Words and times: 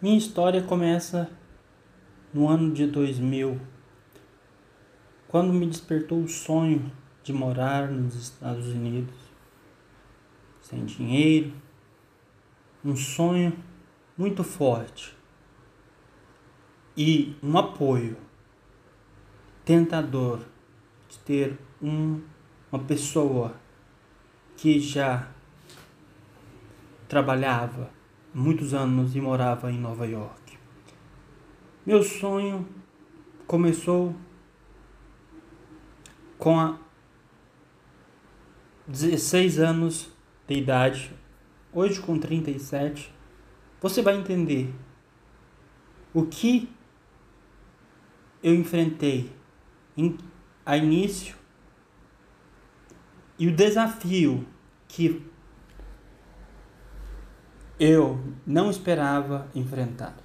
Minha 0.00 0.16
história 0.16 0.62
começa 0.62 1.28
no 2.32 2.48
ano 2.48 2.72
de 2.72 2.86
2000, 2.86 3.60
quando 5.26 5.52
me 5.52 5.66
despertou 5.66 6.22
o 6.22 6.28
sonho 6.28 6.92
de 7.24 7.32
morar 7.32 7.90
nos 7.90 8.14
Estados 8.14 8.68
Unidos, 8.68 9.16
sem 10.60 10.84
dinheiro, 10.84 11.52
um 12.84 12.94
sonho 12.94 13.52
muito 14.16 14.44
forte 14.44 15.16
e 16.96 17.36
um 17.42 17.58
apoio 17.58 18.16
tentador 19.64 20.42
de 21.08 21.18
ter 21.18 21.58
um, 21.82 22.22
uma 22.70 22.84
pessoa 22.84 23.52
que 24.56 24.78
já 24.78 25.28
trabalhava 27.08 27.97
muitos 28.38 28.72
anos 28.72 29.16
e 29.16 29.20
morava 29.20 29.70
em 29.72 29.78
Nova 29.78 30.06
York. 30.06 30.56
Meu 31.84 32.02
sonho 32.04 32.68
começou 33.46 34.14
com 36.38 36.60
a 36.60 36.78
16 38.86 39.58
anos 39.58 40.10
de 40.46 40.54
idade, 40.54 41.12
hoje 41.72 42.00
com 42.00 42.16
37, 42.16 43.12
você 43.80 44.02
vai 44.02 44.16
entender 44.16 44.72
o 46.14 46.24
que 46.24 46.70
eu 48.40 48.54
enfrentei 48.54 49.32
a 50.64 50.76
início 50.76 51.36
e 53.36 53.48
o 53.48 53.54
desafio 53.54 54.46
que 54.86 55.26
eu 57.78 58.18
não 58.46 58.70
esperava 58.70 59.48
enfrentar. 59.54 60.16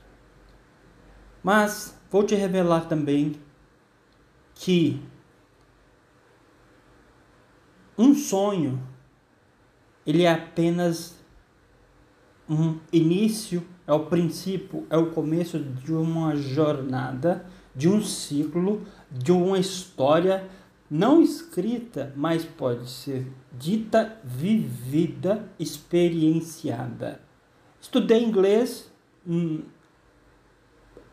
Mas 1.43 1.97
vou 2.09 2.23
te 2.23 2.35
revelar 2.35 2.87
também 2.87 3.35
que 4.55 5.01
um 7.97 8.15
sonho 8.15 8.81
ele 10.05 10.23
é 10.23 10.31
apenas 10.31 11.17
um 12.49 12.77
início, 12.91 13.65
é 13.87 13.93
o 13.93 14.05
princípio, 14.05 14.85
é 14.89 14.97
o 14.97 15.11
começo 15.11 15.59
de 15.59 15.93
uma 15.93 16.35
jornada, 16.35 17.45
de 17.75 17.87
um 17.87 18.01
ciclo, 18.01 18.81
de 19.09 19.31
uma 19.31 19.57
história 19.59 20.49
não 20.89 21.21
escrita, 21.23 22.13
mas 22.15 22.45
pode 22.45 22.87
ser 22.87 23.27
dita, 23.51 24.19
vivida, 24.23 25.49
experienciada. 25.57 27.19
Estudei 27.83 28.23
inglês 28.23 28.89
hum, 29.27 29.61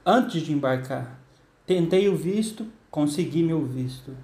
antes 0.07 0.41
de 0.41 0.53
embarcar. 0.53 1.19
Tentei 1.67 2.09
o 2.09 2.15
visto, 2.17 2.65
consegui 2.89 3.43
meu 3.43 3.67
visto. 3.67 4.17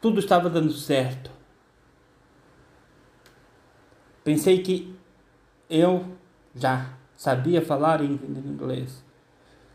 Tudo 0.00 0.20
estava 0.20 0.48
dando 0.48 0.72
certo. 0.72 1.30
Pensei 4.24 4.62
que 4.62 4.96
eu 5.68 6.06
já 6.54 6.94
sabia 7.14 7.60
falar 7.60 8.00
e 8.00 8.06
entender 8.06 8.40
inglês. 8.40 9.04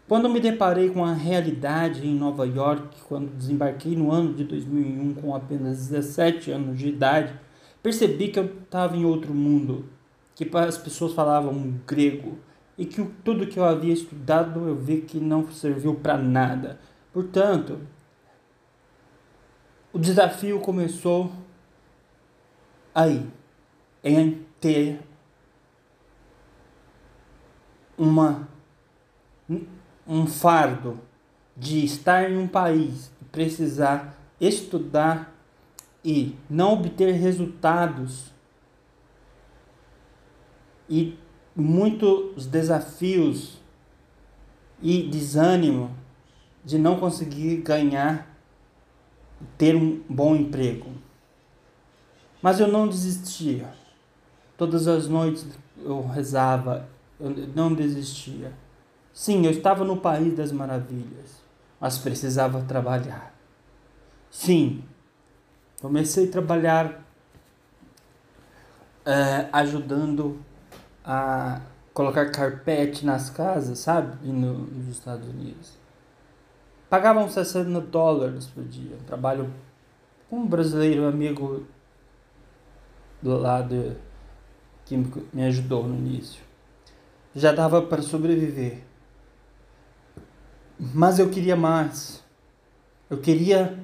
Quando 0.07 0.27
me 0.27 0.39
deparei 0.39 0.89
com 0.89 1.05
a 1.05 1.13
realidade 1.13 2.05
em 2.05 2.15
Nova 2.15 2.47
York, 2.47 2.97
quando 3.07 3.37
desembarquei 3.37 3.95
no 3.95 4.11
ano 4.11 4.33
de 4.33 4.43
2001 4.43 5.13
com 5.13 5.35
apenas 5.35 5.87
17 5.89 6.49
anos 6.49 6.79
de 6.79 6.89
idade, 6.89 7.39
percebi 7.83 8.29
que 8.29 8.39
eu 8.39 8.45
estava 8.45 8.97
em 8.97 9.05
outro 9.05 9.35
mundo 9.35 9.93
que 10.35 10.49
as 10.57 10.77
pessoas 10.77 11.13
falavam 11.13 11.79
grego 11.87 12.37
e 12.77 12.85
que 12.85 13.03
tudo 13.23 13.47
que 13.47 13.57
eu 13.57 13.63
havia 13.63 13.93
estudado 13.93 14.67
eu 14.67 14.75
vi 14.75 15.01
que 15.01 15.17
não 15.17 15.49
serviu 15.49 15.95
para 15.95 16.17
nada. 16.17 16.77
Portanto, 17.13 17.79
o 19.93 19.97
desafio 19.97 20.59
começou 20.59 21.31
aí, 22.93 23.25
em 24.03 24.45
ter 24.59 24.99
uma 27.97 28.47
um 30.07 30.27
fardo 30.27 30.99
de 31.55 31.83
estar 31.85 32.29
em 32.29 32.37
um 32.37 32.47
país, 32.47 33.11
precisar 33.31 34.15
estudar 34.39 35.33
e 36.03 36.35
não 36.49 36.73
obter 36.73 37.13
resultados 37.13 38.34
e 40.89 41.17
muitos 41.55 42.45
desafios 42.45 43.57
e 44.81 45.03
desânimo 45.03 45.95
de 46.63 46.77
não 46.77 46.99
conseguir 46.99 47.57
ganhar, 47.57 48.27
ter 49.57 49.75
um 49.75 50.01
bom 50.09 50.35
emprego. 50.35 50.91
Mas 52.41 52.59
eu 52.59 52.67
não 52.67 52.87
desistia. 52.87 53.73
Todas 54.57 54.87
as 54.87 55.07
noites 55.07 55.45
eu 55.83 56.05
rezava, 56.07 56.87
eu 57.19 57.29
não 57.29 57.73
desistia. 57.73 58.53
Sim, 59.13 59.45
eu 59.45 59.51
estava 59.51 59.83
no 59.83 59.97
país 59.97 60.35
das 60.35 60.51
maravilhas, 60.51 61.41
mas 61.79 61.97
precisava 61.97 62.61
trabalhar. 62.63 63.33
Sim, 64.29 64.83
comecei 65.81 66.27
a 66.27 66.31
trabalhar 66.31 67.05
é, 69.05 69.47
ajudando 69.53 70.39
a 71.05 71.61
colocar 71.93 72.31
carpete 72.31 73.05
nas 73.05 73.29
casas, 73.29 73.79
sabe? 73.79 74.27
No, 74.27 74.53
nos 74.53 74.87
Estados 74.87 75.27
Unidos. 75.29 75.77
Pagavam 76.89 77.29
60 77.29 77.79
dólares 77.81 78.47
por 78.47 78.63
dia. 78.63 78.97
Trabalho 79.05 79.53
com 80.29 80.37
um 80.37 80.47
brasileiro 80.47 81.05
amigo 81.05 81.65
do 83.21 83.37
lado 83.37 83.95
que 84.85 84.97
me 85.33 85.43
ajudou 85.45 85.87
no 85.87 85.95
início. 85.95 86.43
Já 87.35 87.51
dava 87.51 87.81
para 87.81 88.01
sobreviver. 88.01 88.83
Mas 90.79 91.19
eu 91.19 91.29
queria 91.29 91.55
mais. 91.55 92.23
Eu 93.09 93.19
queria 93.19 93.77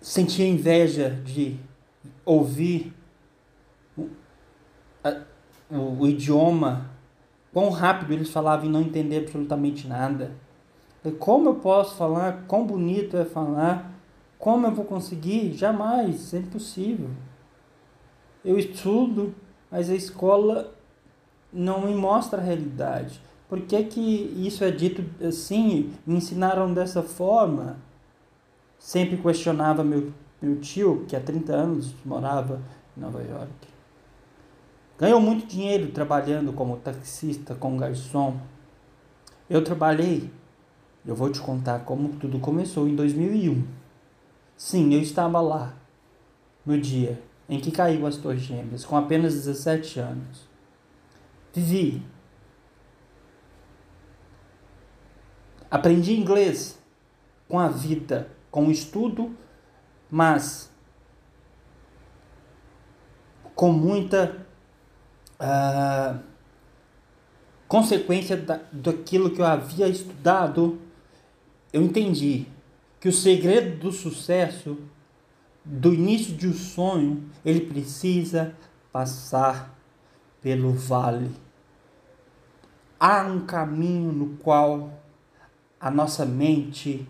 sentir 0.00 0.44
inveja 0.44 1.10
de 1.10 1.58
ouvir 2.24 2.94
o, 5.74 6.02
o 6.02 6.08
idioma, 6.08 6.90
quão 7.52 7.70
rápido 7.70 8.12
eles 8.12 8.30
falavam 8.30 8.66
e 8.66 8.68
não 8.68 8.80
entender 8.80 9.18
absolutamente 9.18 9.86
nada. 9.86 10.32
E 11.04 11.10
como 11.10 11.50
eu 11.50 11.54
posso 11.56 11.96
falar? 11.96 12.44
Quão 12.46 12.66
bonito 12.66 13.16
é 13.16 13.24
falar? 13.24 13.92
Como 14.38 14.66
eu 14.66 14.72
vou 14.72 14.84
conseguir? 14.84 15.52
Jamais, 15.52 16.32
é 16.32 16.38
impossível. 16.38 17.10
Eu 18.44 18.58
estudo, 18.58 19.34
mas 19.70 19.90
a 19.90 19.94
escola 19.94 20.74
não 21.52 21.82
me 21.82 21.94
mostra 21.94 22.40
a 22.40 22.44
realidade. 22.44 23.20
Por 23.48 23.60
que, 23.60 23.84
que 23.84 24.00
isso 24.46 24.64
é 24.64 24.70
dito 24.70 25.04
assim? 25.24 25.92
Me 26.06 26.16
ensinaram 26.16 26.72
dessa 26.72 27.02
forma? 27.02 27.76
Sempre 28.78 29.16
questionava 29.16 29.84
meu, 29.84 30.12
meu 30.40 30.60
tio, 30.60 31.04
que 31.08 31.14
há 31.14 31.20
30 31.20 31.52
anos 31.52 31.94
morava 32.04 32.60
em 32.96 33.00
Nova 33.00 33.22
York. 33.22 33.73
Ganhou 34.98 35.20
muito 35.20 35.46
dinheiro 35.46 35.90
trabalhando 35.90 36.52
como 36.52 36.76
taxista, 36.76 37.54
como 37.54 37.78
garçom. 37.78 38.38
Eu 39.50 39.62
trabalhei, 39.62 40.30
eu 41.04 41.14
vou 41.14 41.30
te 41.30 41.40
contar 41.40 41.80
como 41.80 42.10
tudo 42.16 42.38
começou 42.38 42.88
em 42.88 42.94
2001. 42.94 43.64
Sim, 44.56 44.94
eu 44.94 45.00
estava 45.00 45.40
lá, 45.40 45.74
no 46.64 46.80
dia 46.80 47.20
em 47.48 47.60
que 47.60 47.70
caiu 47.70 48.06
as 48.06 48.16
Torres 48.16 48.42
Gêmeas, 48.42 48.84
com 48.84 48.96
apenas 48.96 49.34
17 49.34 50.00
anos. 50.00 50.48
Vivi. 51.52 52.02
Aprendi 55.70 56.18
inglês 56.18 56.78
com 57.48 57.58
a 57.58 57.68
vida, 57.68 58.28
com 58.50 58.68
o 58.68 58.70
estudo, 58.70 59.36
mas 60.10 60.70
com 63.54 63.72
muita 63.72 64.43
uh, 65.40 66.18
consequência 67.68 68.36
da, 68.36 68.60
daquilo 68.72 69.30
que 69.30 69.40
eu 69.40 69.46
havia 69.46 69.88
estudado, 69.88 70.78
eu 71.72 71.82
entendi 71.82 72.46
que 73.00 73.08
o 73.08 73.12
segredo 73.12 73.78
do 73.78 73.92
sucesso, 73.92 74.78
do 75.64 75.92
início 75.92 76.34
de 76.34 76.48
um 76.48 76.54
sonho, 76.54 77.28
ele 77.44 77.60
precisa 77.60 78.54
passar 78.92 79.76
pelo 80.40 80.72
vale. 80.72 81.30
Há 82.98 83.22
um 83.22 83.40
caminho 83.44 84.12
no 84.12 84.36
qual 84.36 85.02
a 85.80 85.90
nossa 85.90 86.24
mente, 86.24 87.06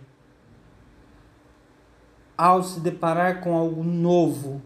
ao 2.36 2.62
se 2.62 2.80
deparar 2.80 3.40
com 3.40 3.54
algo 3.56 3.84
novo, 3.84 4.62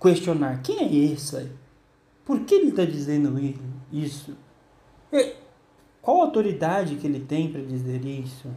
questionar: 0.00 0.62
quem 0.62 0.78
é 0.78 1.12
esse? 1.12 1.50
Por 2.28 2.40
que 2.40 2.56
ele 2.56 2.68
está 2.68 2.84
dizendo 2.84 3.40
isso? 3.90 4.36
E 5.10 5.34
qual 6.02 6.20
autoridade 6.20 6.96
que 6.96 7.06
ele 7.06 7.20
tem 7.20 7.50
para 7.50 7.62
dizer 7.62 8.04
isso? 8.04 8.54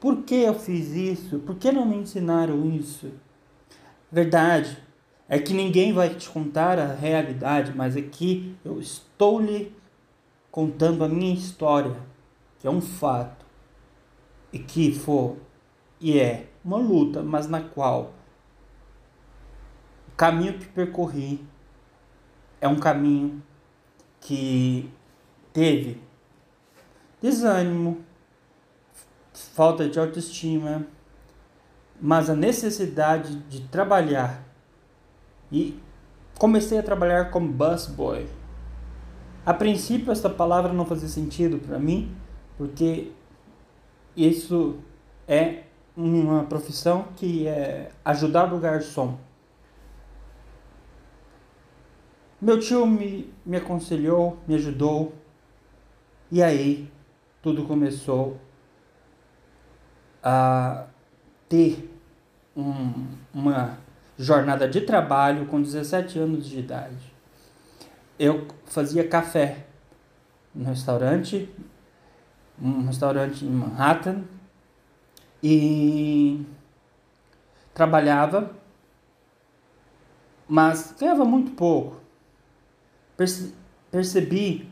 Por 0.00 0.22
que 0.22 0.36
eu 0.36 0.54
fiz 0.54 0.92
isso? 0.92 1.40
Por 1.40 1.56
que 1.56 1.70
não 1.70 1.84
me 1.84 1.96
ensinaram 1.96 2.64
isso? 2.70 3.12
Verdade 4.10 4.82
é 5.28 5.38
que 5.38 5.52
ninguém 5.52 5.92
vai 5.92 6.14
te 6.14 6.26
contar 6.26 6.78
a 6.78 6.94
realidade, 6.94 7.74
mas 7.76 7.98
aqui 7.98 8.56
eu 8.64 8.80
estou 8.80 9.38
lhe 9.38 9.70
contando 10.50 11.04
a 11.04 11.08
minha 11.08 11.34
história, 11.34 12.00
que 12.60 12.66
é 12.66 12.70
um 12.70 12.80
fato 12.80 13.44
e 14.50 14.58
que 14.58 14.90
for 14.90 15.36
e 16.00 16.18
é 16.18 16.46
uma 16.64 16.78
luta, 16.78 17.22
mas 17.22 17.46
na 17.46 17.60
qual 17.60 18.14
o 20.08 20.16
caminho 20.16 20.58
que 20.58 20.66
percorri 20.68 21.46
é 22.64 22.68
um 22.68 22.76
caminho 22.76 23.42
que 24.18 24.90
teve 25.52 26.00
desânimo, 27.20 27.98
falta 29.34 29.86
de 29.86 29.98
autoestima, 29.98 30.86
mas 32.00 32.30
a 32.30 32.34
necessidade 32.34 33.36
de 33.50 33.68
trabalhar. 33.68 34.42
E 35.52 35.78
comecei 36.38 36.78
a 36.78 36.82
trabalhar 36.82 37.30
como 37.30 37.52
busboy. 37.52 38.26
A 39.44 39.52
princípio 39.52 40.10
essa 40.10 40.30
palavra 40.30 40.72
não 40.72 40.86
fazia 40.86 41.08
sentido 41.08 41.58
para 41.58 41.78
mim, 41.78 42.16
porque 42.56 43.12
isso 44.16 44.78
é 45.28 45.64
uma 45.94 46.44
profissão 46.44 47.08
que 47.14 47.46
é 47.46 47.90
ajudar 48.02 48.54
o 48.54 48.58
garçom. 48.58 49.18
Meu 52.44 52.60
tio 52.60 52.86
me, 52.86 53.32
me 53.46 53.56
aconselhou, 53.56 54.36
me 54.46 54.54
ajudou, 54.56 55.14
e 56.30 56.42
aí 56.42 56.92
tudo 57.40 57.64
começou 57.64 58.38
a 60.22 60.84
ter 61.48 61.90
um, 62.54 63.06
uma 63.32 63.78
jornada 64.18 64.68
de 64.68 64.82
trabalho 64.82 65.46
com 65.46 65.62
17 65.62 66.18
anos 66.18 66.46
de 66.46 66.58
idade. 66.58 67.14
Eu 68.18 68.46
fazia 68.66 69.08
café 69.08 69.64
no 70.54 70.66
restaurante, 70.66 71.48
um 72.60 72.84
restaurante 72.84 73.46
em 73.46 73.50
Manhattan, 73.50 74.22
e 75.42 76.44
trabalhava, 77.72 78.54
mas 80.46 80.94
ganhava 81.00 81.24
muito 81.24 81.52
pouco 81.52 82.03
perce 83.16 83.54
percebi 83.90 84.68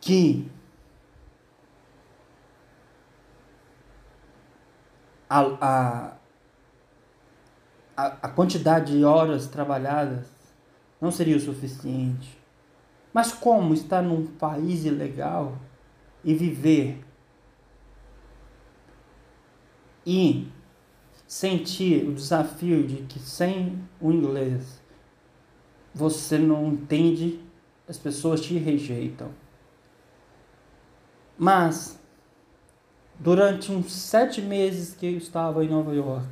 que 0.00 0.48
a, 5.28 6.16
a, 7.96 8.06
a 8.22 8.28
quantidade 8.28 8.96
de 8.96 9.04
horas 9.04 9.46
trabalhadas 9.46 10.26
não 11.00 11.10
seria 11.10 11.36
o 11.36 11.40
suficiente. 11.40 12.38
Mas 13.12 13.32
como 13.32 13.74
estar 13.74 14.02
num 14.02 14.26
país 14.26 14.84
ilegal 14.84 15.58
e 16.24 16.34
viver 16.34 17.04
e 20.06 20.48
sentir 21.26 22.06
o 22.06 22.14
desafio 22.14 22.86
de 22.86 23.02
que 23.04 23.18
sem 23.18 23.82
o 24.00 24.12
inglês 24.12 24.81
você 25.94 26.38
não 26.38 26.68
entende, 26.68 27.40
as 27.88 27.98
pessoas 27.98 28.40
te 28.40 28.56
rejeitam. 28.56 29.30
Mas, 31.36 31.98
durante 33.18 33.72
uns 33.72 33.92
sete 33.92 34.40
meses 34.40 34.94
que 34.94 35.06
eu 35.06 35.16
estava 35.16 35.64
em 35.64 35.68
Nova 35.68 35.94
York, 35.94 36.28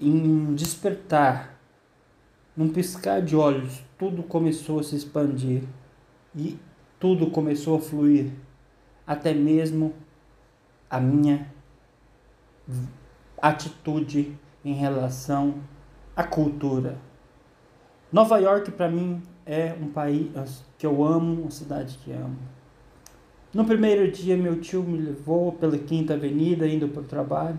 em 0.00 0.54
despertar, 0.54 1.58
num 2.56 2.68
piscar 2.68 3.22
de 3.22 3.34
olhos, 3.34 3.82
tudo 3.98 4.22
começou 4.22 4.80
a 4.80 4.82
se 4.82 4.96
expandir 4.96 5.62
e 6.34 6.58
tudo 7.00 7.30
começou 7.30 7.78
a 7.78 7.80
fluir, 7.80 8.32
até 9.06 9.32
mesmo 9.32 9.94
a 10.90 11.00
minha 11.00 11.52
atitude 13.40 14.36
em 14.64 14.74
relação 14.74 15.62
à 16.14 16.24
cultura. 16.24 17.07
Nova 18.10 18.38
York 18.38 18.70
para 18.70 18.88
mim 18.88 19.22
é 19.44 19.74
um 19.80 19.88
país 19.88 20.64
que 20.78 20.86
eu 20.86 21.04
amo, 21.04 21.42
uma 21.42 21.50
cidade 21.50 21.98
que 21.98 22.10
amo. 22.10 22.38
No 23.52 23.64
primeiro 23.64 24.10
dia, 24.10 24.36
meu 24.36 24.60
tio 24.60 24.82
me 24.82 24.98
levou 24.98 25.52
pela 25.52 25.76
Quinta 25.76 26.14
Avenida, 26.14 26.66
indo 26.66 26.88
para 26.88 27.02
o 27.02 27.04
trabalho. 27.04 27.58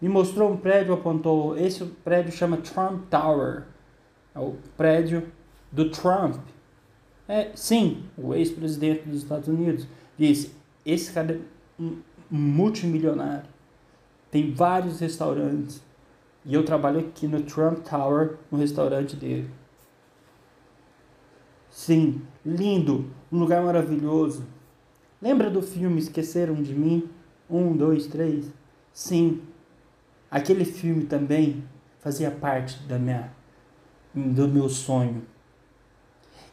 Me 0.00 0.08
mostrou 0.08 0.50
um 0.52 0.56
prédio, 0.56 0.92
apontou. 0.92 1.56
Esse 1.56 1.84
prédio 1.84 2.32
chama 2.32 2.58
Trump 2.58 3.04
Tower. 3.10 3.64
É 4.34 4.38
o 4.38 4.56
prédio 4.76 5.26
do 5.72 5.90
Trump. 5.90 6.36
É, 7.26 7.50
sim, 7.54 8.04
o 8.16 8.34
ex-presidente 8.34 9.08
dos 9.08 9.22
Estados 9.22 9.48
Unidos. 9.48 9.86
Disse: 10.18 10.52
esse 10.84 11.12
cara 11.12 11.34
é 11.34 11.82
um 11.82 11.98
multimilionário. 12.30 13.48
Tem 14.30 14.52
vários 14.52 15.00
restaurantes. 15.00 15.82
E 16.44 16.54
eu 16.54 16.62
trabalho 16.64 17.00
aqui 17.00 17.26
no 17.26 17.42
Trump 17.42 17.78
Tower, 17.80 18.36
no 18.50 18.58
restaurante 18.58 19.16
dele. 19.16 19.50
Sim, 21.78 22.22
lindo, 22.44 23.08
um 23.30 23.38
lugar 23.38 23.62
maravilhoso. 23.62 24.44
Lembra 25.22 25.48
do 25.48 25.62
filme 25.62 26.00
Esqueceram 26.00 26.60
de 26.60 26.74
Mim? 26.74 27.08
Um, 27.48 27.76
dois, 27.76 28.08
três? 28.08 28.52
Sim, 28.92 29.42
aquele 30.28 30.64
filme 30.64 31.04
também 31.04 31.64
fazia 32.00 32.32
parte 32.32 32.82
da 32.88 32.98
minha, 32.98 33.32
do 34.12 34.48
meu 34.48 34.68
sonho. 34.68 35.24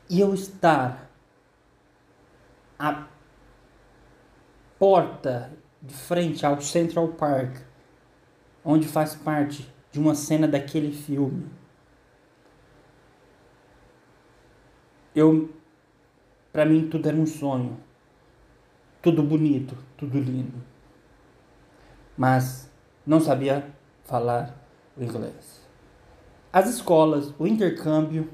E 0.08 0.20
eu 0.20 0.32
estar 0.32 1.10
à 2.78 3.08
porta 4.78 5.52
de 5.82 5.96
frente 5.96 6.46
ao 6.46 6.62
Central 6.62 7.08
Park, 7.08 7.58
onde 8.64 8.88
faz 8.88 9.16
parte 9.16 9.68
de 9.92 10.00
uma 10.00 10.14
cena 10.14 10.48
daquele 10.48 10.92
filme 10.92 11.50
eu 15.16 15.50
para 16.52 16.66
mim 16.66 16.88
tudo 16.88 17.08
era 17.08 17.18
um 17.18 17.26
sonho. 17.26 17.78
Tudo 19.02 19.22
bonito, 19.22 19.78
tudo 19.98 20.18
lindo. 20.18 20.64
Mas 22.18 22.72
não 23.06 23.20
sabia 23.20 23.68
falar 24.06 24.56
o 24.98 25.04
inglês. 25.04 25.68
As 26.52 26.70
escolas, 26.70 27.34
o 27.38 27.46
intercâmbio 27.46 28.30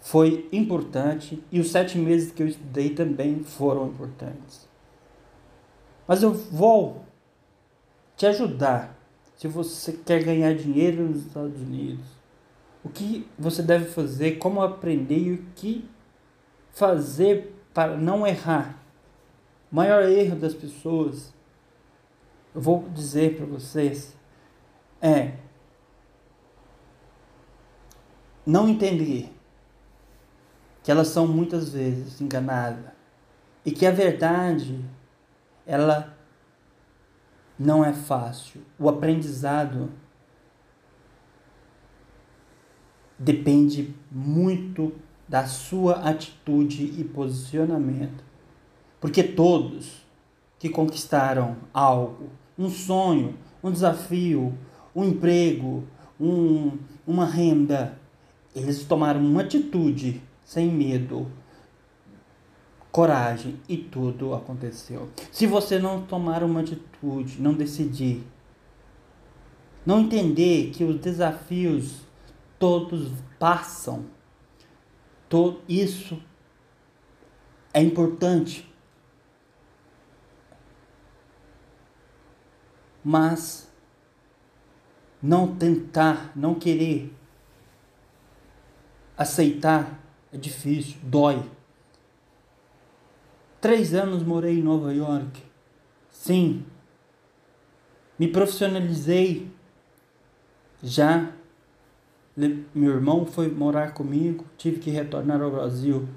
foi 0.00 0.48
importante 0.50 1.44
e 1.52 1.60
os 1.60 1.70
sete 1.70 1.98
meses 1.98 2.32
que 2.32 2.42
eu 2.42 2.48
estudei 2.48 2.90
também 2.94 3.44
foram 3.44 3.88
importantes. 3.88 4.66
Mas 6.08 6.22
eu 6.22 6.32
vou 6.32 7.04
te 8.16 8.26
ajudar 8.26 8.98
se 9.36 9.46
você 9.46 9.92
quer 9.92 10.24
ganhar 10.24 10.54
dinheiro 10.54 11.02
nos 11.02 11.26
Estados 11.26 11.60
Unidos 11.60 12.19
o 12.84 12.88
que 12.88 13.28
você 13.38 13.62
deve 13.62 13.86
fazer, 13.86 14.38
como 14.38 14.62
aprender 14.62 15.18
e 15.18 15.32
o 15.32 15.46
que 15.54 15.88
fazer 16.72 17.54
para 17.74 17.96
não 17.96 18.26
errar. 18.26 18.82
O 19.70 19.76
maior 19.76 20.02
erro 20.04 20.36
das 20.36 20.54
pessoas, 20.54 21.32
eu 22.54 22.60
vou 22.60 22.88
dizer 22.88 23.36
para 23.36 23.46
vocês, 23.46 24.16
é 25.00 25.34
não 28.44 28.68
entender 28.68 29.32
que 30.82 30.90
elas 30.90 31.08
são 31.08 31.26
muitas 31.26 31.72
vezes 31.72 32.20
enganadas 32.20 32.92
e 33.64 33.70
que 33.70 33.86
a 33.86 33.90
verdade 33.90 34.82
ela 35.66 36.16
não 37.58 37.84
é 37.84 37.92
fácil. 37.92 38.62
O 38.78 38.88
aprendizado 38.88 39.92
depende 43.20 43.94
muito 44.10 44.92
da 45.28 45.46
sua 45.46 45.96
atitude 46.08 46.94
e 46.98 47.04
posicionamento. 47.04 48.24
Porque 48.98 49.22
todos 49.22 50.04
que 50.58 50.70
conquistaram 50.70 51.56
algo, 51.72 52.30
um 52.58 52.70
sonho, 52.70 53.34
um 53.62 53.70
desafio, 53.70 54.54
um 54.96 55.04
emprego, 55.04 55.84
um, 56.18 56.78
uma 57.06 57.26
renda, 57.26 57.98
eles 58.56 58.84
tomaram 58.84 59.20
uma 59.20 59.42
atitude 59.42 60.20
sem 60.42 60.70
medo, 60.70 61.26
coragem 62.90 63.60
e 63.68 63.76
tudo 63.76 64.34
aconteceu. 64.34 65.08
Se 65.30 65.46
você 65.46 65.78
não 65.78 66.02
tomar 66.02 66.42
uma 66.42 66.60
atitude, 66.60 67.40
não 67.40 67.52
decidir, 67.52 68.22
não 69.86 70.00
entender 70.00 70.70
que 70.70 70.84
os 70.84 70.98
desafios 70.98 72.09
todos 72.60 73.10
passam. 73.40 74.06
isso 75.68 76.22
é 77.74 77.82
importante. 77.82 78.72
Mas 83.02 83.72
não 85.22 85.56
tentar, 85.56 86.30
não 86.36 86.54
querer 86.54 87.12
aceitar 89.16 89.98
é 90.32 90.36
difícil, 90.36 90.98
dói. 91.02 91.42
Três 93.60 93.94
anos 93.94 94.22
morei 94.22 94.58
em 94.58 94.62
Nova 94.62 94.94
York. 94.94 95.42
Sim, 96.10 96.64
me 98.18 98.28
profissionalizei 98.28 99.50
já. 100.82 101.32
Meu 102.36 102.92
irmão 102.92 103.26
foi 103.26 103.50
morar 103.50 103.92
comigo, 103.92 104.44
tive 104.56 104.78
que 104.78 104.90
retornar 104.90 105.42
ao 105.42 105.50
Brasil. 105.50 106.08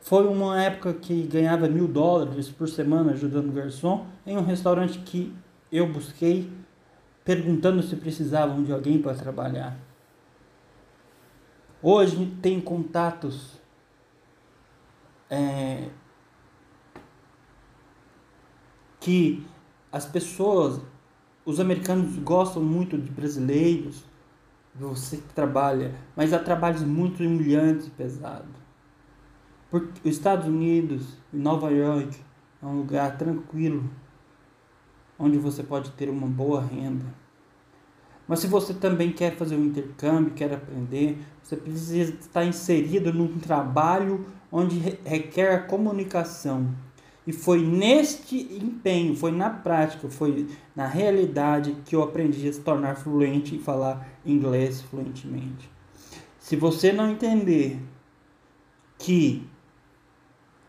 Foi 0.00 0.26
uma 0.26 0.60
época 0.60 0.92
que 0.94 1.22
ganhava 1.22 1.68
mil 1.68 1.86
dólares 1.86 2.48
por 2.48 2.68
semana 2.68 3.12
ajudando 3.12 3.52
garçom 3.52 4.06
em 4.26 4.36
um 4.36 4.44
restaurante 4.44 4.98
que 5.00 5.32
eu 5.70 5.86
busquei, 5.86 6.50
perguntando 7.24 7.82
se 7.82 7.96
precisavam 7.96 8.62
de 8.62 8.72
alguém 8.72 9.00
para 9.00 9.14
trabalhar. 9.14 9.76
Hoje 11.80 12.32
tem 12.40 12.60
contatos 12.60 13.60
é, 15.28 15.88
que 19.00 19.44
as 19.90 20.06
pessoas, 20.06 20.80
os 21.44 21.58
americanos 21.58 22.16
gostam 22.18 22.62
muito 22.62 22.96
de 22.96 23.10
brasileiros, 23.10 24.04
você 24.74 25.18
trabalha, 25.34 25.94
mas 26.16 26.32
há 26.32 26.38
trabalhos 26.38 26.82
muito 26.82 27.22
humilhantes 27.22 27.86
e 27.86 27.90
pesados. 27.90 28.62
Porque 29.70 30.08
os 30.08 30.14
Estados 30.16 30.46
Unidos 30.46 31.16
e 31.32 31.36
Nova 31.36 31.70
York 31.70 32.18
é 32.62 32.66
um 32.66 32.78
lugar 32.78 33.16
tranquilo, 33.16 33.88
onde 35.18 35.38
você 35.38 35.62
pode 35.62 35.90
ter 35.92 36.08
uma 36.08 36.26
boa 36.26 36.62
renda. 36.62 37.06
Mas 38.26 38.40
se 38.40 38.46
você 38.46 38.72
também 38.72 39.12
quer 39.12 39.36
fazer 39.36 39.56
um 39.56 39.64
intercâmbio, 39.64 40.32
quer 40.32 40.52
aprender, 40.54 41.18
você 41.42 41.56
precisa 41.56 42.14
estar 42.14 42.44
inserido 42.44 43.12
num 43.12 43.38
trabalho 43.38 44.26
onde 44.50 44.78
requer 45.04 45.54
a 45.54 45.62
comunicação. 45.62 46.74
E 47.26 47.32
foi 47.32 47.64
neste 47.64 48.36
empenho, 48.36 49.14
foi 49.14 49.30
na 49.30 49.48
prática, 49.48 50.08
foi 50.08 50.48
na 50.74 50.86
realidade 50.86 51.76
que 51.84 51.94
eu 51.94 52.02
aprendi 52.02 52.48
a 52.48 52.52
se 52.52 52.60
tornar 52.60 52.96
fluente 52.96 53.54
e 53.54 53.58
falar 53.60 54.08
inglês 54.26 54.82
fluentemente. 54.82 55.70
Se 56.38 56.56
você 56.56 56.92
não 56.92 57.10
entender 57.10 57.80
que 58.98 59.46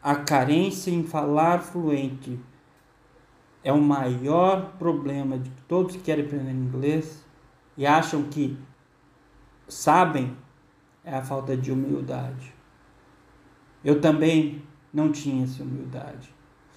a 0.01 0.15
carência 0.15 0.91
em 0.91 1.03
falar 1.03 1.59
fluente 1.59 2.39
é 3.63 3.71
o 3.71 3.81
maior 3.81 4.73
problema 4.77 5.39
de 5.39 5.49
todos 5.67 5.95
que 5.95 6.03
querem 6.03 6.25
aprender 6.25 6.51
inglês, 6.51 7.23
e 7.77 7.85
acham 7.85 8.23
que 8.23 8.57
sabem 9.67 10.35
é 11.03 11.15
a 11.15 11.21
falta 11.21 11.57
de 11.57 11.71
humildade. 11.71 12.53
Eu 13.83 13.99
também 13.99 14.61
não 14.93 15.11
tinha 15.11 15.43
essa 15.43 15.63
humildade. 15.63 16.33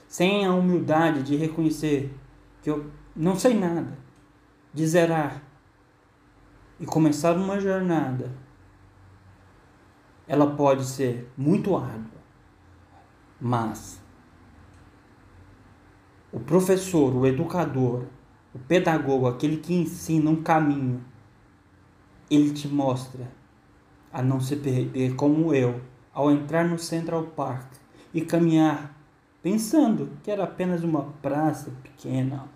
Sem 0.08 0.46
a 0.46 0.52
humildade 0.52 1.22
de 1.22 1.36
reconhecer 1.36 2.14
que 2.62 2.70
eu 2.70 2.90
não 3.14 3.38
sei 3.38 3.54
nada, 3.54 3.98
de 4.72 4.86
zerar 4.86 5.42
e 6.78 6.86
começar 6.86 7.36
uma 7.36 7.58
jornada, 7.58 8.30
ela 10.28 10.54
pode 10.54 10.84
ser 10.84 11.30
muito 11.36 11.76
árdua, 11.76 12.20
mas 13.40 14.00
o 16.32 16.40
professor, 16.40 17.14
o 17.14 17.26
educador, 17.26 18.04
o 18.54 18.58
pedagogo, 18.58 19.26
aquele 19.26 19.58
que 19.58 19.74
ensina 19.74 20.28
um 20.30 20.42
caminho, 20.42 21.02
ele 22.30 22.52
te 22.52 22.68
mostra 22.68 23.30
a 24.12 24.22
não 24.22 24.40
se 24.40 24.56
perder 24.56 25.14
como 25.14 25.54
eu, 25.54 25.80
ao 26.12 26.30
entrar 26.30 26.66
no 26.66 26.78
Central 26.78 27.24
Park 27.24 27.70
e 28.12 28.22
caminhar 28.22 28.95
pensando 29.46 30.10
que 30.24 30.30
era 30.32 30.42
apenas 30.42 30.82
uma 30.82 31.04
praça 31.22 31.70
pequena, 31.80 32.48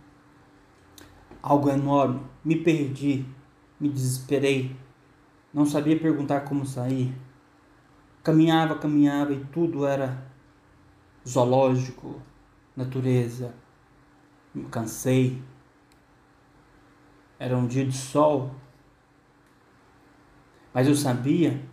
algo 1.41 1.71
enorme. 1.71 2.21
Me 2.45 2.57
perdi, 2.57 3.25
me 3.79 3.89
desesperei, 3.89 4.75
não 5.55 5.65
sabia 5.65 5.97
perguntar 6.01 6.41
como 6.41 6.67
sair. 6.67 7.15
Caminhava, 8.25 8.75
caminhava 8.77 9.33
e 9.33 9.45
tudo 9.53 9.87
era 9.87 10.21
zoológico, 11.25 12.21
natureza. 12.77 13.55
Me 14.53 14.65
cansei, 14.65 15.41
era 17.39 17.57
um 17.57 17.69
dia 17.69 17.87
de 17.87 17.97
sol. 17.97 18.51
Mas 20.75 20.89
eu 20.89 20.97
sabia 20.97 21.65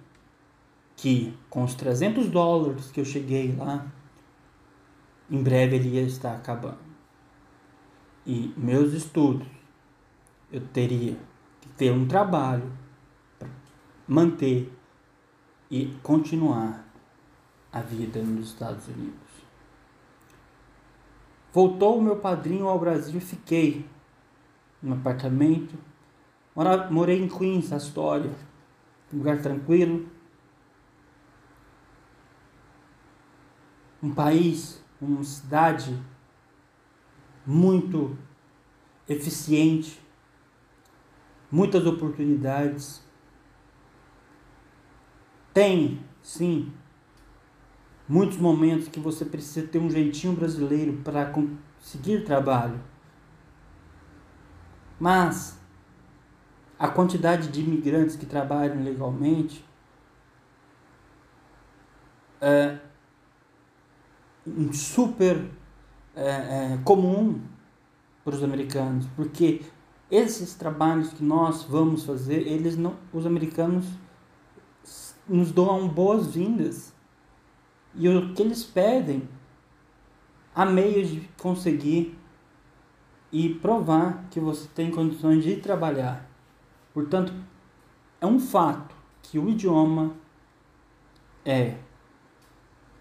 que 0.95 1.36
com 1.50 1.63
os 1.63 1.74
300 1.74 2.29
dólares 2.29 2.91
que 2.91 3.00
eu 3.00 3.05
cheguei 3.05 3.55
lá, 3.55 3.91
em 5.29 5.43
breve 5.43 5.75
ele 5.75 5.89
ia 5.89 6.03
estar 6.03 6.36
acabando. 6.36 6.88
E 8.25 8.53
meus 8.57 8.93
estudos, 8.93 9.48
eu 10.51 10.62
teria 10.67 11.17
que 11.62 11.69
ter 11.69 11.91
um 11.91 12.07
trabalho 12.07 12.72
para 13.38 13.50
manter 14.07 14.72
e 15.69 15.98
continuar 16.01 16.86
a 17.72 17.81
vida 17.81 18.22
nos 18.22 18.48
Estados 18.48 18.88
Unidos. 18.88 19.27
Voltou 21.53 21.98
o 21.98 22.01
meu 22.01 22.17
padrinho 22.17 22.67
ao 22.67 22.79
Brasil 22.79 23.17
e 23.17 23.22
fiquei 23.22 23.86
um 24.84 24.93
apartamento. 24.93 25.75
Morei 26.89 27.22
em 27.22 27.27
Queens, 27.27 27.72
Astoria, 27.72 28.34
um 29.13 29.17
lugar 29.17 29.41
tranquilo. 29.41 30.07
Um 34.01 34.13
país, 34.13 34.84
uma 34.99 35.23
cidade 35.23 35.97
muito 37.45 38.17
eficiente, 39.07 40.01
muitas 41.51 41.85
oportunidades. 41.85 43.05
Tem, 45.53 46.03
sim, 46.21 46.71
muitos 48.07 48.37
momentos 48.37 48.87
que 48.87 48.99
você 48.99 49.25
precisa 49.25 49.67
ter 49.67 49.79
um 49.79 49.89
jeitinho 49.89 50.33
brasileiro 50.33 51.01
para 51.03 51.25
conseguir 51.25 52.23
trabalho. 52.23 52.79
Mas 54.99 55.59
a 56.77 56.87
quantidade 56.87 57.47
de 57.49 57.61
imigrantes 57.61 58.15
que 58.15 58.25
trabalham 58.25 58.83
legalmente 58.83 59.63
é 62.39 62.79
super 64.73 65.45
é, 66.15 66.29
é, 66.29 66.79
comum 66.83 67.39
para 68.23 68.35
os 68.35 68.43
americanos, 68.43 69.05
porque 69.15 69.61
esses 70.09 70.55
trabalhos 70.55 71.13
que 71.13 71.23
nós 71.23 71.63
vamos 71.63 72.05
fazer, 72.05 72.47
eles 72.47 72.77
não, 72.77 72.95
os 73.13 73.25
americanos 73.25 73.85
nos 75.27 75.51
dão 75.51 75.87
boas-vindas 75.87 76.93
e 77.93 78.07
o 78.07 78.33
que 78.33 78.41
eles 78.41 78.63
pedem 78.63 79.27
há 80.55 80.65
meios 80.65 81.09
de 81.09 81.21
conseguir 81.37 82.17
e 83.31 83.53
provar 83.55 84.25
que 84.31 84.39
você 84.39 84.67
tem 84.73 84.89
condições 84.89 85.43
de 85.43 85.57
trabalhar. 85.57 86.29
Portanto, 86.93 87.33
é 88.21 88.25
um 88.25 88.39
fato 88.39 88.95
que 89.21 89.37
o 89.37 89.49
idioma 89.49 90.15
é 91.45 91.77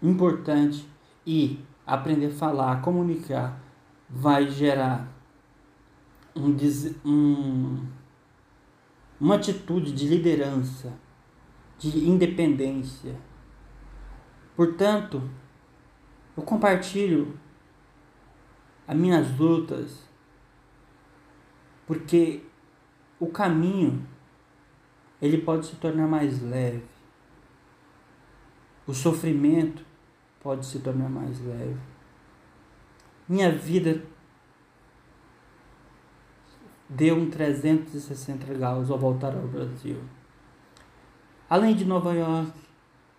importante 0.01 0.87
e 1.27 1.59
aprender 1.85 2.27
a 2.27 2.31
falar, 2.31 2.81
comunicar, 2.81 3.61
vai 4.09 4.49
gerar 4.49 5.11
um, 6.33 6.55
um, 7.05 7.85
uma 9.19 9.35
atitude 9.35 9.91
de 9.91 10.07
liderança, 10.07 10.93
de 11.77 12.07
independência. 12.07 13.19
Portanto, 14.55 15.21
eu 16.37 16.43
compartilho 16.43 17.37
as 18.87 18.95
minhas 18.95 19.37
lutas 19.37 20.07
porque 21.85 22.41
o 23.19 23.27
caminho 23.27 24.07
ele 25.21 25.39
pode 25.39 25.65
se 25.65 25.75
tornar 25.75 26.07
mais 26.07 26.41
leve. 26.41 26.85
O 28.85 28.93
sofrimento 28.93 29.86
pode 30.41 30.65
se 30.65 30.79
tornar 30.79 31.09
mais 31.09 31.39
leve. 31.45 31.77
Minha 33.27 33.51
vida 33.51 34.01
deu 36.89 37.15
um 37.15 37.29
360 37.29 38.53
graus 38.53 38.89
ao 38.89 38.97
voltar 38.97 39.35
ao 39.35 39.47
Brasil. 39.47 39.97
Além 41.49 41.75
de 41.75 41.85
Nova 41.85 42.13
York, 42.13 42.51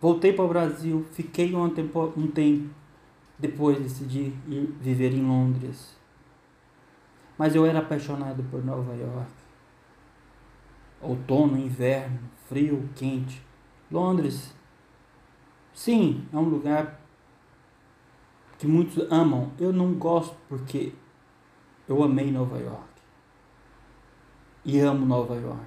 Voltei 0.00 0.32
para 0.32 0.44
o 0.44 0.48
Brasil, 0.48 1.04
fiquei 1.10 1.52
um 1.56 1.68
tempo, 1.70 2.12
um 2.16 2.28
tempo, 2.28 2.70
depois 3.36 3.80
decidi 3.80 4.32
ir 4.46 4.72
viver 4.80 5.12
em 5.12 5.26
Londres. 5.26 5.96
Mas 7.36 7.56
eu 7.56 7.66
era 7.66 7.80
apaixonado 7.80 8.44
por 8.44 8.64
Nova 8.64 8.94
York. 8.94 9.30
Outono, 11.00 11.58
inverno, 11.58 12.20
frio, 12.48 12.88
quente. 12.94 13.42
Londres, 13.90 14.54
sim, 15.72 16.24
é 16.32 16.36
um 16.36 16.48
lugar 16.48 16.97
que 18.58 18.66
muitos 18.66 19.10
amam. 19.10 19.52
Eu 19.58 19.72
não 19.72 19.94
gosto 19.94 20.36
porque 20.48 20.92
eu 21.88 22.02
amei 22.02 22.30
Nova 22.30 22.58
York. 22.58 22.88
E 24.64 24.80
amo 24.80 25.06
Nova 25.06 25.34
York. 25.36 25.64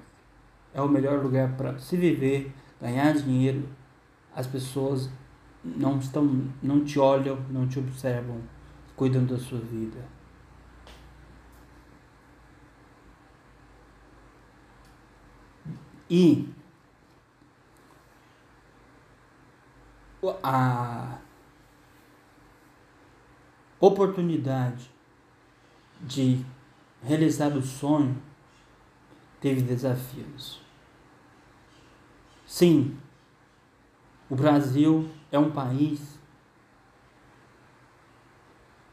É 0.74 0.80
o 0.80 0.88
melhor 0.88 1.22
lugar 1.22 1.56
para 1.56 1.78
se 1.78 1.96
viver, 1.96 2.52
ganhar 2.80 3.12
dinheiro. 3.14 3.68
As 4.34 4.46
pessoas 4.46 5.10
não 5.64 5.98
estão, 5.98 6.48
não 6.62 6.84
te 6.84 6.98
olham, 6.98 7.38
não 7.50 7.66
te 7.66 7.78
observam, 7.78 8.40
cuidam 8.94 9.24
da 9.24 9.38
sua 9.38 9.58
vida. 9.58 10.04
E 16.08 16.46
a 20.42 21.18
oportunidade 23.86 24.88
de 26.00 26.44
realizar 27.02 27.48
o 27.56 27.60
sonho 27.60 28.16
teve 29.40 29.60
desafios. 29.60 30.60
Sim, 32.46 32.96
o 34.30 34.36
Brasil 34.36 35.10
é 35.32 35.38
um 35.38 35.50
país 35.50 36.16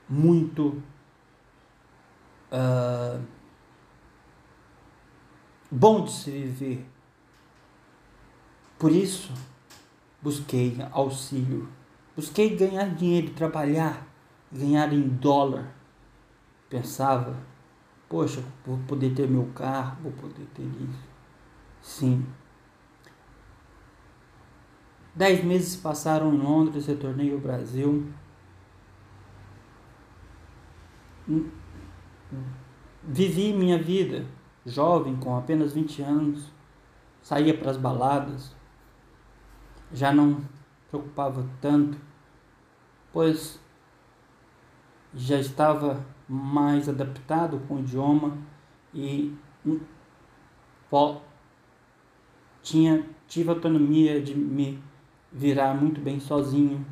muito 0.10 0.81
uh, 2.51 3.24
bom 5.69 6.03
de 6.03 6.12
se 6.12 6.31
viver. 6.31 6.86
Por 8.79 8.91
isso, 8.91 9.31
busquei 10.19 10.77
auxílio, 10.91 11.69
busquei 12.15 12.55
ganhar 12.55 12.89
dinheiro, 12.96 13.34
trabalhar, 13.34 14.09
ganhar 14.51 14.91
em 14.94 15.08
dólar. 15.08 15.74
Pensava, 16.70 17.36
poxa, 18.08 18.44
vou 18.65 18.77
poder 18.88 19.13
ter 19.13 19.27
meu 19.27 19.48
carro, 19.56 19.98
vou 20.03 20.12
poder 20.12 20.46
ter 20.53 20.63
isso. 20.63 21.10
Sim, 21.82 22.25
Dez 25.20 25.44
meses 25.44 25.75
passaram 25.75 26.34
em 26.34 26.38
Londres, 26.38 26.86
retornei 26.86 27.34
ao 27.34 27.39
Brasil. 27.39 28.08
Vivi 33.03 33.51
minha 33.51 33.77
vida, 33.77 34.25
jovem, 34.65 35.18
com 35.18 35.36
apenas 35.36 35.74
20 35.74 36.01
anos, 36.01 36.51
saía 37.22 37.53
para 37.53 37.72
as 37.72 37.75
baladas, 37.75 38.56
já 39.91 40.13
não 40.13 40.39
preocupava 40.89 41.46
tanto, 41.60 41.98
pois 43.12 43.60
já 45.13 45.39
estava 45.39 46.06
mais 46.28 46.88
adaptado 46.88 47.60
com 47.68 47.75
o 47.75 47.80
idioma 47.80 48.38
e 48.94 49.36
tinha 52.62 53.06
tive 53.28 53.50
autonomia 53.50 54.22
de 54.22 54.36
me 54.36 54.82
virar 55.32 55.74
muito 55.74 56.01
bem 56.01 56.20
sozinho 56.20 56.86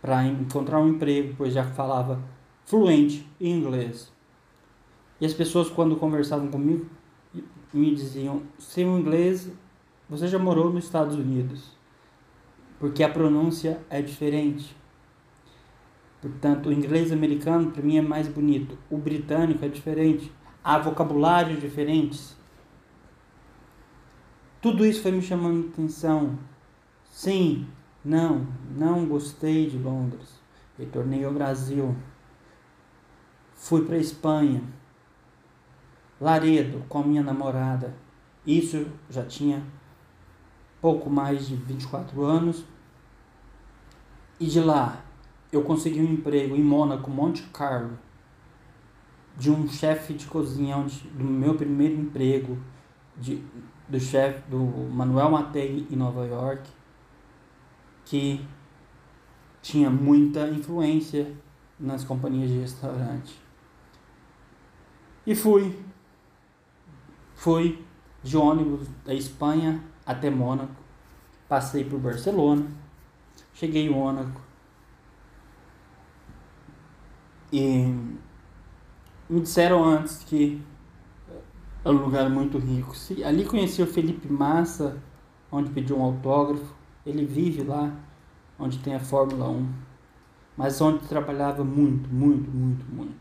para 0.00 0.24
encontrar 0.24 0.80
um 0.80 0.88
emprego, 0.88 1.34
pois 1.36 1.52
já 1.52 1.64
falava 1.64 2.20
fluente 2.64 3.28
inglês. 3.40 4.12
E 5.20 5.26
as 5.26 5.34
pessoas 5.34 5.68
quando 5.68 5.96
conversavam 5.96 6.48
comigo 6.48 6.86
me 7.72 7.94
diziam: 7.94 8.42
"Seu 8.58 8.98
inglês, 8.98 9.50
você 10.08 10.28
já 10.28 10.38
morou 10.38 10.72
nos 10.72 10.84
Estados 10.84 11.16
Unidos?" 11.16 11.76
Porque 12.78 13.02
a 13.02 13.08
pronúncia 13.08 13.80
é 13.90 14.00
diferente. 14.00 14.76
Portanto, 16.20 16.68
o 16.68 16.72
inglês 16.72 17.12
americano 17.12 17.70
para 17.70 17.82
mim 17.82 17.96
é 17.96 18.02
mais 18.02 18.26
bonito, 18.26 18.76
o 18.90 18.98
britânico 18.98 19.64
é 19.64 19.68
diferente, 19.68 20.32
há 20.64 20.78
vocabulários 20.78 21.60
diferentes. 21.60 22.36
Tudo 24.60 24.84
isso 24.84 25.02
foi 25.02 25.12
me 25.12 25.22
chamando 25.22 25.68
atenção 25.68 26.36
Sim, 27.10 27.66
não, 28.04 28.46
não 28.76 29.04
gostei 29.06 29.68
de 29.68 29.76
Londres. 29.76 30.40
Retornei 30.78 31.24
ao 31.24 31.32
Brasil. 31.32 31.96
Fui 33.54 33.84
para 33.84 33.98
Espanha. 33.98 34.62
Laredo 36.20 36.84
com 36.88 37.02
minha 37.02 37.22
namorada. 37.22 37.92
Isso 38.46 38.86
já 39.10 39.24
tinha 39.24 39.64
pouco 40.80 41.10
mais 41.10 41.48
de 41.48 41.56
24 41.56 42.22
anos. 42.22 42.64
E 44.38 44.46
de 44.46 44.60
lá 44.60 45.04
eu 45.52 45.62
consegui 45.62 46.00
um 46.00 46.12
emprego 46.12 46.54
em 46.54 46.62
Mônaco, 46.62 47.10
Monte 47.10 47.42
Carlo, 47.52 47.98
de 49.36 49.50
um 49.50 49.68
chefe 49.68 50.14
de 50.14 50.26
cozinha, 50.26 50.76
onde, 50.76 50.98
do 51.10 51.24
meu 51.24 51.54
primeiro 51.54 51.94
emprego, 51.94 52.58
de, 53.16 53.42
do 53.88 53.98
chefe 53.98 54.42
do 54.50 54.58
Manuel 54.90 55.30
Matei 55.30 55.86
em 55.90 55.96
Nova 55.96 56.24
York 56.26 56.78
que 58.08 58.42
tinha 59.60 59.90
muita 59.90 60.48
influência 60.48 61.30
nas 61.78 62.04
companhias 62.04 62.48
de 62.48 62.58
restaurante. 62.58 63.38
E 65.26 65.34
fui. 65.34 65.78
Fui 67.34 67.84
de 68.22 68.36
ônibus 68.36 68.88
da 69.04 69.12
Espanha 69.12 69.84
até 70.06 70.30
Mônaco. 70.30 70.74
Passei 71.46 71.84
por 71.84 72.00
Barcelona. 72.00 72.66
Cheguei 73.52 73.86
em 73.86 73.90
Mônaco. 73.90 74.47
E 77.52 77.94
me 79.28 79.40
disseram 79.40 79.84
antes 79.84 80.24
que 80.24 80.62
é 81.84 81.90
um 81.90 81.92
lugar 81.92 82.28
muito 82.28 82.58
rico. 82.58 82.92
Ali 83.24 83.44
conheci 83.44 83.82
o 83.82 83.86
Felipe 83.86 84.30
Massa, 84.30 85.02
onde 85.50 85.70
pedi 85.70 85.92
um 85.92 86.02
autógrafo. 86.02 86.74
Ele 87.06 87.24
vive 87.24 87.62
lá, 87.62 87.92
onde 88.58 88.78
tem 88.78 88.94
a 88.94 89.00
Fórmula 89.00 89.48
1, 89.48 89.72
mas 90.56 90.80
onde 90.80 91.06
trabalhava 91.06 91.64
muito, 91.64 92.10
muito, 92.10 92.50
muito, 92.50 92.84
muito. 92.86 93.16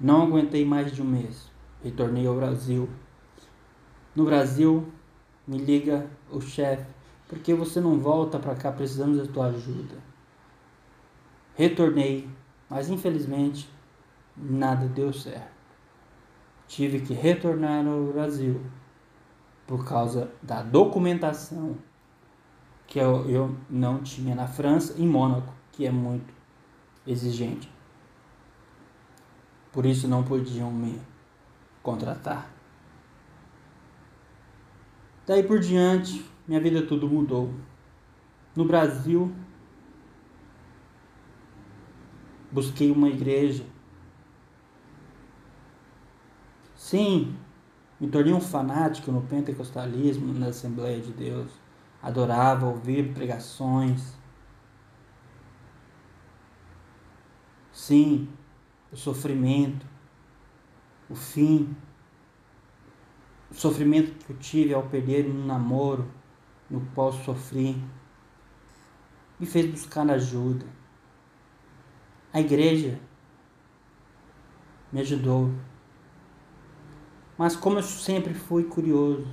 Não 0.00 0.22
aguentei 0.22 0.64
mais 0.64 0.92
de 0.92 1.02
um 1.02 1.04
mês. 1.04 1.50
Retornei 1.82 2.26
ao 2.26 2.34
Brasil. 2.34 2.88
No 4.14 4.24
Brasil, 4.24 4.86
me 5.46 5.58
liga 5.58 6.06
o 6.30 6.40
chefe, 6.40 6.86
porque 7.28 7.52
você 7.54 7.80
não 7.80 7.98
volta 7.98 8.38
para 8.38 8.54
cá, 8.54 8.70
precisamos 8.70 9.18
da 9.18 9.26
tua 9.26 9.46
ajuda. 9.46 9.96
Retornei, 11.54 12.28
mas 12.72 12.88
infelizmente 12.88 13.68
nada 14.34 14.88
deu 14.88 15.12
certo. 15.12 15.52
Tive 16.66 17.00
que 17.00 17.12
retornar 17.12 17.86
ao 17.86 18.04
Brasil 18.04 18.62
por 19.66 19.86
causa 19.86 20.32
da 20.42 20.62
documentação 20.62 21.76
que 22.86 22.98
eu, 22.98 23.28
eu 23.28 23.54
não 23.68 24.02
tinha 24.02 24.34
na 24.34 24.46
França, 24.48 24.98
em 24.98 25.06
Mônaco, 25.06 25.52
que 25.70 25.86
é 25.86 25.90
muito 25.90 26.32
exigente. 27.06 27.70
Por 29.70 29.84
isso 29.84 30.08
não 30.08 30.22
podiam 30.22 30.70
me 30.70 30.98
contratar. 31.82 32.50
Daí 35.26 35.42
por 35.42 35.60
diante, 35.60 36.24
minha 36.48 36.60
vida 36.60 36.86
tudo 36.86 37.06
mudou. 37.06 37.52
No 38.56 38.64
Brasil, 38.64 39.30
busquei 42.52 42.90
uma 42.90 43.08
igreja. 43.08 43.64
Sim, 46.76 47.36
me 47.98 48.08
tornei 48.08 48.32
um 48.32 48.40
fanático 48.40 49.10
no 49.10 49.22
pentecostalismo, 49.22 50.32
na 50.34 50.46
Assembleia 50.46 51.00
de 51.00 51.12
Deus 51.12 51.62
adorava 52.02 52.66
ouvir 52.66 53.14
pregações. 53.14 54.14
Sim, 57.72 58.28
o 58.90 58.96
sofrimento, 58.96 59.86
o 61.08 61.14
fim, 61.14 61.74
o 63.50 63.54
sofrimento 63.54 64.12
que 64.24 64.32
eu 64.32 64.36
tive 64.38 64.74
ao 64.74 64.82
perder 64.82 65.26
um 65.26 65.46
namoro 65.46 66.10
no 66.68 66.80
qual 66.94 67.12
sofri, 67.12 67.82
me 69.38 69.46
fez 69.46 69.70
buscar 69.70 70.08
ajuda. 70.10 70.66
A 72.32 72.40
igreja 72.40 72.98
me 74.90 75.00
ajudou. 75.00 75.50
Mas 77.36 77.54
como 77.54 77.78
eu 77.78 77.82
sempre 77.82 78.32
fui 78.32 78.64
curioso, 78.64 79.26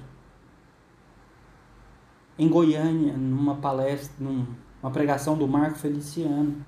em 2.37 2.47
Goiânia, 2.47 3.15
numa 3.15 3.55
palestra, 3.55 4.15
numa 4.19 4.91
pregação 4.91 5.37
do 5.37 5.47
Marco 5.47 5.77
Feliciano, 5.77 6.65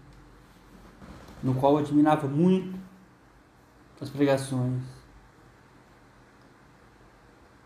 no 1.41 1.55
qual 1.55 1.73
eu 1.73 1.79
admirava 1.79 2.27
muito 2.27 2.77
as 3.99 4.09
pregações. 4.09 4.81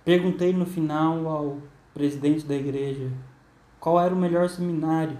Perguntei 0.03 0.53
no 0.53 0.65
final 0.65 1.27
ao 1.27 1.61
presidente 1.93 2.45
da 2.45 2.55
igreja 2.55 3.11
qual 3.79 3.99
era 3.99 4.13
o 4.13 4.17
melhor 4.17 4.49
seminário 4.49 5.17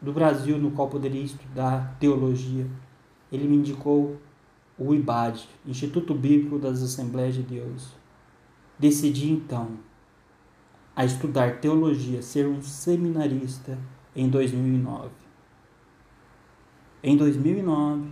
do 0.00 0.12
Brasil 0.12 0.58
no 0.58 0.70
qual 0.70 0.88
poderia 0.88 1.22
estudar 1.22 1.96
teologia. 1.98 2.66
Ele 3.30 3.46
me 3.46 3.56
indicou 3.56 4.18
o 4.78 4.94
IBAD, 4.94 5.48
Instituto 5.66 6.14
Bíblico 6.14 6.58
das 6.58 6.82
Assembleias 6.82 7.34
de 7.34 7.42
Deus. 7.42 7.92
Decidi 8.78 9.30
então 9.30 9.78
a 10.96 11.04
estudar 11.04 11.60
teologia, 11.60 12.22
ser 12.22 12.46
um 12.46 12.62
seminarista 12.62 13.78
em 14.16 14.28
2009. 14.28 15.10
Em 17.02 17.16
2009, 17.16 18.10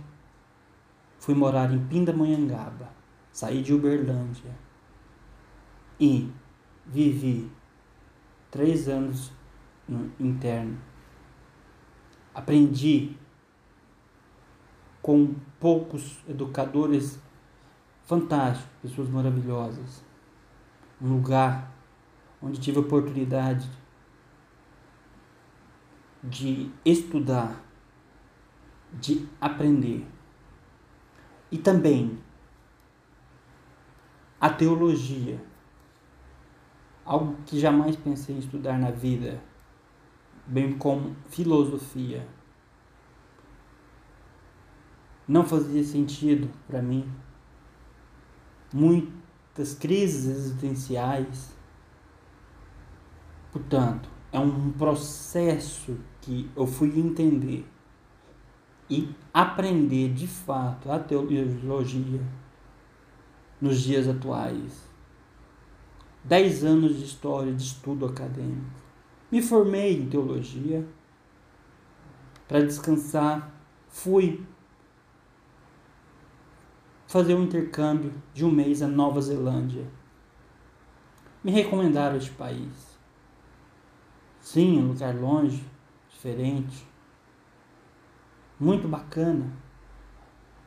fui 1.19 1.35
morar 1.35 1.71
em 1.71 1.79
Pindamonhangaba, 1.85 2.89
saí 3.31 3.61
de 3.61 3.73
Uberlândia 3.73 4.51
e 5.99 6.31
vivi 6.85 7.51
três 8.49 8.87
anos 8.87 9.31
no 9.87 10.11
interno. 10.19 10.88
Aprendi 12.39 13.17
com 15.01 15.35
poucos 15.59 16.19
educadores 16.25 17.19
fantásticos, 18.05 18.71
pessoas 18.81 19.09
maravilhosas. 19.09 20.01
Um 21.01 21.15
lugar 21.15 21.69
onde 22.41 22.57
tive 22.57 22.77
a 22.77 22.79
oportunidade 22.79 23.69
de 26.23 26.71
estudar, 26.85 27.61
de 28.93 29.27
aprender. 29.41 30.07
E 31.51 31.57
também 31.57 32.17
a 34.39 34.49
teologia, 34.49 35.43
algo 37.03 37.35
que 37.45 37.59
jamais 37.59 37.97
pensei 37.97 38.37
em 38.37 38.39
estudar 38.39 38.79
na 38.79 38.91
vida, 38.91 39.43
bem 40.49 40.77
como 40.77 41.15
filosofia. 41.29 42.27
Não 45.27 45.45
fazia 45.45 45.83
sentido 45.83 46.49
para 46.67 46.81
mim. 46.81 47.09
Muitas 48.73 49.73
crises 49.73 50.25
existenciais 50.25 51.59
Portanto, 53.51 54.09
é 54.31 54.39
um 54.39 54.71
processo 54.71 55.97
que 56.21 56.49
eu 56.55 56.67
fui 56.67 56.99
entender 56.99 57.65
e 58.89 59.09
aprender 59.33 60.13
de 60.13 60.27
fato 60.27 60.91
a 60.91 60.99
teologia 60.99 62.21
nos 63.59 63.81
dias 63.81 64.07
atuais. 64.07 64.87
Dez 66.23 66.63
anos 66.63 66.97
de 66.97 67.05
história, 67.05 67.53
de 67.53 67.63
estudo 67.63 68.05
acadêmico. 68.05 68.78
Me 69.31 69.41
formei 69.41 69.97
em 69.97 70.09
teologia. 70.09 70.87
Para 72.47 72.65
descansar, 72.65 73.51
fui 73.87 74.43
fazer 77.05 77.35
um 77.35 77.43
intercâmbio 77.43 78.13
de 78.33 78.43
um 78.43 78.51
mês 78.51 78.81
à 78.81 78.87
Nova 78.87 79.21
Zelândia. 79.21 79.87
Me 81.43 81.51
recomendaram 81.51 82.17
este 82.17 82.31
país. 82.31 82.97
Sim, 84.41 84.79
um 84.79 84.87
lugar 84.89 85.15
longe, 85.15 85.63
diferente. 86.09 86.87
Muito 88.59 88.87
bacana. 88.87 89.51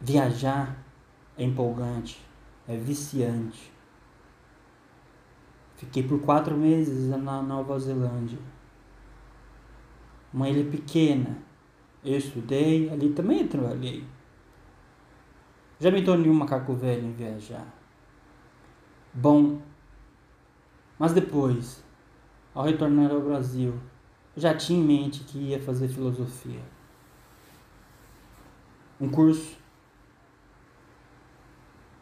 Viajar 0.01 0.77
é 1.37 1.45
empolgante, 1.45 2.25
é 2.67 2.77
viciante. 2.77 3.73
Fiquei 5.77 6.03
por 6.03 6.21
quatro 6.21 6.57
meses 6.57 7.09
na 7.09 7.43
Nova 7.43 7.79
Zelândia. 7.79 8.52
Uma 10.33 10.49
ilha 10.49 10.69
pequena. 10.71 11.39
Eu 12.05 12.17
estudei, 12.19 12.91
ali 12.91 13.13
também 13.13 13.47
trabalhei. 13.47 14.05
Já 15.79 15.91
me 15.91 16.03
tornei 16.03 16.31
um 16.31 16.35
macaco 16.35 16.75
velho 16.75 17.07
em 17.07 17.13
viajar. 17.13 17.67
Bom, 19.15 19.61
mas 20.99 21.13
depois 21.13 21.83
ao 22.55 22.65
retornar 22.65 23.11
ao 23.11 23.21
Brasil, 23.21 23.75
já 24.37 24.55
tinha 24.55 24.79
em 24.79 24.85
mente 24.85 25.25
que 25.25 25.39
ia 25.39 25.61
fazer 25.61 25.89
filosofia. 25.89 26.61
Um 29.01 29.09
curso 29.09 29.57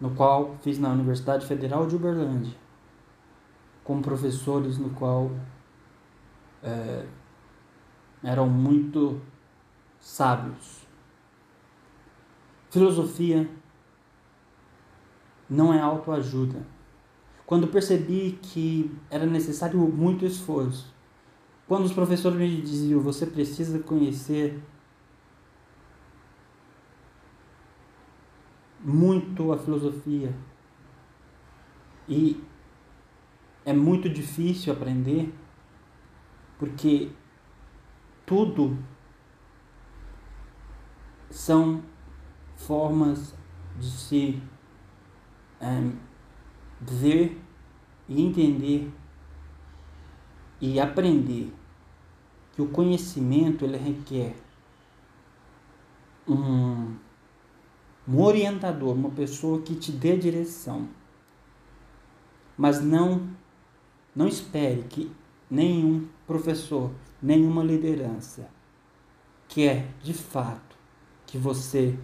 no 0.01 0.11
qual 0.11 0.57
fiz 0.62 0.79
na 0.79 0.90
Universidade 0.90 1.47
Federal 1.47 1.87
de 1.87 1.97
Uberlândia, 1.97 2.57
com 3.85 4.01
professores 4.01 4.79
no 4.79 4.90
qual 4.90 5.31
é, 6.62 7.07
eram 8.22 8.48
muito 8.48 9.20
sábios. 9.98 10.87
Filosofia 12.70 13.48
não 15.48 15.74
é 15.74 15.80
autoajuda 15.80 16.64
quando 17.50 17.66
percebi 17.66 18.38
que 18.40 18.96
era 19.11 19.26
necessário 19.26 19.80
muito 19.80 20.24
esforço. 20.24 20.94
Quando 21.66 21.85
os 21.85 21.92
professores 21.92 22.38
me 22.38 22.61
diziam, 22.62 23.00
você 23.00 23.26
precisa 23.26 23.80
conhecer 23.80 24.62
muito 28.78 29.52
a 29.52 29.59
filosofia 29.59 30.33
e 32.09 32.40
é 33.64 33.72
muito 33.72 34.09
difícil 34.09 34.72
aprender 34.72 35.35
porque 36.59 37.11
tudo 38.31 38.79
são 41.29 41.83
formas 42.55 43.35
de 43.77 43.90
se 43.90 44.43
é, 45.61 45.90
ver 46.81 47.43
e 48.09 48.23
entender 48.23 48.88
e 50.61 50.79
aprender 50.79 51.53
que 52.53 52.62
o 52.62 52.69
conhecimento 52.69 53.64
ele 53.64 53.77
requer 53.77 54.37
um, 56.29 56.95
um 58.07 58.21
orientador, 58.21 58.95
uma 58.95 59.11
pessoa 59.11 59.61
que 59.61 59.75
te 59.75 59.90
dê 59.90 60.16
direção. 60.16 60.88
Mas 62.57 62.81
não 62.81 63.29
não 64.14 64.29
espere 64.29 64.85
que 64.85 65.11
nenhum 65.51 66.07
professor, 66.29 66.93
nenhuma 67.22 67.62
liderança 67.62 68.48
quer 69.48 69.88
de 70.02 70.14
fato 70.14 70.76
que 71.26 71.38
você 71.38 71.98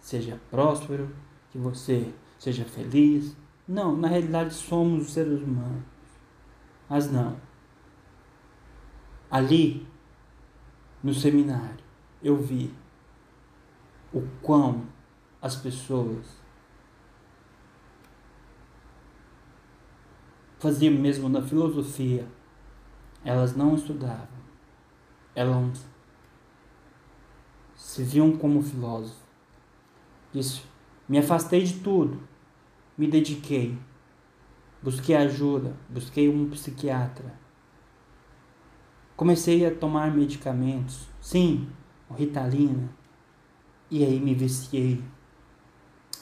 seja 0.00 0.40
próspero, 0.50 1.14
que 1.50 1.58
você 1.58 2.12
seja 2.38 2.64
feliz, 2.64 3.36
não, 3.66 3.96
na 3.96 4.08
realidade 4.08 4.52
somos 4.54 5.06
os 5.06 5.12
seres 5.12 5.40
humanos. 5.40 5.84
Mas 6.88 7.10
não. 7.10 7.36
Ali, 9.30 9.86
no 11.02 11.14
seminário, 11.14 11.84
eu 12.22 12.36
vi 12.36 12.74
o 14.12 14.22
quão 14.42 14.86
as 15.40 15.56
pessoas 15.56 16.42
faziam 20.58 20.94
mesmo 20.94 21.28
na 21.28 21.42
filosofia, 21.42 22.28
elas 23.24 23.56
não 23.56 23.74
estudavam, 23.74 24.41
elas 25.34 25.86
se 27.74 28.02
viam 28.02 28.36
como 28.36 28.62
filósofo. 28.62 29.20
Disse, 30.32 30.62
me 31.08 31.18
afastei 31.18 31.62
de 31.62 31.80
tudo, 31.80 32.20
me 32.96 33.06
dediquei. 33.06 33.78
Busquei 34.82 35.14
ajuda, 35.14 35.76
busquei 35.88 36.28
um 36.28 36.50
psiquiatra. 36.50 37.32
Comecei 39.16 39.64
a 39.64 39.74
tomar 39.74 40.10
medicamentos, 40.12 41.08
sim, 41.20 41.68
Ritalina. 42.10 42.88
E 43.90 44.04
aí 44.04 44.18
me 44.18 44.34
viciei. 44.34 45.04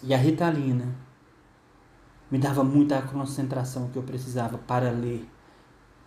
E 0.03 0.12
a 0.12 0.16
Ritalina 0.18 0.94
me 2.31 2.38
dava 2.38 2.62
muita 2.62 3.01
concentração 3.03 3.88
que 3.90 3.96
eu 3.96 4.03
precisava 4.03 4.59
para 4.59 4.90
ler 4.90 5.27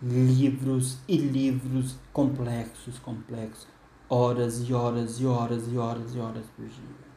livros 0.04 1.00
e 1.08 1.16
livros 1.16 1.96
complexos, 2.12 3.00
complexos, 3.00 3.68
horas 4.10 4.68
e 4.68 4.74
horas 4.74 5.20
e 5.22 5.26
horas 5.26 5.72
e 5.72 5.78
horas 5.78 6.14
e 6.14 6.20
horas 6.20 6.46
por 6.58 6.66
dia. 6.68 7.14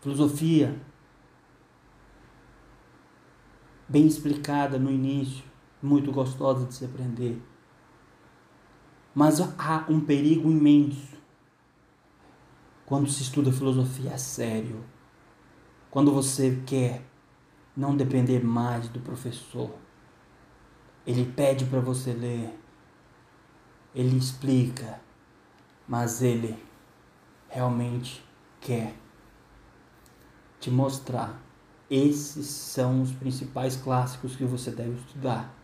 Filosofia 0.00 0.80
bem 3.88 4.06
explicada 4.06 4.78
no 4.78 4.90
início, 4.90 5.44
muito 5.82 6.12
gostosa 6.12 6.66
de 6.66 6.74
se 6.74 6.84
aprender. 6.84 7.42
Mas 9.12 9.40
há 9.40 9.86
um 9.88 10.00
perigo 10.00 10.50
imenso 10.50 11.16
quando 12.84 13.10
se 13.10 13.22
estuda 13.22 13.50
filosofia 13.50 14.14
a 14.14 14.18
sério. 14.18 14.84
Quando 15.90 16.12
você 16.12 16.62
quer 16.64 17.02
não 17.76 17.96
depender 17.96 18.42
mais 18.42 18.88
do 18.88 19.00
professor. 19.00 19.85
Ele 21.06 21.24
pede 21.24 21.64
para 21.66 21.80
você 21.80 22.12
ler. 22.12 22.58
Ele 23.94 24.16
explica, 24.16 25.00
mas 25.86 26.20
ele 26.20 26.62
realmente 27.48 28.24
quer 28.60 28.94
te 30.58 30.70
mostrar. 30.70 31.40
Esses 31.88 32.46
são 32.46 33.00
os 33.02 33.12
principais 33.12 33.76
clássicos 33.76 34.34
que 34.34 34.44
você 34.44 34.70
deve 34.70 34.96
estudar. 34.96 35.54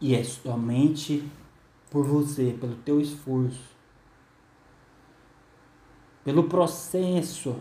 E 0.00 0.14
é 0.14 0.24
somente 0.24 1.30
por 1.90 2.06
você, 2.06 2.56
pelo 2.58 2.76
teu 2.76 3.00
esforço, 3.00 3.76
pelo 6.24 6.44
processo 6.44 7.60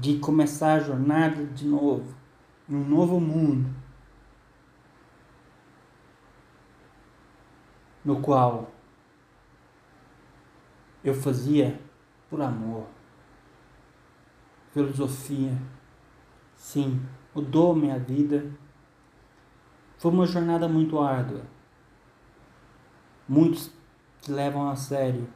de 0.00 0.18
começar 0.18 0.74
a 0.74 0.80
jornada 0.80 1.44
de 1.46 1.64
novo, 1.64 2.12
em 2.68 2.74
um 2.74 2.88
novo 2.88 3.20
mundo, 3.20 3.72
no 8.06 8.20
qual 8.20 8.70
eu 11.02 11.12
fazia 11.12 11.78
por 12.30 12.40
amor. 12.40 12.86
Filosofia, 14.72 15.60
sim, 16.54 17.02
mudou 17.34 17.74
minha 17.74 17.98
vida. 17.98 18.48
Foi 19.98 20.12
uma 20.12 20.24
jornada 20.24 20.68
muito 20.68 21.00
árdua. 21.00 21.42
Muitos 23.28 23.72
que 24.20 24.30
levam 24.30 24.70
a 24.70 24.76
sério 24.76 25.28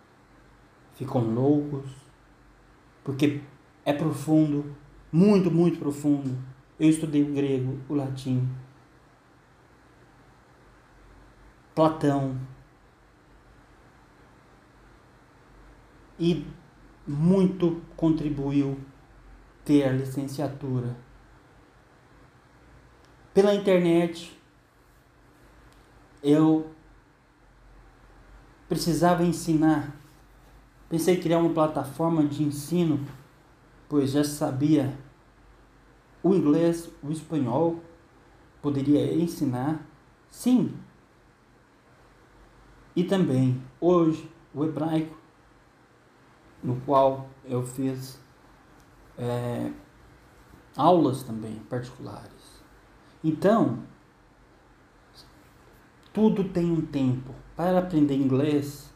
ficam 0.95 1.23
loucos, 1.23 1.91
porque 3.03 3.41
é 3.85 3.93
profundo, 3.93 4.77
muito, 5.11 5.51
muito 5.51 5.81
profundo. 5.81 6.39
Eu 6.79 6.89
estudei 6.89 7.23
o 7.23 7.35
grego, 7.35 7.81
o 7.89 7.95
latim, 7.95 8.49
Platão, 11.75 12.37
e 16.21 16.47
muito 17.07 17.81
contribuiu 17.97 18.79
ter 19.65 19.85
a 19.85 19.93
licenciatura. 19.93 20.95
Pela 23.33 23.55
internet, 23.55 24.39
eu 26.23 26.71
precisava 28.69 29.25
ensinar. 29.25 29.97
Pensei 30.91 31.17
em 31.17 31.21
criar 31.21 31.39
uma 31.39 31.55
plataforma 31.55 32.25
de 32.25 32.43
ensino, 32.43 33.01
pois 33.89 34.11
já 34.11 34.23
sabia 34.23 34.93
o 36.23 36.35
inglês, 36.35 36.91
o 37.03 37.11
espanhol, 37.11 37.81
poderia 38.61 39.15
ensinar. 39.15 39.87
Sim. 40.29 40.75
E 42.95 43.05
também, 43.05 43.63
hoje, 43.81 44.29
o 44.53 44.65
hebraico 44.65 45.20
no 46.63 46.77
qual 46.83 47.29
eu 47.45 47.67
fiz 47.67 48.19
é, 49.19 49.71
aulas 50.77 51.23
também 51.23 51.57
particulares. 51.69 52.61
Então, 53.23 53.79
tudo 56.13 56.45
tem 56.45 56.71
um 56.71 56.81
tempo. 56.81 57.35
Para 57.57 57.79
aprender 57.79 58.17
inglês, 58.17 58.91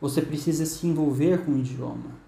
você 0.00 0.22
precisa 0.22 0.64
se 0.64 0.86
envolver 0.86 1.44
com 1.44 1.52
o 1.52 1.58
idioma. 1.58 2.22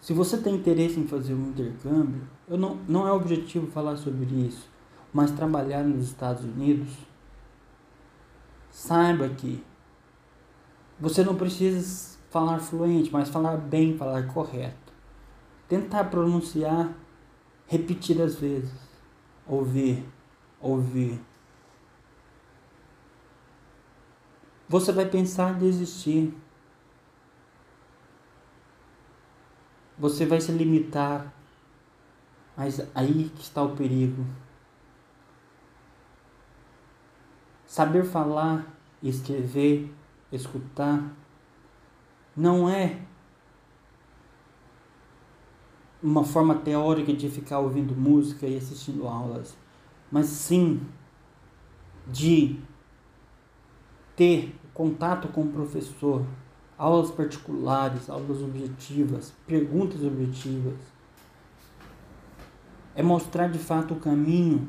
Se 0.00 0.12
você 0.12 0.38
tem 0.38 0.54
interesse 0.54 0.98
em 0.98 1.06
fazer 1.06 1.34
um 1.34 1.50
intercâmbio, 1.50 2.22
eu 2.48 2.56
não, 2.56 2.76
não 2.88 3.06
é 3.06 3.12
objetivo 3.12 3.66
falar 3.66 3.96
sobre 3.96 4.26
isso, 4.34 4.68
mas 5.12 5.30
trabalhar 5.30 5.84
nos 5.84 6.06
Estados 6.06 6.42
Unidos, 6.42 6.90
saiba 8.70 9.28
que 9.28 9.62
você 10.98 11.22
não 11.22 11.36
precisa 11.36 12.18
falar 12.30 12.60
fluente, 12.60 13.12
mas 13.12 13.28
falar 13.28 13.56
bem, 13.56 13.98
falar 13.98 14.28
correto. 14.28 14.92
Tentar 15.68 16.04
pronunciar 16.04 16.94
repetidas 17.66 18.36
vezes. 18.36 18.72
Ouvir, 19.46 20.04
ouvir. 20.60 21.20
Você 24.68 24.92
vai 24.92 25.06
pensar 25.06 25.56
em 25.56 25.58
desistir. 25.58 26.32
Você 29.98 30.24
vai 30.24 30.40
se 30.40 30.52
limitar. 30.52 31.34
Mas 32.56 32.80
aí 32.94 33.28
que 33.34 33.42
está 33.42 33.62
o 33.62 33.74
perigo. 33.74 34.24
Saber 37.66 38.04
falar, 38.04 38.66
escrever, 39.02 39.92
escutar 40.30 41.19
não 42.40 42.70
é 42.70 42.98
uma 46.02 46.24
forma 46.24 46.54
teórica 46.54 47.12
de 47.12 47.28
ficar 47.28 47.58
ouvindo 47.58 47.94
música 47.94 48.46
e 48.46 48.56
assistindo 48.56 49.06
aulas, 49.06 49.54
mas 50.10 50.24
sim 50.24 50.80
de 52.06 52.58
ter 54.16 54.58
contato 54.72 55.28
com 55.28 55.42
o 55.42 55.52
professor, 55.52 56.24
aulas 56.78 57.10
particulares, 57.10 58.08
aulas 58.08 58.42
objetivas, 58.42 59.34
perguntas 59.46 60.02
objetivas. 60.02 60.78
É 62.94 63.02
mostrar 63.02 63.48
de 63.48 63.58
fato 63.58 63.92
o 63.92 64.00
caminho 64.00 64.66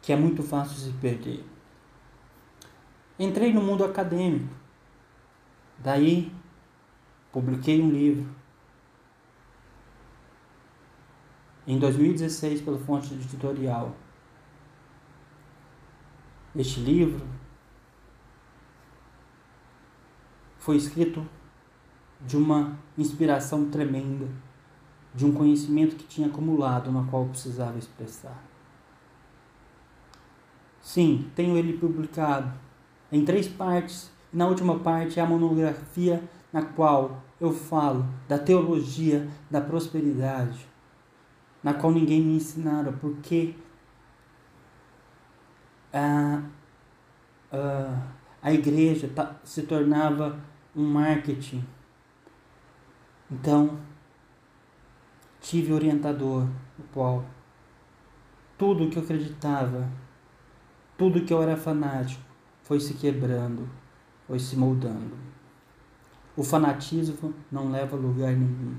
que 0.00 0.12
é 0.12 0.16
muito 0.16 0.40
fácil 0.40 0.76
se 0.76 0.92
perder. 0.98 1.44
Entrei 3.18 3.52
no 3.52 3.60
mundo 3.60 3.84
acadêmico 3.84 4.57
Daí, 5.78 6.32
publiquei 7.32 7.80
um 7.80 7.90
livro. 7.90 8.28
Em 11.66 11.78
2016, 11.78 12.62
pela 12.62 12.78
fonte 12.78 13.14
editorial. 13.14 13.94
Este 16.56 16.80
livro 16.80 17.26
foi 20.58 20.76
escrito 20.76 21.24
de 22.20 22.36
uma 22.36 22.76
inspiração 22.96 23.70
tremenda, 23.70 24.26
de 25.14 25.24
um 25.24 25.32
conhecimento 25.32 25.94
que 25.94 26.04
tinha 26.04 26.26
acumulado, 26.26 26.90
na 26.90 27.04
qual 27.04 27.26
precisava 27.26 27.78
expressar. 27.78 28.42
Sim, 30.82 31.30
tenho 31.36 31.56
ele 31.56 31.78
publicado 31.78 32.52
em 33.12 33.24
três 33.24 33.46
partes 33.46 34.10
na 34.32 34.46
última 34.46 34.78
parte 34.78 35.18
é 35.18 35.22
a 35.22 35.26
monografia 35.26 36.22
na 36.52 36.62
qual 36.62 37.22
eu 37.40 37.52
falo 37.52 38.06
da 38.26 38.38
teologia 38.38 39.28
da 39.50 39.60
prosperidade, 39.60 40.66
na 41.62 41.74
qual 41.74 41.92
ninguém 41.92 42.20
me 42.20 42.36
ensinara 42.36 42.92
porque 42.92 43.54
a, 45.92 46.42
a, 47.52 48.02
a 48.42 48.52
igreja 48.52 49.10
se 49.44 49.62
tornava 49.62 50.38
um 50.74 50.84
marketing. 50.84 51.64
Então, 53.30 53.78
tive 55.40 55.72
orientador, 55.72 56.46
o 56.78 56.82
qual 56.92 57.24
tudo 58.56 58.90
que 58.90 58.98
eu 58.98 59.02
acreditava, 59.02 59.88
tudo 60.96 61.24
que 61.24 61.32
eu 61.32 61.42
era 61.42 61.56
fanático, 61.56 62.22
foi 62.62 62.80
se 62.80 62.94
quebrando 62.94 63.68
foi 64.28 64.38
se 64.38 64.54
moldando. 64.54 65.16
O 66.36 66.44
fanatismo 66.44 67.34
não 67.50 67.70
leva 67.70 67.96
a 67.96 67.98
lugar 67.98 68.32
nenhum. 68.32 68.76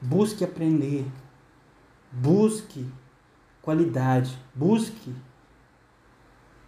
Busque 0.00 0.42
aprender. 0.42 1.06
Busque 2.10 2.90
qualidade. 3.60 4.36
Busque 4.54 5.14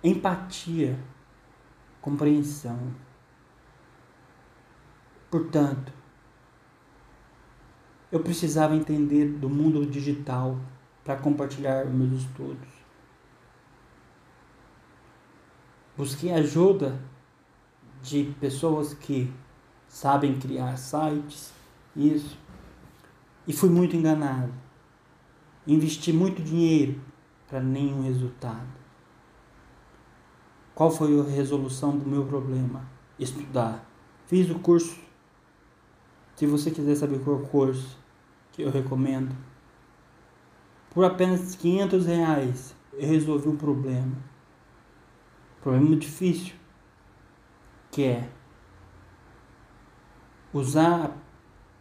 empatia, 0.05 0.99
compreensão. 2.01 2.93
Portanto, 5.31 5.93
eu 8.11 8.21
precisava 8.21 8.77
entender 8.77 9.27
do 9.27 9.49
mundo 9.49 9.87
digital 9.87 10.59
para 11.03 11.17
compartilhar 11.17 11.87
meus 11.87 12.23
estudos. 12.23 12.69
Busquei 15.97 16.33
ajuda 16.33 17.01
de 18.03 18.35
pessoas 18.41 18.93
que 18.93 19.33
sabem 19.88 20.38
criar 20.38 20.77
sites, 20.77 21.53
isso. 21.95 22.37
E 23.47 23.53
fui 23.53 23.71
muito 23.71 23.97
enganado. 23.97 24.53
Investi 25.67 26.12
muito 26.12 26.43
dinheiro 26.43 27.01
para 27.49 27.61
nenhum 27.61 28.03
resultado. 28.03 28.67
Qual 30.75 30.91
foi 30.91 31.19
a 31.21 31.23
resolução 31.23 31.97
do 31.97 32.09
meu 32.09 32.25
problema? 32.25 32.85
Estudar. 33.19 33.87
Fiz 34.27 34.51
o 34.51 34.59
curso. 34.59 34.99
Se 36.35 36.47
você 36.47 36.71
quiser 36.71 36.97
saber 36.97 37.21
qual 37.21 37.37
é 37.37 37.41
o 37.41 37.47
curso 37.47 37.99
que 38.53 38.62
eu 38.62 38.71
recomendo, 38.71 39.37
por 40.91 41.05
apenas 41.05 41.55
500 41.55 42.07
reais 42.07 42.75
eu 42.95 43.07
resolvi 43.07 43.49
um 43.49 43.57
problema. 43.57 44.17
Problema 45.62 45.95
difícil, 45.97 46.55
que 47.93 48.05
é 48.05 48.29
usar 50.53 51.15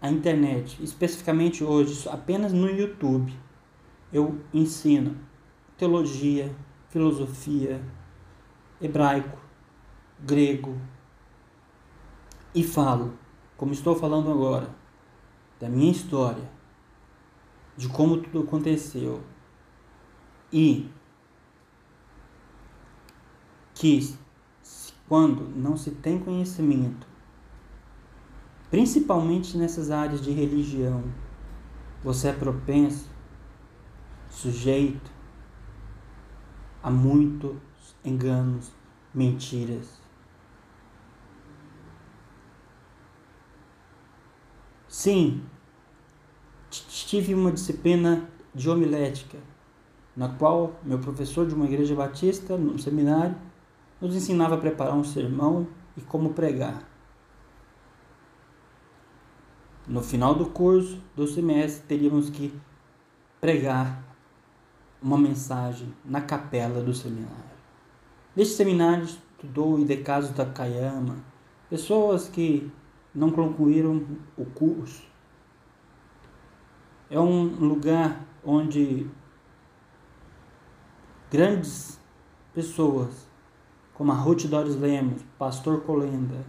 a 0.02 0.10
internet, 0.10 0.78
especificamente 0.84 1.64
hoje, 1.64 2.08
apenas 2.10 2.52
no 2.52 2.70
YouTube. 2.70 3.34
Eu 4.12 4.42
ensino 4.54 5.18
teologia, 5.78 6.54
filosofia, 6.90 7.82
hebraico, 8.82 9.40
grego 10.20 10.78
e 12.54 12.62
falo, 12.62 13.18
como 13.56 13.72
estou 13.72 13.96
falando 13.96 14.30
agora, 14.30 14.70
da 15.62 15.70
minha 15.70 15.92
história, 15.92 16.52
de 17.78 17.88
como 17.88 18.18
tudo 18.18 18.42
aconteceu 18.42 19.24
e 20.52 20.90
que 23.74 24.20
quando 25.12 25.46
não 25.58 25.76
se 25.76 25.92
tem 25.92 26.18
conhecimento, 26.18 27.06
principalmente 28.70 29.58
nessas 29.58 29.92
áreas 29.92 30.22
de 30.22 30.32
religião, 30.32 31.04
você 32.02 32.30
é 32.30 32.32
propenso, 32.32 33.10
sujeito 34.30 35.12
a 36.82 36.90
muitos 36.90 37.58
enganos, 38.06 38.72
mentiras. 39.14 40.00
Sim, 44.88 45.44
tive 46.70 47.34
uma 47.34 47.52
disciplina 47.52 48.30
de 48.56 48.70
homilética, 48.70 49.40
na 50.16 50.30
qual 50.30 50.80
meu 50.86 51.00
professor 51.00 51.46
de 51.46 51.54
uma 51.54 51.66
igreja 51.66 51.94
batista, 51.94 52.56
no 52.56 52.80
seminário, 52.80 53.51
nos 54.02 54.16
ensinava 54.16 54.56
a 54.56 54.58
preparar 54.58 54.96
um 54.96 55.04
sermão 55.04 55.68
e 55.96 56.02
como 56.02 56.34
pregar. 56.34 56.84
No 59.88 60.02
final 60.02 60.34
do 60.34 60.48
curso, 60.48 61.02
do 61.16 61.28
semestre, 61.28 61.86
teríamos 61.88 62.30
que 62.30 62.54
pregar 63.40 64.02
uma 65.02 65.18
mensagem 65.18 65.94
na 66.04 66.22
capela 66.22 66.82
do 66.82 66.94
seminário. 66.94 67.52
Neste 68.36 68.56
seminário 68.56 69.04
estudou 69.04 69.80
Idecaso 69.80 70.34
Takayama, 70.34 71.18
pessoas 71.70 72.30
que 72.30 72.72
não 73.14 73.32
concluíram 73.32 74.06
o 74.38 74.46
curso. 74.46 75.04
É 77.10 77.20
um 77.20 77.44
lugar 77.44 78.26
onde 78.44 79.10
grandes 81.30 82.00
pessoas 82.54 83.31
como 84.02 84.14
a 84.14 84.16
Ruth 84.16 84.48
Doris 84.48 84.76
Lemos, 84.78 85.22
Pastor 85.38 85.82
Colenda, 85.82 86.44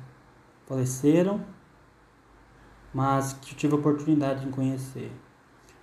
faleceram, 0.64 1.44
mas 2.94 3.34
que 3.34 3.54
tive 3.54 3.74
a 3.74 3.76
oportunidade 3.76 4.46
de 4.46 4.50
conhecer. 4.50 5.12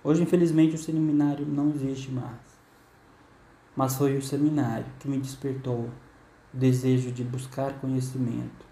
Hoje, 0.02 0.20
infelizmente, 0.20 0.74
o 0.74 0.78
seminário 0.78 1.46
não 1.46 1.70
existe 1.70 2.10
mais, 2.10 2.40
mas 3.76 3.94
foi 3.94 4.16
o 4.16 4.20
seminário 4.20 4.86
que 4.98 5.06
me 5.06 5.16
despertou 5.20 5.88
o 6.52 6.56
desejo 6.56 7.12
de 7.12 7.22
buscar 7.22 7.74
conhecimento. 7.74 8.66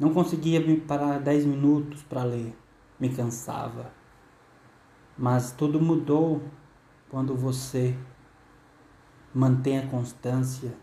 Não 0.00 0.12
conseguia 0.12 0.58
me 0.58 0.80
parar 0.80 1.20
dez 1.20 1.44
minutos 1.44 2.02
para 2.02 2.24
ler, 2.24 2.58
me 2.98 3.08
cansava. 3.08 3.92
Mas 5.16 5.52
tudo 5.52 5.80
mudou 5.80 6.42
quando 7.08 7.36
você 7.36 7.96
mantém 9.34 9.78
a 9.78 9.86
constância, 9.86 10.74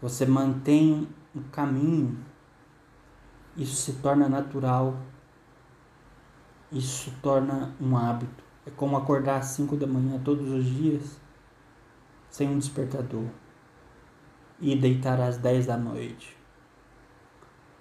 você 0.00 0.26
mantém 0.26 1.08
um 1.34 1.42
caminho, 1.44 2.18
isso 3.56 3.76
se 3.76 3.94
torna 3.94 4.28
natural, 4.28 4.96
isso 6.70 7.04
se 7.04 7.10
torna 7.18 7.74
um 7.80 7.96
hábito. 7.96 8.42
É 8.66 8.70
como 8.70 8.96
acordar 8.96 9.38
às 9.38 9.46
5 9.46 9.76
da 9.76 9.86
manhã 9.86 10.20
todos 10.22 10.50
os 10.50 10.64
dias 10.64 11.20
sem 12.30 12.48
um 12.48 12.58
despertador 12.58 13.26
e 14.60 14.74
deitar 14.76 15.20
às 15.20 15.36
10 15.36 15.66
da 15.66 15.76
noite. 15.76 16.36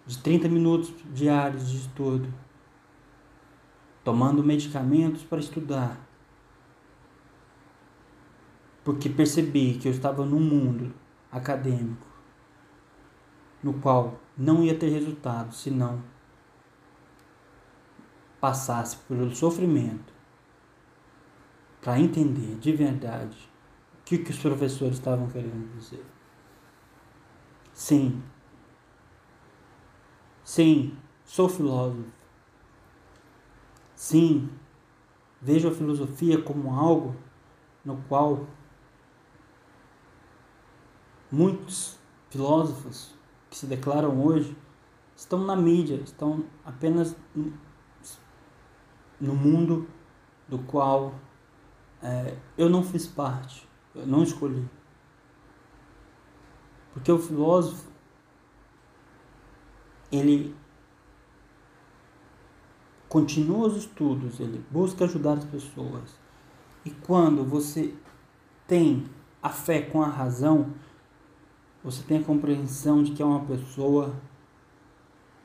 De 0.05 0.17
30 0.17 0.49
minutos 0.49 0.93
diários 1.13 1.69
de 1.69 1.77
estudo, 1.77 2.33
tomando 4.03 4.43
medicamentos 4.43 5.23
para 5.23 5.39
estudar 5.39 5.97
porque 8.83 9.09
percebi 9.09 9.77
que 9.77 9.87
eu 9.87 9.91
estava 9.91 10.25
num 10.25 10.39
mundo 10.39 10.93
acadêmico 11.31 12.07
no 13.63 13.73
qual 13.73 14.19
não 14.37 14.63
ia 14.63 14.77
ter 14.77 14.89
resultado 14.89 15.53
se 15.53 15.69
não 15.69 16.01
passasse 18.39 18.97
pelo 19.07 19.33
sofrimento 19.35 20.11
para 21.79 21.99
entender 21.99 22.55
de 22.55 22.71
verdade 22.71 23.37
o 23.99 24.03
que, 24.03 24.17
que 24.17 24.31
os 24.31 24.39
professores 24.39 24.95
estavam 24.97 25.27
querendo 25.27 25.71
dizer. 25.77 26.03
Sim, 27.73 28.21
sim, 30.43 30.97
sou 31.23 31.47
filósofo. 31.47 32.09
Sim, 33.95 34.49
vejo 35.39 35.67
a 35.67 35.71
filosofia 35.71 36.41
como 36.41 36.73
algo 36.73 37.15
no 37.85 37.97
qual 38.09 38.47
Muitos 41.31 41.97
filósofos 42.29 43.13
que 43.49 43.57
se 43.57 43.65
declaram 43.65 44.21
hoje 44.21 44.55
estão 45.15 45.39
na 45.45 45.55
mídia, 45.55 45.95
estão 46.03 46.43
apenas 46.65 47.15
no 49.19 49.35
mundo 49.35 49.87
do 50.47 50.59
qual 50.59 51.13
é, 52.01 52.35
eu 52.57 52.69
não 52.69 52.83
fiz 52.83 53.07
parte, 53.07 53.67
eu 53.95 54.05
não 54.05 54.23
escolhi. 54.23 54.67
Porque 56.93 57.11
o 57.11 57.19
filósofo, 57.19 57.89
ele 60.11 60.55
continua 63.07 63.67
os 63.67 63.77
estudos, 63.77 64.39
ele 64.39 64.65
busca 64.69 65.05
ajudar 65.05 65.33
as 65.33 65.45
pessoas. 65.45 66.19
E 66.83 66.89
quando 66.89 67.45
você 67.45 67.95
tem 68.67 69.05
a 69.41 69.49
fé 69.49 69.81
com 69.81 70.01
a 70.01 70.07
razão, 70.07 70.73
você 71.83 72.03
tem 72.03 72.19
a 72.19 72.23
compreensão 72.23 73.01
de 73.01 73.11
que 73.11 73.21
é 73.21 73.25
uma 73.25 73.45
pessoa 73.45 74.15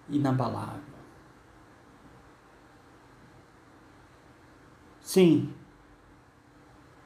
inabalável. 0.08 0.96
Sim, 5.00 5.52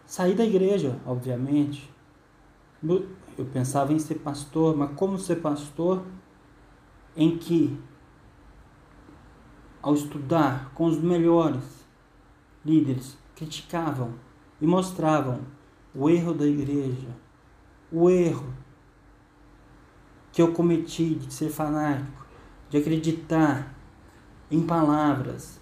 saí 0.04 0.34
da 0.34 0.44
igreja, 0.44 0.98
obviamente. 1.06 1.92
Eu 2.82 3.44
pensava 3.52 3.92
em 3.92 3.98
ser 3.98 4.16
pastor, 4.16 4.76
mas 4.76 4.92
como 4.96 5.18
ser 5.18 5.36
pastor 5.36 6.02
em 7.16 7.36
que, 7.36 7.78
ao 9.82 9.94
estudar 9.94 10.72
com 10.74 10.86
os 10.86 10.98
melhores 10.98 11.86
líderes, 12.64 13.18
criticavam 13.36 14.14
e 14.60 14.66
mostravam 14.66 15.40
o 15.94 16.08
erro 16.08 16.34
da 16.34 16.46
igreja, 16.46 17.08
o 17.92 18.08
erro 18.08 18.52
que 20.40 20.42
eu 20.42 20.52
cometi 20.54 21.14
de 21.16 21.34
ser 21.34 21.50
fanático, 21.50 22.26
de 22.70 22.78
acreditar 22.78 23.74
em 24.50 24.62
palavras, 24.62 25.60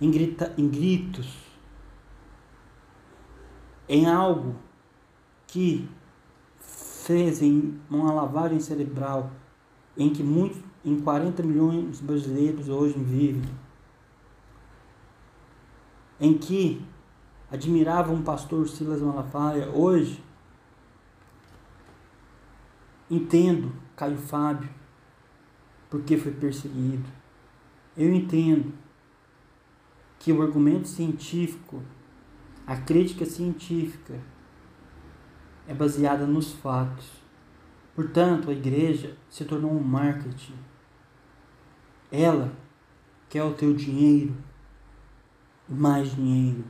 em, 0.00 0.08
grita, 0.08 0.54
em 0.56 0.68
gritos, 0.68 1.36
em 3.88 4.06
algo 4.06 4.54
que 5.48 5.88
fez 6.60 7.42
em 7.42 7.80
uma 7.90 8.12
lavagem 8.12 8.60
cerebral 8.60 9.32
em 9.96 10.10
que 10.10 10.22
muitos, 10.22 10.60
em 10.84 11.00
40 11.00 11.42
milhões 11.42 11.98
de 11.98 12.04
brasileiros 12.04 12.68
hoje 12.68 12.96
vivem, 12.96 13.42
em 16.20 16.38
que 16.38 16.80
admiravam 17.50 18.14
o 18.14 18.22
pastor 18.22 18.68
Silas 18.68 19.00
Malafaia, 19.00 19.68
hoje 19.70 20.27
Entendo 23.10 23.72
Caio 23.96 24.18
Fábio, 24.18 24.68
porque 25.88 26.16
foi 26.16 26.32
perseguido. 26.32 27.08
Eu 27.96 28.12
entendo 28.12 28.72
que 30.18 30.32
o 30.32 30.42
argumento 30.42 30.86
científico, 30.86 31.82
a 32.66 32.76
crítica 32.76 33.24
científica, 33.24 34.20
é 35.66 35.74
baseada 35.74 36.26
nos 36.26 36.52
fatos. 36.52 37.10
Portanto, 37.94 38.50
a 38.50 38.52
igreja 38.52 39.16
se 39.28 39.44
tornou 39.44 39.72
um 39.72 39.82
marketing. 39.82 40.54
Ela 42.10 42.52
quer 43.28 43.42
o 43.42 43.54
teu 43.54 43.74
dinheiro, 43.74 44.34
mais 45.68 46.14
dinheiro. 46.14 46.64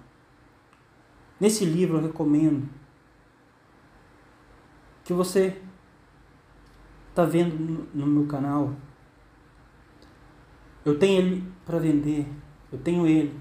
Nesse 1.40 1.64
livro 1.64 1.98
eu 1.98 2.02
recomendo 2.02 2.68
que 5.04 5.12
você 5.12 5.60
está 7.18 7.24
vendo 7.24 7.88
no 7.92 8.06
meu 8.06 8.28
canal. 8.28 8.72
Eu 10.84 10.96
tenho 10.96 11.18
ele 11.18 11.52
para 11.66 11.76
vender. 11.80 12.28
Eu 12.70 12.78
tenho 12.78 13.08
ele. 13.08 13.36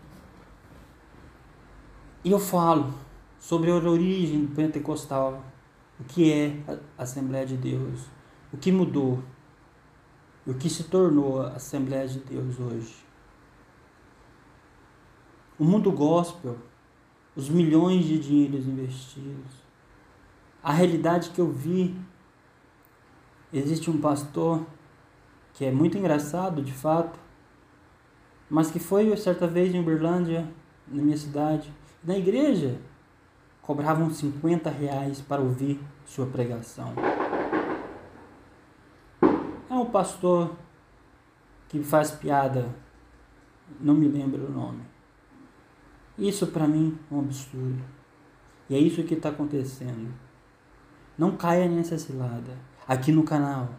E 2.23 2.32
eu 2.32 2.39
falo 2.39 2.91
sobre 3.38 3.69
a 3.69 3.75
origem 3.75 4.45
do 4.45 4.55
pentecostal, 4.55 5.45
o 5.99 6.03
que 6.03 6.34
é 6.34 6.59
a 6.97 7.03
Assembleia 7.03 7.45
de 7.45 7.55
Deus, 7.55 8.07
o 8.51 8.57
que 8.57 8.71
mudou, 8.71 9.21
o 10.45 10.55
que 10.55 10.71
se 10.71 10.86
tornou 10.86 11.43
a 11.43 11.49
Assembleia 11.49 12.07
de 12.07 12.17
Deus 12.19 12.59
hoje. 12.59 12.95
O 15.59 15.63
mundo 15.63 15.91
gospel, 15.91 16.57
os 17.36 17.47
milhões 17.47 18.05
de 18.05 18.17
dinheiros 18.17 18.65
investidos, 18.65 19.53
a 20.63 20.73
realidade 20.73 21.30
que 21.30 21.39
eu 21.39 21.51
vi. 21.51 21.95
Existe 23.52 23.89
um 23.89 24.00
pastor 24.00 24.66
que 25.54 25.66
é 25.66 25.72
muito 25.72 25.98
engraçado, 25.98 26.62
de 26.62 26.74
fato, 26.74 27.18
mas 28.50 28.70
que 28.70 28.80
foi 28.80 29.16
certa 29.18 29.48
vez 29.48 29.74
em 29.74 29.80
Uberlândia, 29.80 30.48
na 30.88 31.02
minha 31.02 31.18
cidade, 31.18 31.74
na 32.04 32.18
igreja, 32.18 32.80
cobravam 33.62 34.10
50 34.10 34.70
reais 34.70 35.22
para 35.22 35.41
ouvir 35.41 35.80
sua 36.06 36.26
pregação. 36.26 36.93
É 39.70 39.74
um 39.74 39.86
pastor 39.86 40.56
que 41.68 41.84
faz 41.84 42.12
piada, 42.12 42.74
não 43.80 43.93
me 43.93 44.08
lembro 44.08 44.45
o 44.45 44.52
nome. 44.52 44.84
Isso 46.18 46.48
para 46.48 46.68
mim 46.68 46.98
é 47.12 47.14
um 47.14 47.20
absurdo. 47.20 47.84
E 48.70 48.76
é 48.76 48.80
isso 48.80 49.04
que 49.04 49.14
está 49.14 49.30
acontecendo. 49.30 50.14
Não 51.18 51.36
caia 51.36 51.68
nessa 51.68 51.98
cilada. 51.98 52.58
Aqui 52.88 53.11
no 53.11 53.23
canal, 53.23 53.75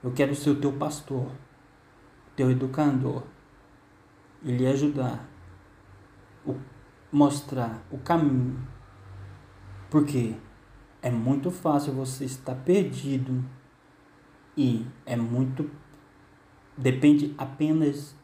eu 0.00 0.12
quero 0.12 0.32
ser 0.32 0.50
o 0.50 0.60
teu 0.60 0.72
pastor, 0.72 1.28
teu 2.36 2.48
educador, 2.52 3.24
e 4.44 4.52
lhe 4.52 4.64
ajudar, 4.64 5.28
o, 6.46 6.54
mostrar 7.10 7.82
o 7.90 7.98
caminho. 7.98 8.64
Porque 9.90 10.36
é 11.02 11.10
muito 11.10 11.50
fácil 11.50 11.94
você 11.94 12.24
estar 12.26 12.54
perdido 12.54 13.44
e 14.56 14.86
é 15.04 15.16
muito 15.16 15.68
depende 16.76 17.34
apenas 17.36 18.14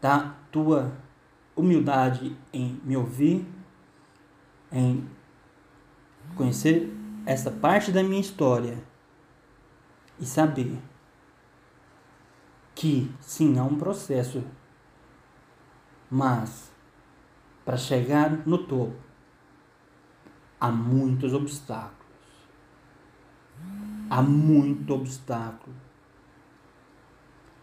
da 0.00 0.32
tua 0.52 0.96
humildade 1.56 2.36
em 2.52 2.80
me 2.84 2.96
ouvir, 2.96 3.44
em 4.70 5.08
conhecer 6.36 7.03
essa 7.26 7.50
parte 7.50 7.90
da 7.90 8.02
minha 8.02 8.20
história 8.20 8.78
e 10.18 10.26
saber 10.26 10.78
que 12.74 13.10
sim, 13.20 13.58
há 13.58 13.64
um 13.64 13.76
processo, 13.76 14.44
mas 16.10 16.70
para 17.64 17.76
chegar 17.76 18.46
no 18.46 18.58
topo 18.58 19.04
há 20.60 20.70
muitos 20.70 21.32
obstáculos. 21.34 22.04
Há 24.08 24.22
muito 24.22 24.94
obstáculo. 24.94 25.74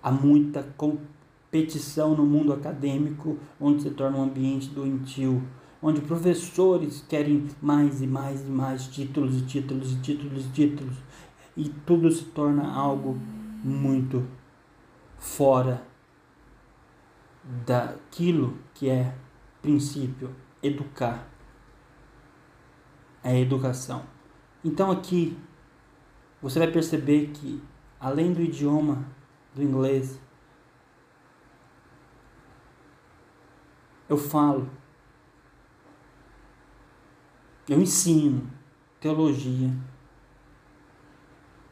Há 0.03 0.12
muita 0.12 0.64
competição 0.76 2.16
no 2.16 2.26
mundo 2.26 2.53
acadêmico, 2.53 3.38
onde 3.59 3.84
se 3.84 3.91
torna 3.91 4.18
um 4.18 4.24
ambiente 4.24 4.70
doentio 4.70 5.41
onde 5.82 6.01
professores 6.01 7.03
querem 7.09 7.47
mais 7.61 8.01
e 8.01 8.07
mais 8.07 8.41
e 8.41 8.49
mais 8.49 8.88
títulos 8.88 9.41
e 9.41 9.45
títulos 9.45 9.93
e 9.93 10.01
títulos 10.01 10.45
e 10.45 10.49
títulos. 10.49 10.97
E 11.57 11.69
tudo 11.86 12.11
se 12.11 12.25
torna 12.25 12.71
algo 12.71 13.17
muito 13.63 14.27
fora 15.17 15.86
daquilo 17.65 18.57
que 18.73 18.89
é 18.89 19.15
princípio. 19.61 20.36
Educar. 20.61 21.27
É 23.23 23.39
educação. 23.39 24.03
Então 24.63 24.91
aqui 24.91 25.38
você 26.41 26.59
vai 26.59 26.71
perceber 26.71 27.32
que 27.32 27.61
além 27.99 28.34
do 28.34 28.41
idioma 28.41 29.05
do 29.55 29.61
inglês 29.61 30.19
eu 34.07 34.17
falo 34.17 34.69
eu 37.70 37.82
ensino 37.82 38.49
teologia 38.99 39.72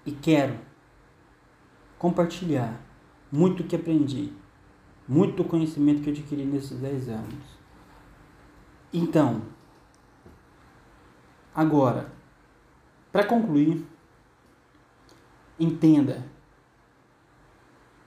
e 0.06 0.12
quero 0.12 0.60
compartilhar 1.98 2.80
muito 3.32 3.64
que 3.64 3.76
aprendi, 3.76 4.34
muito 5.08 5.44
conhecimento 5.44 6.02
que 6.02 6.10
adquiri 6.10 6.46
nesses 6.46 6.80
10 6.80 7.10
anos. 7.10 7.60
Então, 8.92 9.44
agora, 11.54 12.12
para 13.12 13.24
concluir, 13.24 13.86
entenda, 15.60 16.26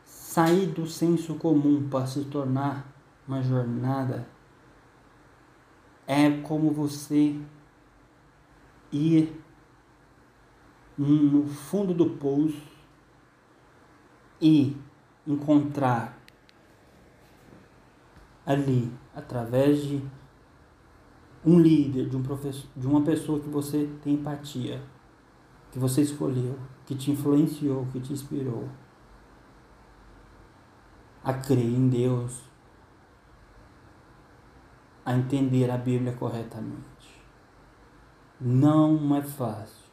sair 0.05 0.67
do 0.67 0.87
senso 0.87 1.35
comum 1.35 1.89
para 1.89 2.07
se 2.07 2.25
tornar 2.25 2.87
uma 3.29 3.43
jornada 3.43 4.27
é 6.07 6.31
como 6.43 6.73
você 6.73 7.39
ir 8.93 9.43
no 10.99 11.47
fundo 11.47 11.95
do 11.95 12.11
poço 12.11 12.63
e 14.41 14.77
encontrar 15.27 16.19
ali, 18.45 18.93
através 19.15 19.83
de 19.83 20.03
um 21.45 21.59
líder, 21.59 22.09
de 22.09 22.17
um 22.17 22.23
professor, 22.23 22.69
de 22.77 22.87
uma 22.87 23.03
pessoa 23.03 23.41
que 23.41 23.49
você 23.49 23.89
tem 24.03 24.15
empatia, 24.15 24.83
que 25.71 25.79
você 25.79 26.03
escolheu, 26.03 26.59
que 26.85 26.95
te 26.95 27.11
influenciou, 27.11 27.87
que 27.93 28.01
te 28.01 28.13
inspirou 28.13 28.69
a 31.25 31.33
crer 31.33 31.65
em 31.65 31.89
Deus, 31.89 32.43
a 35.05 35.15
entender 35.15 35.71
a 35.71 35.79
Bíblia 35.79 36.13
corretamente. 36.13 36.92
Não 38.45 39.15
é 39.15 39.23
fácil, 39.23 39.87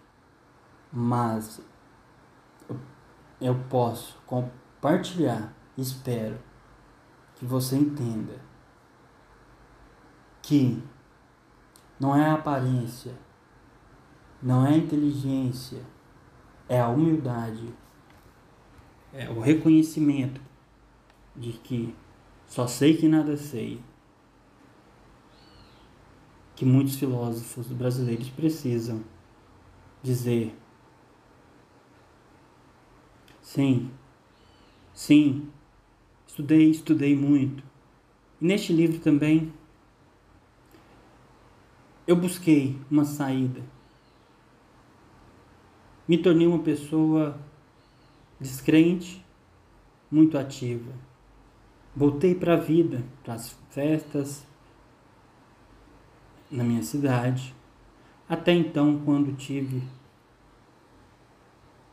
mas 0.91 1.61
eu 3.39 3.53
posso 3.69 4.17
compartilhar, 4.25 5.53
espero 5.77 6.35
que 7.35 7.45
você 7.45 7.75
entenda 7.75 8.41
que 10.41 10.81
não 11.99 12.15
é 12.15 12.25
a 12.25 12.33
aparência, 12.33 13.13
não 14.41 14.65
é 14.65 14.69
a 14.69 14.77
inteligência, 14.77 15.83
é 16.67 16.81
a 16.81 16.87
humildade, 16.87 17.71
é 19.13 19.29
o 19.29 19.39
reconhecimento 19.39 20.41
de 21.35 21.53
que 21.53 21.95
só 22.47 22.65
sei 22.65 22.97
que 22.97 23.07
nada 23.07 23.37
sei 23.37 23.79
que 26.59 26.65
muitos 26.65 26.97
filósofos 26.97 27.67
brasileiros 27.67 28.27
precisam 28.31 29.01
dizer. 30.03 30.53
Sim, 33.41 33.89
sim, 34.93 35.47
estudei, 36.27 36.69
estudei 36.69 37.15
muito. 37.15 37.63
E 38.41 38.45
neste 38.45 38.73
livro 38.73 38.99
também 38.99 39.53
eu 42.05 42.17
busquei 42.17 42.77
uma 42.91 43.05
saída. 43.05 43.63
Me 46.05 46.17
tornei 46.17 46.45
uma 46.45 46.59
pessoa 46.59 47.39
descrente, 48.37 49.25
muito 50.11 50.37
ativa. 50.37 50.91
Voltei 51.95 52.35
para 52.35 52.55
a 52.55 52.57
vida, 52.57 53.01
para 53.23 53.35
as 53.35 53.55
festas, 53.69 54.45
na 56.49 56.63
minha 56.63 56.83
cidade, 56.83 57.55
até 58.27 58.53
então, 58.53 59.01
quando 59.05 59.35
tive 59.35 59.83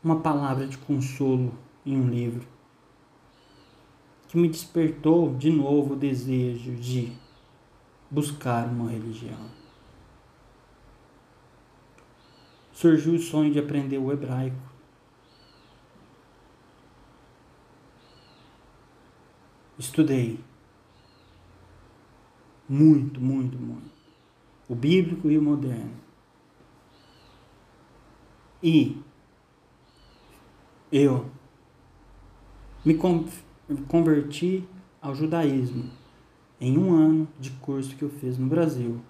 uma 0.03 0.19
palavra 0.19 0.67
de 0.67 0.77
consolo 0.77 1.53
em 1.85 1.97
um 1.97 2.09
livro. 2.09 2.45
que 4.27 4.37
me 4.37 4.49
despertou 4.49 5.33
de 5.35 5.49
novo 5.49 5.93
o 5.93 5.97
desejo 5.97 6.75
de 6.75 7.15
buscar 8.11 8.67
uma 8.67 8.91
religião. 8.91 9.49
Surgiu 12.73 13.15
o 13.15 13.19
sonho 13.19 13.51
de 13.51 13.57
aprender 13.57 13.97
o 13.97 14.11
hebraico. 14.11 14.57
Estudei 19.79 20.39
muito, 22.67 23.21
muito, 23.21 23.57
muito. 23.57 23.96
O 24.67 24.75
bíblico 24.75 25.29
e 25.29 25.37
o 25.37 25.41
moderno. 25.41 25.95
E 28.61 29.01
eu 30.91 31.29
me 32.83 32.97
converti 33.87 34.67
ao 35.01 35.13
judaísmo 35.13 35.89
em 36.59 36.77
um 36.77 36.93
ano 36.93 37.27
de 37.39 37.51
curso 37.51 37.95
que 37.95 38.03
eu 38.03 38.09
fiz 38.09 38.37
no 38.37 38.47
Brasil. 38.47 39.01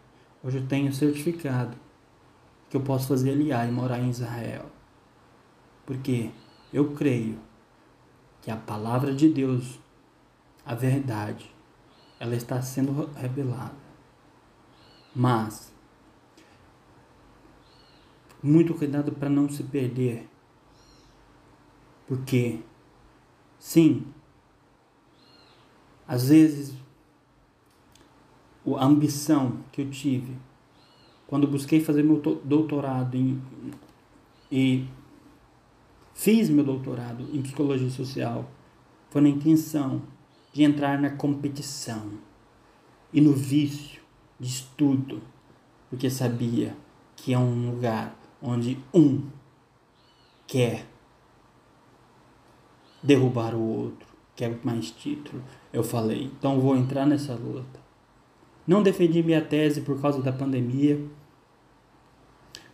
Hoje 0.44 0.58
eu 0.58 0.68
tenho 0.68 0.94
certificado 0.94 1.78
que 2.70 2.76
eu 2.76 2.82
posso 2.82 3.08
fazer 3.08 3.32
aliar 3.32 3.68
e 3.68 3.72
morar 3.72 4.00
em 4.00 4.10
Israel. 4.10 4.66
Porque 5.86 6.32
eu 6.74 6.94
creio 6.94 7.40
que 8.42 8.52
a 8.52 8.58
palavra 8.58 9.14
de 9.14 9.30
Deus, 9.30 9.80
a 10.66 10.76
verdade, 10.76 11.50
ela 12.20 12.36
está 12.36 12.62
sendo 12.62 13.10
revelada. 13.16 13.87
Mas 15.20 15.74
muito 18.44 18.76
cuidado 18.76 19.12
para 19.14 19.28
não 19.28 19.50
se 19.50 19.64
perder. 19.64 20.30
Porque 22.08 22.60
sim, 23.58 24.06
às 26.08 26.30
vezes 26.30 26.76
a 28.78 28.86
ambição 28.86 29.64
que 29.72 29.82
eu 29.82 29.90
tive 29.90 30.38
quando 31.26 31.48
busquei 31.48 31.84
fazer 31.84 32.04
meu 32.04 32.22
doutorado 32.22 33.18
em, 33.18 33.42
e 34.52 34.88
fiz 36.14 36.48
meu 36.48 36.64
doutorado 36.64 37.28
em 37.34 37.42
psicologia 37.42 37.90
social 37.90 38.48
foi 39.10 39.22
na 39.22 39.30
intenção 39.30 40.04
de 40.54 40.62
entrar 40.62 41.02
na 41.02 41.10
competição 41.10 42.12
e 43.12 43.20
no 43.20 43.34
vício 43.34 43.97
de 44.40 44.48
estudo, 44.48 45.22
porque 45.90 46.10
sabia 46.10 46.76
que 47.16 47.34
é 47.34 47.38
um 47.38 47.72
lugar 47.72 48.16
onde 48.42 48.78
um 48.94 49.24
quer 50.46 50.86
derrubar 53.02 53.56
o 53.56 53.62
outro, 53.62 54.08
quer 54.36 54.60
mais 54.64 54.92
título. 54.92 55.44
Eu 55.72 55.84
falei, 55.84 56.26
então 56.26 56.60
vou 56.60 56.76
entrar 56.76 57.06
nessa 57.06 57.34
luta. 57.34 57.80
Não 58.66 58.84
defendi 58.84 59.24
minha 59.24 59.42
tese 59.42 59.82
por 59.82 60.00
causa 60.02 60.22
da 60.22 60.32
pandemia, 60.32 61.02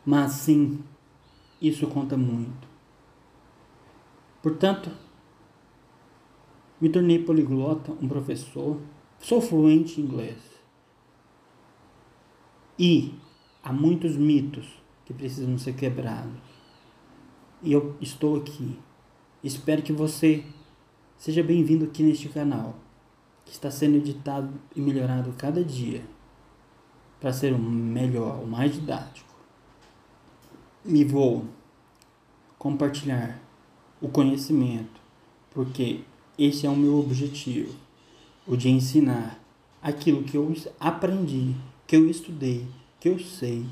mas 0.05 0.31
sim, 0.33 0.83
isso 1.61 1.87
conta 1.87 2.17
muito. 2.17 2.67
Portanto, 4.41 4.91
me 6.81 6.89
tornei 6.89 7.23
poliglota, 7.23 7.93
um 8.01 8.07
professor, 8.07 8.81
sou 9.19 9.39
fluente 9.39 10.01
em 10.01 10.03
inglês. 10.03 10.52
E 12.77 13.13
há 13.63 13.71
muitos 13.71 14.15
mitos 14.15 14.65
que 15.05 15.13
precisam 15.13 15.57
ser 15.57 15.73
quebrados. 15.73 16.39
E 17.61 17.71
eu 17.71 17.95
estou 18.01 18.37
aqui. 18.37 18.79
Espero 19.43 19.81
que 19.81 19.93
você 19.93 20.43
seja 21.17 21.43
bem-vindo 21.43 21.85
aqui 21.85 22.03
neste 22.03 22.29
canal, 22.29 22.75
que 23.45 23.51
está 23.51 23.69
sendo 23.69 23.97
editado 23.97 24.53
e 24.75 24.81
melhorado 24.81 25.33
cada 25.37 25.63
dia 25.63 26.03
para 27.19 27.31
ser 27.31 27.53
o 27.53 27.59
melhor, 27.59 28.43
o 28.43 28.47
mais 28.47 28.73
didático. 28.73 29.33
Me 30.83 31.05
vou 31.05 31.45
compartilhar 32.57 33.39
o 34.01 34.09
conhecimento, 34.09 34.99
porque 35.51 36.01
esse 36.37 36.65
é 36.65 36.69
o 36.69 36.75
meu 36.75 36.99
objetivo, 36.99 37.73
o 38.45 38.57
de 38.57 38.69
ensinar 38.69 39.39
aquilo 39.81 40.23
que 40.23 40.35
eu 40.35 40.53
aprendi, 40.79 41.55
que 41.93 41.97
eu 41.97 42.09
estudei, 42.09 42.67
que 42.99 43.07
eu 43.07 43.19
sei 43.19 43.67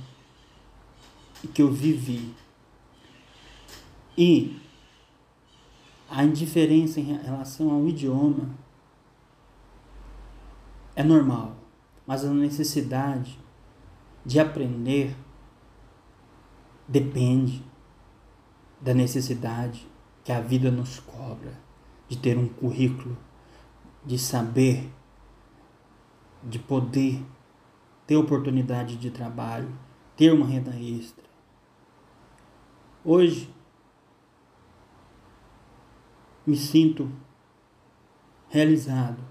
e 1.44 1.48
que 1.48 1.60
eu 1.60 1.72
vivi. 1.72 2.36
E 4.16 4.62
a 6.08 6.24
indiferença 6.24 7.00
em 7.00 7.18
relação 7.18 7.72
ao 7.72 7.88
idioma 7.88 8.48
é 10.96 11.02
normal, 11.02 11.56
mas 12.06 12.24
a 12.24 12.30
necessidade 12.30 13.40
de 14.24 14.40
aprender 14.40 15.16
depende 16.88 17.66
da 18.80 18.94
necessidade 18.94 19.88
que 20.24 20.32
a 20.32 20.40
vida 20.40 20.70
nos 20.70 21.00
cobra 21.00 21.60
de 22.08 22.20
ter 22.20 22.38
um 22.38 22.48
currículo, 22.48 23.18
de 24.06 24.20
saber, 24.20 24.94
de 26.44 26.60
poder 26.60 27.20
ter 28.12 28.18
oportunidade 28.18 28.98
de 28.98 29.10
trabalho, 29.10 29.74
ter 30.18 30.34
uma 30.34 30.46
renda 30.46 30.76
extra. 30.78 31.24
Hoje, 33.06 33.50
me 36.46 36.58
sinto 36.58 37.10
realizado. 38.50 39.24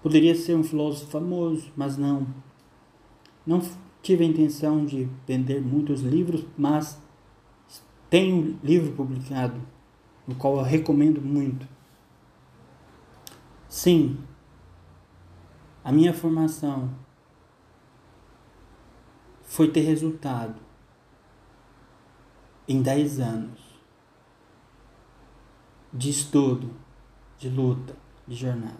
Poderia 0.00 0.32
ser 0.36 0.54
um 0.54 0.62
filósofo 0.62 1.10
famoso, 1.10 1.72
mas 1.76 1.96
não. 1.96 2.24
Não 3.44 3.60
tive 4.00 4.22
a 4.22 4.28
intenção 4.28 4.86
de 4.86 5.08
vender 5.26 5.60
muitos 5.60 6.02
livros, 6.02 6.46
mas 6.56 7.02
tenho 8.08 8.36
um 8.36 8.58
livro 8.62 8.92
publicado 8.92 9.60
no 10.24 10.36
qual 10.36 10.58
eu 10.58 10.62
recomendo 10.62 11.20
muito. 11.20 11.66
Sim, 13.68 14.29
a 15.90 15.92
minha 15.92 16.14
formação 16.14 16.88
foi 19.42 19.72
ter 19.72 19.80
resultado 19.80 20.54
em 22.68 22.80
10 22.80 23.18
anos 23.18 23.60
de 25.92 26.08
estudo, 26.10 26.70
de 27.36 27.48
luta, 27.48 27.96
de 28.24 28.36
jornada. 28.36 28.78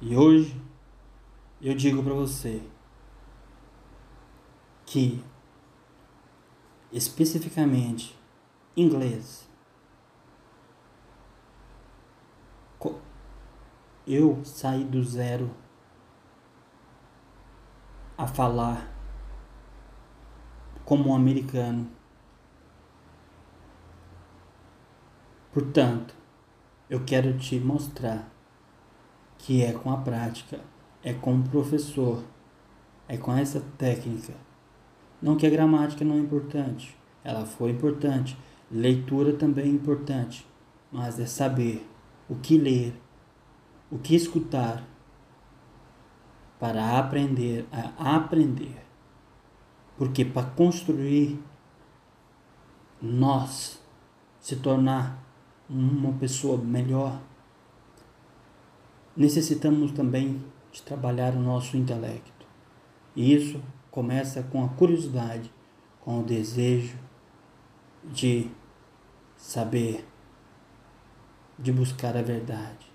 E 0.00 0.16
hoje 0.16 0.58
eu 1.60 1.74
digo 1.74 2.02
para 2.02 2.14
você 2.14 2.62
que 4.86 5.22
especificamente 6.90 8.18
inglês 8.74 9.46
eu 14.06 14.42
saí 14.42 14.82
do 14.82 15.04
zero 15.04 15.54
a 18.18 18.26
falar 18.26 18.92
como 20.84 21.10
um 21.10 21.14
americano. 21.14 21.88
Portanto, 25.52 26.16
eu 26.90 27.04
quero 27.04 27.38
te 27.38 27.60
mostrar 27.60 28.28
que 29.38 29.62
é 29.62 29.72
com 29.72 29.92
a 29.92 29.98
prática, 29.98 30.58
é 31.00 31.14
com 31.14 31.36
o 31.36 31.42
professor, 31.44 32.24
é 33.06 33.16
com 33.16 33.32
essa 33.36 33.60
técnica. 33.78 34.34
Não 35.22 35.36
que 35.36 35.46
a 35.46 35.50
gramática 35.50 36.04
não 36.04 36.16
é 36.16 36.18
importante, 36.18 36.98
ela 37.22 37.46
foi 37.46 37.70
importante, 37.70 38.36
leitura 38.68 39.32
também 39.32 39.66
é 39.66 39.68
importante, 39.68 40.44
mas 40.90 41.20
é 41.20 41.26
saber 41.26 41.88
o 42.28 42.34
que 42.34 42.58
ler, 42.58 43.00
o 43.92 43.98
que 43.98 44.16
escutar 44.16 44.82
para 46.58 46.98
aprender 46.98 47.66
a 47.72 48.16
aprender. 48.16 48.84
Porque 49.96 50.24
para 50.24 50.48
construir 50.50 51.40
nós 53.00 53.80
se 54.40 54.56
tornar 54.56 55.22
uma 55.68 56.12
pessoa 56.14 56.56
melhor, 56.58 57.20
necessitamos 59.16 59.92
também 59.92 60.42
de 60.72 60.82
trabalhar 60.82 61.34
o 61.34 61.40
nosso 61.40 61.76
intelecto. 61.76 62.46
E 63.14 63.34
isso 63.34 63.60
começa 63.90 64.42
com 64.42 64.64
a 64.64 64.68
curiosidade, 64.68 65.52
com 66.00 66.20
o 66.20 66.24
desejo 66.24 66.96
de 68.04 68.50
saber, 69.36 70.06
de 71.58 71.72
buscar 71.72 72.16
a 72.16 72.22
verdade 72.22 72.88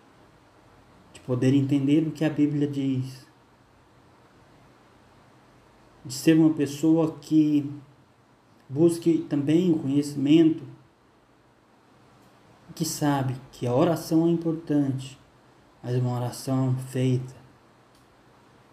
poder 1.26 1.54
entender 1.54 2.06
o 2.08 2.12
que 2.12 2.26
a 2.26 2.30
Bíblia 2.30 2.68
diz, 2.68 3.26
de 6.06 6.14
ser 6.14 6.38
uma 6.38 6.54
pessoa 6.54 7.18
que 7.20 7.70
busque 8.70 9.20
também 9.30 9.72
o 9.72 9.80
conhecimento 9.80 10.64
que 12.76 12.86
sabe 12.86 13.36
que 13.52 13.68
a 13.68 13.74
oração 13.74 14.28
é 14.28 14.32
importante, 14.32 15.20
mas 15.82 15.96
uma 15.96 16.16
oração 16.16 16.76
feita 16.90 17.44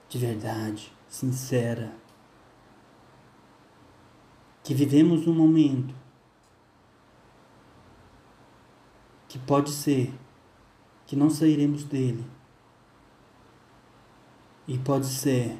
de 0.08 0.18
verdade, 0.18 0.92
sincera. 1.08 1.92
Que 4.64 4.74
vivemos 4.74 5.26
um 5.26 5.34
momento 5.34 5.94
que 9.28 9.38
pode 9.38 9.70
ser 9.70 10.12
que 11.06 11.14
não 11.14 11.30
sairemos 11.30 11.84
dele. 11.84 12.24
E 14.66 14.78
pode 14.78 15.06
ser 15.06 15.56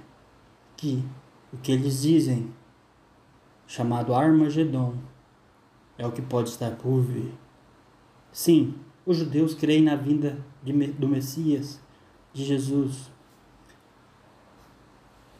que 0.76 1.04
o 1.52 1.56
que 1.58 1.72
eles 1.72 2.02
dizem, 2.02 2.52
chamado 3.66 4.14
Armagedon, 4.14 4.94
é 5.98 6.06
o 6.06 6.12
que 6.12 6.22
pode 6.22 6.48
estar 6.48 6.76
por 6.76 7.00
vir. 7.00 7.32
Sim, 8.32 8.74
os 9.04 9.16
judeus 9.16 9.54
creem 9.54 9.82
na 9.82 9.96
vinda 9.96 10.44
de, 10.62 10.72
do 10.72 11.08
Messias, 11.08 11.80
de 12.32 12.44
Jesus. 12.44 13.10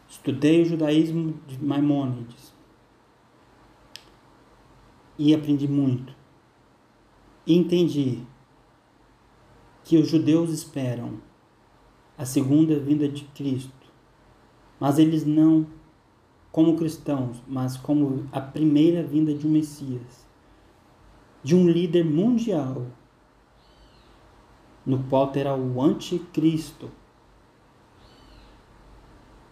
Estudei 0.09 0.63
o 0.63 0.65
judaísmo 0.65 1.41
de 1.47 1.63
Maimônides 1.65 2.53
e 5.17 5.35
aprendi 5.35 5.69
muito. 5.69 6.15
Entendi 7.47 8.23
que 9.85 9.97
os 9.97 10.09
judeus 10.09 10.51
esperam 10.51 11.21
a 12.19 12.25
segunda 12.25 12.79
vinda 12.79 13.09
de 13.09 13.25
Cristo, 13.25 13.91
mas 14.79 14.99
eles 14.99 15.25
não 15.25 15.67
como 16.53 16.77
cristãos, 16.77 17.43
mas 17.47 17.77
como 17.77 18.27
a 18.33 18.41
primeira 18.41 19.03
vinda 19.03 19.33
de 19.33 19.47
um 19.47 19.51
Messias, 19.51 20.27
de 21.43 21.55
um 21.55 21.69
líder 21.69 22.05
mundial, 22.05 22.87
no 24.85 25.03
qual 25.05 25.29
terá 25.29 25.55
o 25.55 25.81
anticristo, 25.81 26.91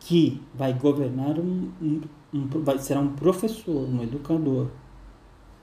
que 0.01 0.43
vai 0.55 0.73
governar 0.73 1.39
um, 1.39 1.71
um, 1.81 2.01
um 2.33 2.49
vai, 2.63 2.79
será 2.79 3.01
um 3.01 3.15
professor, 3.15 3.89
um 3.89 4.03
educador, 4.03 4.69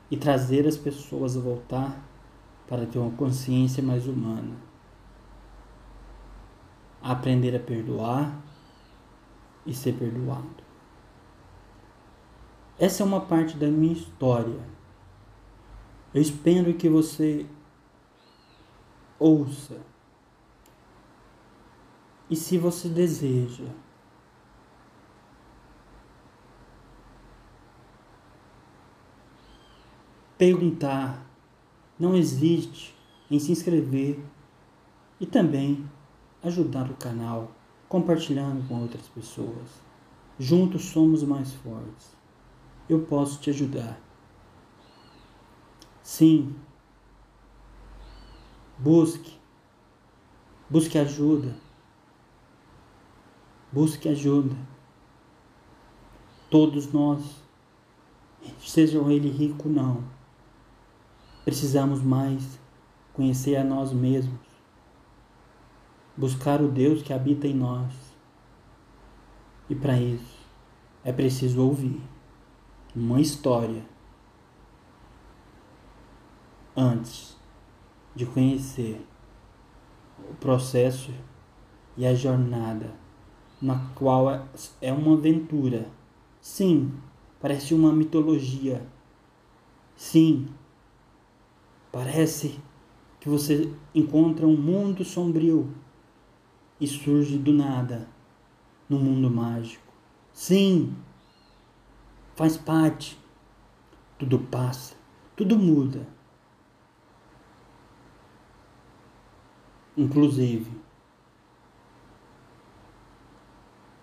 e 0.10 0.16
trazer 0.16 0.68
as 0.68 0.78
pessoas 0.78 1.36
a 1.36 1.42
voltar 1.42 2.06
para 2.68 2.86
ter 2.86 3.00
uma 3.00 3.12
consciência 3.12 3.82
mais 3.82 4.08
humana. 4.08 4.56
Aprender 7.02 7.56
a 7.56 7.60
perdoar 7.60 8.40
e 9.66 9.74
ser 9.74 9.94
perdoado. 9.94 10.65
Essa 12.78 13.04
é 13.04 13.06
uma 13.06 13.22
parte 13.22 13.56
da 13.56 13.68
minha 13.68 13.94
história. 13.94 14.60
Eu 16.14 16.22
espero 16.22 16.74
que 16.74 16.90
você 16.90 17.46
ouça. 19.18 19.80
E 22.30 22.36
se 22.36 22.58
você 22.58 22.90
deseja 22.90 23.64
perguntar, 30.38 31.26
não 31.98 32.14
existe 32.14 32.94
em 33.32 33.40
se 33.40 33.54
inscrever 33.54 34.20
e 35.18 35.26
também 35.26 35.90
ajudar 36.44 36.92
o 36.92 36.96
canal 36.96 37.52
compartilhando 37.88 38.68
com 38.68 38.82
outras 38.82 39.08
pessoas. 39.08 39.82
Juntos 40.38 40.84
somos 40.84 41.24
mais 41.24 41.54
fortes 41.54 42.15
eu 42.88 43.02
posso 43.02 43.40
te 43.40 43.50
ajudar. 43.50 44.00
Sim. 46.04 46.56
Busque. 48.78 49.40
Busque 50.70 50.98
ajuda. 50.98 51.56
Busque 53.72 54.08
ajuda. 54.08 54.56
Todos 56.50 56.92
nós, 56.94 57.42
sejam 58.60 59.10
ele 59.10 59.30
rico 59.30 59.68
ou 59.68 59.74
não, 59.74 60.04
precisamos 61.44 62.02
mais 62.02 62.60
conhecer 63.14 63.56
a 63.56 63.64
nós 63.64 63.92
mesmos, 63.92 64.40
buscar 66.16 66.62
o 66.62 66.68
Deus 66.68 67.02
que 67.02 67.12
habita 67.12 67.48
em 67.48 67.54
nós. 67.54 67.94
E 69.68 69.76
para 69.76 70.00
isso 70.00 70.38
é 71.04 71.12
preciso 71.12 71.62
ouvir 71.62 72.15
uma 72.96 73.20
história 73.20 73.84
antes 76.76 77.36
de 78.16 78.26
conhecer 78.26 79.06
o 80.30 80.34
processo 80.36 81.12
e 81.98 82.06
a 82.06 82.16
jornada 82.16 82.94
na 83.62 83.90
qual 83.96 84.48
é 84.82 84.94
uma 84.94 85.14
aventura. 85.14 85.90
Sim, 86.40 86.94
parece 87.42 87.74
uma 87.74 87.92
mitologia. 87.92 88.86
Sim, 89.96 90.48
parece 91.92 92.60
que 93.20 93.28
você 93.28 93.74
encontra 93.94 94.46
um 94.46 94.56
mundo 94.56 95.04
sombrio 95.04 95.74
e 96.80 96.88
surge 96.88 97.38
do 97.38 97.54
nada 97.54 98.08
no 98.88 99.00
mundo 99.00 99.30
mágico. 99.30 99.84
Sim, 100.32 100.94
faz 102.36 102.58
parte. 102.58 103.18
Tudo 104.18 104.40
passa, 104.40 104.96
tudo 105.36 105.58
muda. 105.58 106.08
Inclusive, 109.98 110.72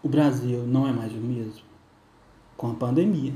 o 0.03 0.09
Brasil 0.09 0.67
não 0.67 0.87
é 0.87 0.93
mais 0.93 1.13
o 1.13 1.19
mesmo 1.19 1.65
com 2.57 2.71
a 2.71 2.75
pandemia. 2.75 3.35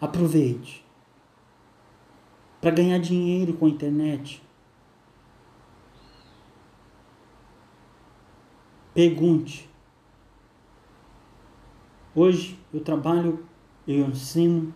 Aproveite 0.00 0.84
para 2.60 2.70
ganhar 2.70 2.98
dinheiro 2.98 3.54
com 3.54 3.66
a 3.66 3.68
internet. 3.68 4.42
Pergunte. 8.92 9.70
Hoje 12.14 12.58
eu 12.72 12.82
trabalho 12.82 13.49
eu 13.92 14.06
ensino 14.06 14.74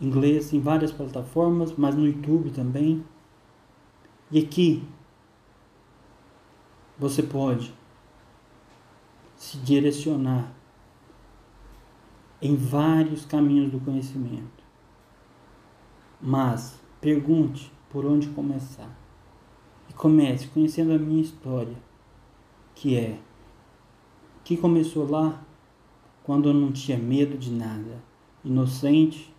inglês 0.00 0.52
em 0.52 0.60
várias 0.60 0.92
plataformas, 0.92 1.72
mas 1.76 1.94
no 1.94 2.06
YouTube 2.06 2.50
também. 2.50 3.04
E 4.30 4.38
aqui 4.38 4.82
você 6.98 7.22
pode 7.22 7.74
se 9.36 9.56
direcionar 9.58 10.52
em 12.42 12.56
vários 12.56 13.24
caminhos 13.24 13.70
do 13.70 13.80
conhecimento. 13.80 14.62
Mas 16.20 16.80
pergunte 17.00 17.72
por 17.90 18.04
onde 18.04 18.28
começar. 18.28 18.98
E 19.88 19.92
comece 19.92 20.46
conhecendo 20.48 20.92
a 20.92 20.98
minha 20.98 21.22
história, 21.22 21.76
que 22.74 22.96
é 22.96 23.18
que 24.44 24.56
começou 24.56 25.08
lá 25.08 25.42
quando 26.22 26.48
eu 26.48 26.54
não 26.54 26.72
tinha 26.72 26.98
medo 26.98 27.36
de 27.36 27.50
nada, 27.50 28.02
inocente. 28.44 29.34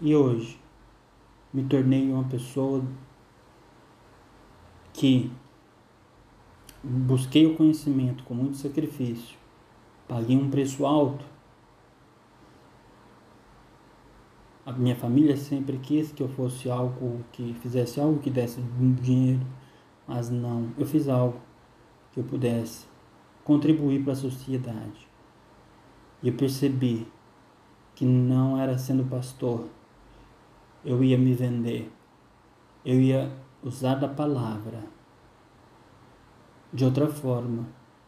E 0.00 0.14
hoje 0.14 0.58
me 1.52 1.64
tornei 1.64 2.10
uma 2.10 2.24
pessoa 2.24 2.82
que 4.92 5.30
busquei 6.82 7.46
o 7.46 7.54
conhecimento 7.56 8.24
com 8.24 8.34
muito 8.34 8.56
sacrifício, 8.56 9.36
paguei 10.08 10.36
um 10.36 10.50
preço 10.50 10.84
alto. 10.84 11.24
A 14.64 14.72
minha 14.72 14.94
família 14.94 15.36
sempre 15.36 15.78
quis 15.78 16.12
que 16.12 16.22
eu 16.22 16.28
fosse 16.28 16.70
algo 16.70 17.24
que 17.32 17.54
fizesse 17.54 18.00
algo 18.00 18.20
que 18.20 18.30
desse 18.30 18.60
dinheiro, 19.00 19.44
mas 20.06 20.30
não, 20.30 20.70
eu 20.78 20.86
fiz 20.86 21.08
algo 21.08 21.40
que 22.12 22.20
eu 22.20 22.24
pudesse 22.24 22.86
contribuir 23.44 24.04
para 24.04 24.12
a 24.12 24.16
sociedade. 24.16 25.11
E 26.22 26.28
eu 26.28 26.34
percebi 26.34 27.06
que 27.94 28.04
não 28.04 28.60
era 28.60 28.78
sendo 28.78 29.04
pastor. 29.04 29.68
Eu 30.84 31.02
ia 31.02 31.18
me 31.18 31.34
vender. 31.34 31.92
Eu 32.84 33.00
ia 33.00 33.36
usar 33.62 33.96
da 33.96 34.08
palavra. 34.08 34.84
De 36.72 36.84
outra 36.84 37.06
forma, 37.06 37.66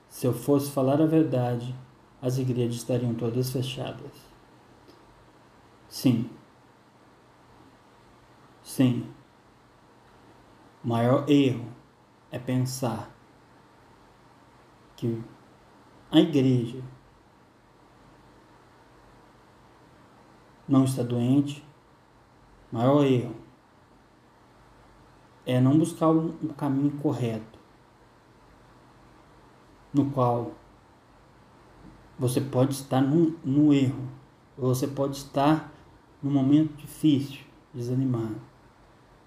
se 0.09 0.27
eu 0.27 0.33
fosse 0.33 0.71
falar 0.71 1.01
a 1.01 1.07
verdade, 1.07 1.75
as 2.23 2.39
igrejas 2.39 2.77
estariam 2.77 3.15
todas 3.15 3.51
fechadas. 3.51 4.13
Sim. 5.89 6.31
Sim. 8.63 9.07
O 10.83 10.89
maior 10.89 11.29
erro 11.29 11.67
é 12.31 12.39
pensar 12.39 13.11
que 14.97 15.23
a 16.11 16.21
igreja 16.21 16.83
não 20.69 20.85
está 20.85 21.03
doente, 21.03 21.65
maior 22.73 23.05
erro 23.05 23.35
é 25.47 25.61
não 25.61 25.79
buscar 25.79 26.09
um, 26.09 26.33
caminho 26.57 26.93
correto, 26.93 27.59
no 29.93 30.11
qual 30.11 30.53
você 32.19 32.41
pode 32.41 32.73
estar 32.73 33.03
no 33.03 33.73
erro, 33.73 34.09
você 34.57 34.89
pode 34.89 35.17
estar 35.17 35.73
num 36.23 36.31
momento 36.31 36.75
difícil, 36.77 37.45
desanimado, 37.73 38.41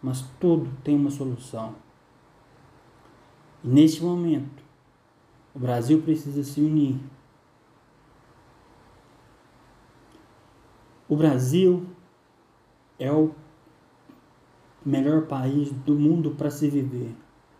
mas 0.01 0.25
tudo 0.39 0.71
tem 0.83 0.95
uma 0.95 1.11
solução. 1.11 1.75
E 3.63 3.67
neste 3.67 4.03
momento, 4.03 4.63
o 5.53 5.59
Brasil 5.59 6.01
precisa 6.01 6.43
se 6.43 6.61
unir. 6.61 6.99
O 11.09 11.15
Brasil 11.15 11.85
é 12.99 13.11
o 13.11 13.33
melhor 14.85 15.27
país 15.27 15.71
do 15.71 15.95
mundo 15.95 16.31
para 16.31 16.51
se 16.51 16.69
viver. 16.69 17.15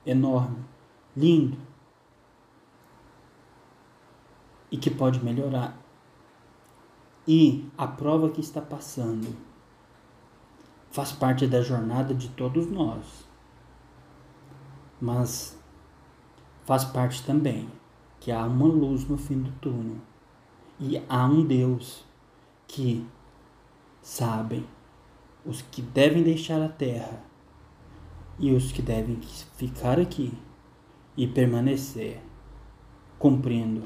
Enorme, 0.06 0.64
lindo 1.16 1.58
e 4.72 4.78
que 4.78 4.90
pode 4.90 5.24
melhorar. 5.24 5.78
E 7.28 7.70
a 7.78 7.88
prova 7.88 8.30
que 8.30 8.42
está 8.42 8.62
passando 8.62 9.36
faz 10.92 11.12
parte 11.12 11.46
da 11.48 11.62
jornada 11.62 12.14
de 12.14 12.30
todos 12.30 12.70
nós. 12.70 13.28
Mas 15.00 15.58
faz 16.66 16.84
parte 16.86 17.24
também 17.26 17.70
que 18.20 18.32
há 18.32 18.46
uma 18.46 18.66
luz 18.66 19.08
no 19.08 19.18
fim 19.18 19.42
do 19.42 19.52
túnel. 19.60 19.98
E 20.80 21.02
há 21.10 21.26
um 21.26 21.46
Deus 21.46 22.06
que 22.68 23.06
sabem 24.08 24.66
os 25.46 25.62
que 25.62 25.82
devem 25.82 26.24
deixar 26.24 26.62
a 26.62 26.70
terra 26.70 27.22
e 28.40 28.54
os 28.54 28.72
que 28.72 28.82
devem 28.82 29.20
ficar 29.58 30.00
aqui 30.00 30.32
e 31.18 31.28
permanecer 31.28 32.22
cumprindo 33.20 33.86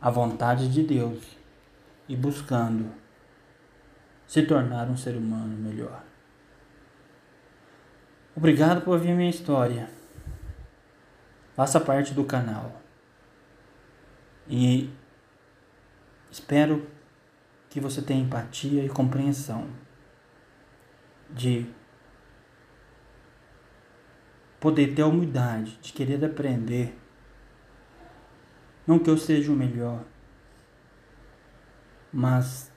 a 0.00 0.08
vontade 0.08 0.72
de 0.72 0.82
Deus 0.82 1.36
e 2.08 2.16
buscando 2.16 2.90
se 4.26 4.42
tornar 4.44 4.88
um 4.88 4.96
ser 4.96 5.14
humano 5.14 5.54
melhor. 5.58 6.02
Obrigado 8.34 8.80
por 8.80 8.94
ouvir 8.94 9.14
minha 9.14 9.28
história. 9.28 9.90
Faça 11.54 11.78
parte 11.78 12.14
do 12.14 12.24
canal. 12.24 12.80
E 14.48 14.90
espero 16.30 16.95
que 17.76 17.80
você 17.80 18.00
tenha 18.00 18.24
empatia 18.24 18.82
e 18.82 18.88
compreensão 18.88 19.68
de 21.28 21.66
poder 24.58 24.94
ter 24.94 25.02
a 25.02 25.06
humildade 25.06 25.78
de 25.82 25.92
querer 25.92 26.24
aprender. 26.24 26.98
Não 28.86 28.98
que 28.98 29.10
eu 29.10 29.18
seja 29.18 29.52
o 29.52 29.54
melhor, 29.54 30.06
mas 32.10 32.72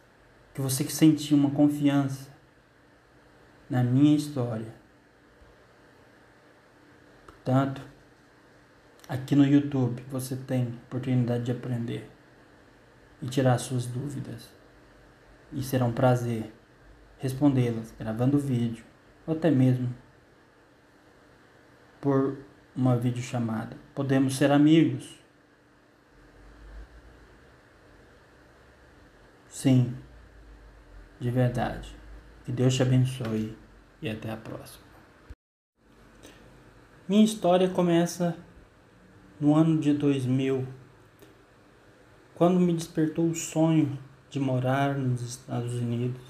que 0.53 0.59
você 0.59 0.83
que 0.83 0.91
sentiu 0.91 1.37
uma 1.37 1.51
confiança 1.51 2.29
na 3.69 3.81
minha 3.81 4.17
história. 4.17 4.75
Portanto, 7.25 7.81
aqui 9.07 9.33
no 9.33 9.45
YouTube 9.45 10.03
você 10.11 10.35
tem 10.35 10.67
oportunidade 10.87 11.45
de 11.45 11.53
aprender 11.53 12.11
e 13.21 13.27
tirar 13.27 13.57
suas 13.59 13.85
dúvidas. 13.85 14.58
E 15.51 15.63
será 15.63 15.85
um 15.85 15.91
prazer 15.91 16.53
respondê-las 17.17 17.93
gravando 17.97 18.37
vídeo 18.37 18.83
ou 19.25 19.35
até 19.35 19.51
mesmo 19.51 19.93
por 21.99 22.37
uma 22.75 22.95
videochamada. 22.97 23.75
Podemos 23.93 24.37
ser 24.37 24.51
amigos. 24.51 25.19
Sim, 29.47 29.95
de 31.19 31.29
verdade. 31.29 31.95
Que 32.45 32.51
Deus 32.51 32.75
te 32.75 32.81
abençoe 32.81 33.57
e 34.01 34.09
até 34.09 34.31
a 34.31 34.37
próxima. 34.37 34.87
Minha 37.07 37.25
história 37.25 37.67
começa 37.69 38.37
no 39.39 39.55
ano 39.55 39.79
de 39.79 39.93
2000, 39.93 40.67
quando 42.35 42.59
me 42.59 42.73
despertou 42.73 43.27
o 43.27 43.35
sonho 43.35 43.97
de 44.29 44.39
morar 44.39 44.95
nos 44.95 45.21
Estados 45.21 45.73
Unidos, 45.73 46.21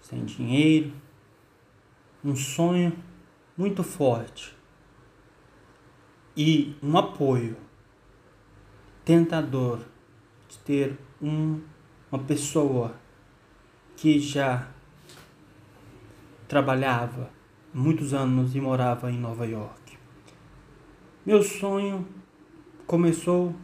sem 0.00 0.24
dinheiro, 0.24 0.92
um 2.24 2.36
sonho 2.36 2.96
muito 3.56 3.82
forte 3.82 4.56
e 6.36 6.76
um 6.82 6.96
apoio 6.96 7.56
tentador 9.04 9.80
de 10.48 10.58
ter 10.58 10.98
um, 11.20 11.60
uma 12.10 12.22
pessoa 12.22 12.94
que 13.96 14.18
já 14.18 14.68
trabalhava 16.46 17.30
muitos 17.72 18.12
anos 18.12 18.54
e 18.54 18.60
morava 18.60 19.10
em 19.10 19.18
Nova 19.18 19.46
York. 19.46 19.98
Meu 21.24 21.42
sonho 21.42 22.06
começou 22.86 23.54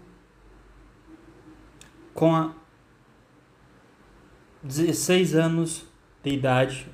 com 2.14 2.34
a 2.34 2.54
16 4.62 5.34
anos 5.34 5.86
de 6.22 6.30
idade, 6.30 6.90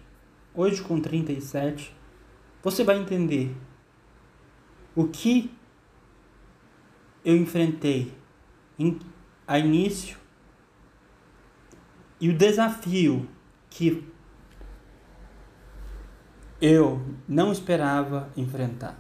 hoje 0.55 0.83
com 0.83 1.01
37, 1.01 1.95
você 2.63 2.85
vai 2.85 2.99
entender 2.99 3.57
o 4.95 5.09
que 5.09 5.51
eu 7.25 7.37
enfrentei 7.37 8.13
em, 8.79 8.99
a 9.47 9.59
início 9.59 10.19
e 12.21 12.29
o 12.29 12.37
desafio 12.37 13.29
que 13.71 14.07
eu 16.61 17.03
não 17.27 17.51
esperava 17.51 18.31
enfrentar. 18.37 18.99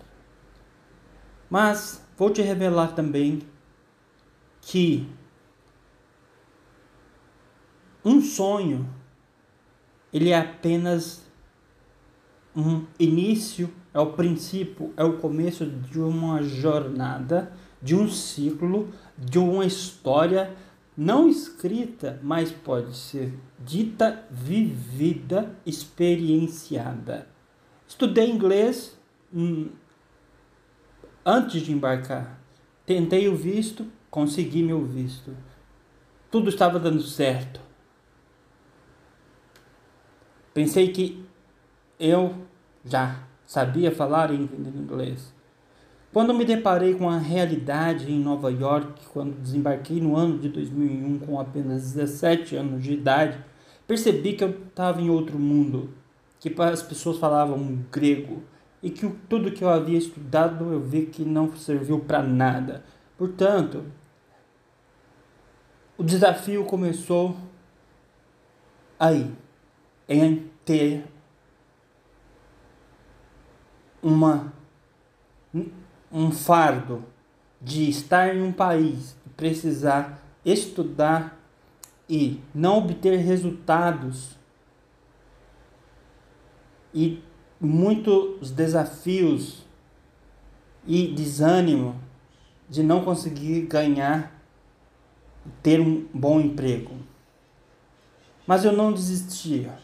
Mas 1.49 2.05
vou 2.17 2.31
te 2.31 2.43
revelar 2.43 2.95
também 2.95 3.43
que 4.61 5.09
um 8.05 8.21
sonho 8.21 8.89
ele 10.13 10.31
é 10.31 10.39
apenas 10.39 11.23
um 12.55 12.85
início, 12.99 13.69
é 13.93 13.99
o 13.99 14.13
princípio, 14.13 14.93
é 14.97 15.03
o 15.03 15.19
começo 15.19 15.67
de 15.67 15.99
uma 15.99 16.41
jornada, 16.43 17.53
de 17.83 17.97
um 17.97 18.09
ciclo, 18.09 18.93
de 19.19 19.39
uma 19.39 19.67
história 19.67 20.55
não 20.97 21.29
escrita, 21.29 22.21
mas 22.23 22.53
pode 22.53 22.97
ser 22.97 23.35
dita, 23.59 24.25
vivida, 24.31 25.53
experienciada. 25.67 27.27
Estudei 27.87 28.31
inglês 28.31 28.97
hum, 29.35 29.71
antes 31.27 31.63
de 31.63 31.73
embarcar. 31.73 32.39
Tentei 32.87 33.29
o 33.29 33.35
visto, 33.35 33.87
consegui 34.09 34.63
meu 34.63 34.85
visto. 34.85 35.37
Tudo 36.31 36.49
estava 36.49 36.79
dando 36.79 37.03
certo. 37.03 37.64
Pensei 40.55 40.93
que 40.93 41.27
eu 41.99 42.33
já 42.85 43.25
sabia 43.45 43.91
falar 43.91 44.31
e 44.31 44.37
entender 44.37 44.71
inglês. 44.71 45.35
Quando 46.13 46.33
me 46.33 46.45
deparei 46.45 46.95
com 46.95 47.11
a 47.11 47.19
realidade 47.19 48.13
em 48.13 48.21
Nova 48.21 48.53
York, 48.53 49.05
quando 49.13 49.37
desembarquei 49.43 50.01
no 50.01 50.15
ano 50.15 50.39
de 50.39 50.49
2001 50.49 51.19
com 51.19 51.41
apenas 51.41 51.93
17 51.93 52.55
anos 52.55 52.85
de 52.85 52.93
idade, 52.93 53.45
percebi 53.85 54.35
que 54.35 54.45
eu 54.45 54.51
estava 54.51 55.03
em 55.03 55.11
outro 55.11 55.37
mundo, 55.41 55.93
que 56.39 56.55
as 56.63 56.83
pessoas 56.85 57.19
falavam 57.19 57.85
grego 57.91 58.45
e 58.81 58.91
que 58.91 59.09
tudo 59.29 59.51
que 59.51 59.65
eu 59.65 59.69
havia 59.69 59.99
estudado 59.99 60.73
eu 60.73 60.81
vi 60.81 61.07
que 61.07 61.25
não 61.25 61.53
serviu 61.57 61.99
para 61.99 62.23
nada. 62.23 62.85
Portanto, 63.19 63.83
o 65.99 66.05
desafio 66.05 66.65
começou 66.65 67.37
aí 69.01 69.33
em 70.09 70.51
ter 70.65 71.05
uma 74.03 74.53
um 76.13 76.31
fardo 76.31 77.03
de 77.61 77.89
estar 77.89 78.37
em 78.37 78.43
um 78.43 78.53
país 78.53 79.17
e 79.27 79.31
precisar 79.31 80.23
estudar 80.45 81.41
e 82.09 82.41
não 82.55 82.79
obter 82.79 83.17
resultados 83.17 84.37
e 86.95 87.23
muitos 87.61 88.51
desafios 88.51 89.65
e 90.87 91.09
desânimo 91.09 91.99
de 92.69 92.83
não 92.83 93.03
conseguir 93.03 93.63
ganhar 93.63 94.33
ter 95.63 95.81
um 95.81 96.07
bom 96.13 96.41
emprego. 96.41 96.93
Mas 98.47 98.65
eu 98.65 98.73
não 98.73 98.93
desistia. 98.93 99.84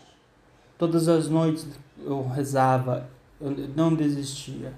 Todas 0.81 1.09
as 1.09 1.29
noites 1.29 1.69
eu 2.03 2.27
rezava 2.27 3.07
eu 3.39 3.51
não 3.77 3.95
desistia. 3.95 4.73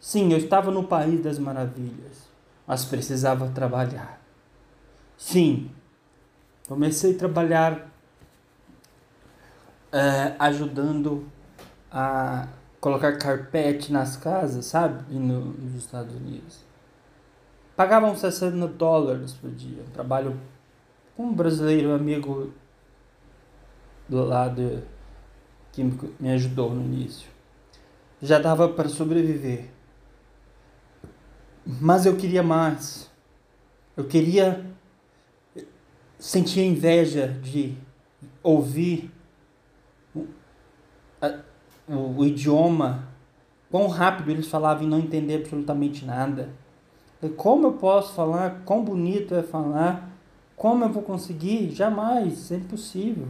Sim, 0.00 0.32
eu 0.32 0.38
estava 0.38 0.72
no 0.72 0.82
país 0.82 1.22
das 1.22 1.38
maravilhas, 1.38 2.28
mas 2.66 2.84
precisava 2.84 3.48
trabalhar. 3.50 4.20
Sim, 5.16 5.70
comecei 6.66 7.14
a 7.14 7.18
trabalhar 7.18 7.92
é, 9.92 10.34
ajudando 10.36 11.24
a 11.92 12.48
colocar 12.80 13.16
carpete 13.16 13.92
nas 13.92 14.16
casas, 14.16 14.66
sabe? 14.66 15.14
No, 15.14 15.52
nos 15.52 15.76
Estados 15.76 16.12
Unidos. 16.16 16.58
Pagavam 17.76 18.16
60 18.16 18.66
dólares 18.66 19.32
por 19.32 19.50
dia. 19.52 19.84
Trabalho 19.92 20.40
com 21.16 21.26
um 21.26 21.32
brasileiro 21.32 21.94
amigo 21.94 22.52
do 24.08 24.24
lado 24.24 24.82
que 25.76 26.14
me 26.18 26.30
ajudou 26.30 26.74
no 26.74 26.82
início. 26.82 27.28
Já 28.22 28.38
dava 28.38 28.68
para 28.68 28.88
sobreviver. 28.88 29.70
Mas 31.66 32.06
eu 32.06 32.16
queria 32.16 32.42
mais. 32.42 33.10
Eu 33.96 34.04
queria 34.04 34.64
sentir 36.18 36.62
inveja 36.62 37.28
de 37.28 37.76
ouvir 38.42 39.10
o, 40.14 40.26
o, 41.88 42.18
o 42.18 42.24
idioma, 42.24 43.08
quão 43.70 43.88
rápido 43.88 44.30
eles 44.30 44.48
falavam 44.48 44.84
e 44.84 44.86
não 44.86 44.98
entender 44.98 45.36
absolutamente 45.36 46.04
nada. 46.04 46.50
Como 47.36 47.66
eu 47.66 47.72
posso 47.72 48.14
falar? 48.14 48.62
Quão 48.64 48.84
bonito 48.84 49.34
é 49.34 49.42
falar? 49.42 50.10
Como 50.54 50.84
eu 50.84 50.88
vou 50.88 51.02
conseguir? 51.02 51.70
Jamais, 51.70 52.50
é 52.50 52.56
impossível. 52.56 53.28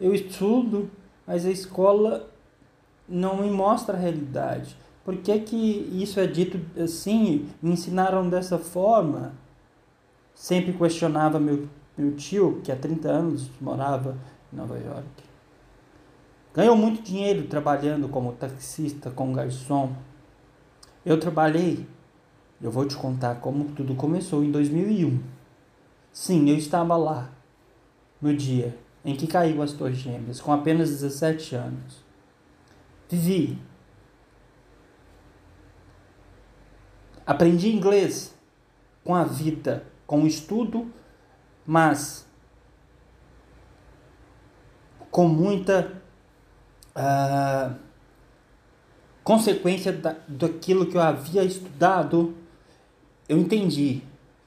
Eu 0.00 0.14
estudo, 0.14 0.90
mas 1.26 1.46
a 1.46 1.50
escola 1.50 2.28
não 3.08 3.38
me 3.38 3.50
mostra 3.50 3.96
a 3.96 4.00
realidade. 4.00 4.76
Por 5.04 5.16
que, 5.16 5.38
que 5.40 5.56
isso 5.92 6.18
é 6.18 6.26
dito 6.26 6.60
assim? 6.80 7.48
Me 7.62 7.72
ensinaram 7.72 8.28
dessa 8.28 8.58
forma? 8.58 9.32
Sempre 10.34 10.72
questionava 10.72 11.38
meu, 11.38 11.68
meu 11.96 12.16
tio, 12.16 12.60
que 12.62 12.72
há 12.72 12.76
30 12.76 13.08
anos 13.08 13.50
morava 13.60 14.16
em 14.52 14.56
Nova 14.56 14.78
York. 14.78 15.08
Ganhou 16.54 16.76
muito 16.76 17.02
dinheiro 17.02 17.46
trabalhando 17.46 18.08
como 18.08 18.32
taxista, 18.32 19.10
como 19.10 19.34
garçom. 19.34 19.92
Eu 21.04 21.20
trabalhei, 21.20 21.86
eu 22.62 22.70
vou 22.70 22.86
te 22.86 22.96
contar 22.96 23.36
como 23.36 23.64
tudo 23.72 23.94
começou 23.94 24.42
em 24.42 24.50
2001. 24.50 25.20
Sim, 26.12 26.48
eu 26.48 26.56
estava 26.56 26.96
lá, 26.96 27.30
no 28.22 28.34
dia 28.34 28.83
em 29.04 29.14
que 29.14 29.26
caiu 29.26 29.62
as 29.62 29.72
Torres 29.72 29.98
Gêmeas, 29.98 30.40
com 30.40 30.52
apenas 30.52 30.90
17 30.90 31.54
anos. 31.54 32.04
Vivi 33.08 33.58
Aprendi 37.26 37.74
inglês 37.74 38.36
com 39.02 39.14
a 39.14 39.24
vida, 39.24 39.86
com 40.06 40.22
o 40.22 40.26
estudo, 40.26 40.92
mas 41.66 42.26
com 45.10 45.26
muita 45.26 46.02
uh, 46.94 47.74
consequência 49.22 49.92
da, 49.92 50.16
daquilo 50.28 50.86
que 50.86 50.96
eu 50.96 51.00
havia 51.00 51.42
estudado, 51.42 52.34
eu 53.26 53.38
entendi 53.38 54.02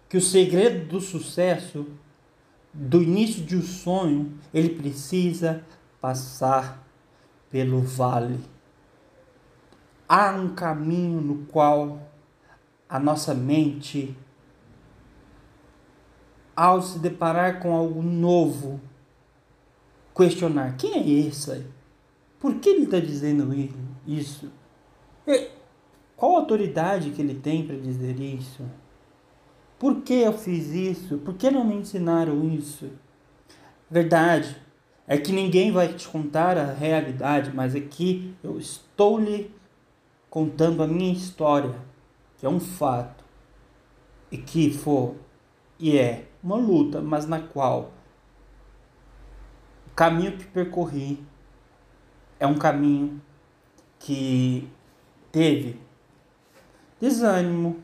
que 0.08 0.18
o 0.18 0.22
segredo 0.22 0.88
do 0.88 1.02
sucesso, 1.02 1.88
do 2.74 3.02
início 3.02 3.44
de 3.44 3.56
um 3.56 3.62
sonho, 3.62 4.38
ele 4.54 4.70
precisa 4.70 5.64
passar 6.00 6.86
pelo 7.50 7.82
vale. 7.82 8.40
Há 10.08 10.32
um 10.32 10.54
caminho 10.54 11.20
no 11.20 11.46
qual 11.46 12.00
a 12.88 13.00
nossa 13.00 13.34
mente, 13.34 14.16
ao 16.56 16.82
se 16.82 17.00
deparar 17.00 17.60
com 17.60 17.76
algo 17.76 18.02
novo, 18.02 18.80
questionar: 20.16 20.78
quem 20.78 20.94
é 20.94 21.28
esse? 21.28 21.66
Por 22.40 22.56
que 22.56 22.70
ele 22.70 22.84
está 22.84 23.00
dizendo 23.00 23.52
isso? 24.06 24.52
Qual 26.16 26.36
autoridade 26.36 27.12
que 27.12 27.22
ele 27.22 27.36
tem 27.36 27.66
para 27.66 27.76
dizer 27.76 28.20
isso? 28.20 28.64
Por 29.80 30.02
que 30.02 30.14
eu 30.14 30.34
fiz 30.34 30.70
isso? 30.70 31.18
Por 31.20 31.36
que 31.36 31.52
não 31.52 31.64
me 31.64 31.76
ensinaram 31.76 32.44
isso? 32.50 32.90
Verdade 33.90 34.58
é 35.08 35.18
que 35.18 35.32
ninguém 35.32 35.72
vai 35.72 35.94
te 35.94 36.08
contar 36.08 36.58
a 36.58 36.74
realidade, 36.74 37.52
mas 37.54 37.76
aqui 37.76 38.36
eu 38.44 38.58
estou 38.58 39.20
lhe 39.20 39.54
contando 40.30 40.84
a 40.84 40.88
minha 40.88 41.14
história 41.14 41.76
que 42.38 42.46
é 42.46 42.50
um 42.50 42.60
fato 42.60 43.24
e 44.32 44.38
que 44.38 44.72
for 44.72 45.16
e 45.80 45.98
é 45.98 46.26
uma 46.44 46.56
luta, 46.56 47.02
mas 47.02 47.28
na 47.28 47.40
qual 47.40 47.92
o 49.88 49.96
caminho 49.96 50.38
que 50.38 50.46
percorri 50.46 51.24
é 52.40 52.46
um 52.46 52.58
caminho 52.58 53.22
que 54.00 54.68
teve 55.32 55.80
desânimo, 57.00 57.84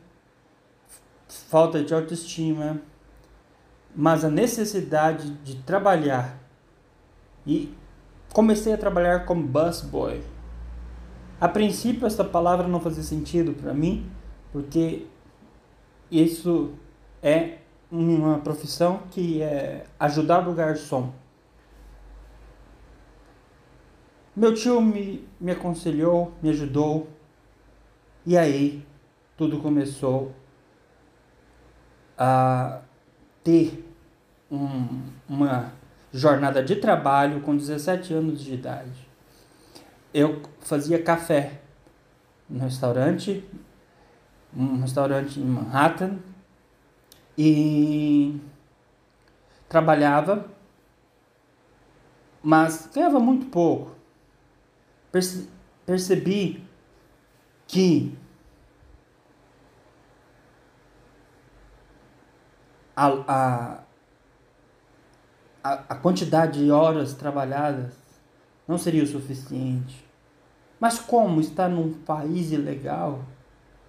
falta 1.53 1.83
de 1.83 1.93
autoestima, 1.93 2.81
mas 3.95 4.25
a 4.25 4.29
necessidade 4.29 5.35
de 5.43 5.57
trabalhar 5.57 6.39
e 7.45 7.71
comecei 8.33 8.73
a 8.73 8.77
trabalhar 8.77 9.23
como 9.25 9.43
busboy. 9.43 10.19
A 11.39 11.47
princípio 11.47 12.07
essa 12.07 12.23
palavra 12.23 12.67
não 12.67 12.79
fazia 12.79 13.03
sentido 13.03 13.53
para 13.53 13.71
mim, 13.71 14.09
porque 14.51 15.05
isso 16.09 16.71
é 17.21 17.59
uma 17.91 18.39
profissão 18.39 19.03
que 19.11 19.39
é 19.43 19.85
ajudar 19.99 20.49
o 20.49 20.55
garçom. 20.55 21.13
Meu 24.35 24.55
tio 24.55 24.81
me, 24.81 25.23
me 25.39 25.51
aconselhou, 25.51 26.31
me 26.41 26.49
ajudou, 26.49 27.07
e 28.25 28.35
aí 28.35 28.83
tudo 29.37 29.59
começou 29.59 30.33
a 32.17 32.81
ter 33.43 33.85
um, 34.51 35.01
uma 35.27 35.73
jornada 36.11 36.63
de 36.63 36.75
trabalho 36.75 37.41
com 37.41 37.55
17 37.55 38.13
anos 38.13 38.41
de 38.43 38.53
idade. 38.53 39.07
Eu 40.13 40.41
fazia 40.61 41.01
café 41.01 41.59
no 42.49 42.59
restaurante 42.59 43.43
um 44.55 44.81
restaurante 44.81 45.39
em 45.39 45.45
Manhattan 45.45 46.19
e 47.37 48.39
trabalhava, 49.67 50.45
mas 52.41 52.89
ganhava 52.93 53.19
muito 53.19 53.47
pouco. 53.47 53.95
Perce 55.11 55.49
percebi 55.85 56.63
que 57.67 58.17
a, 62.95 63.83
a, 65.63 65.73
a 65.89 65.95
quantidade 65.95 66.63
de 66.63 66.71
horas 66.71 67.13
trabalhadas 67.13 67.93
não 68.67 68.77
seria 68.77 69.03
o 69.03 69.07
suficiente. 69.07 70.05
Mas 70.79 70.99
como 70.99 71.39
estar 71.39 71.69
num 71.69 71.93
país 71.93 72.51
ilegal 72.51 73.23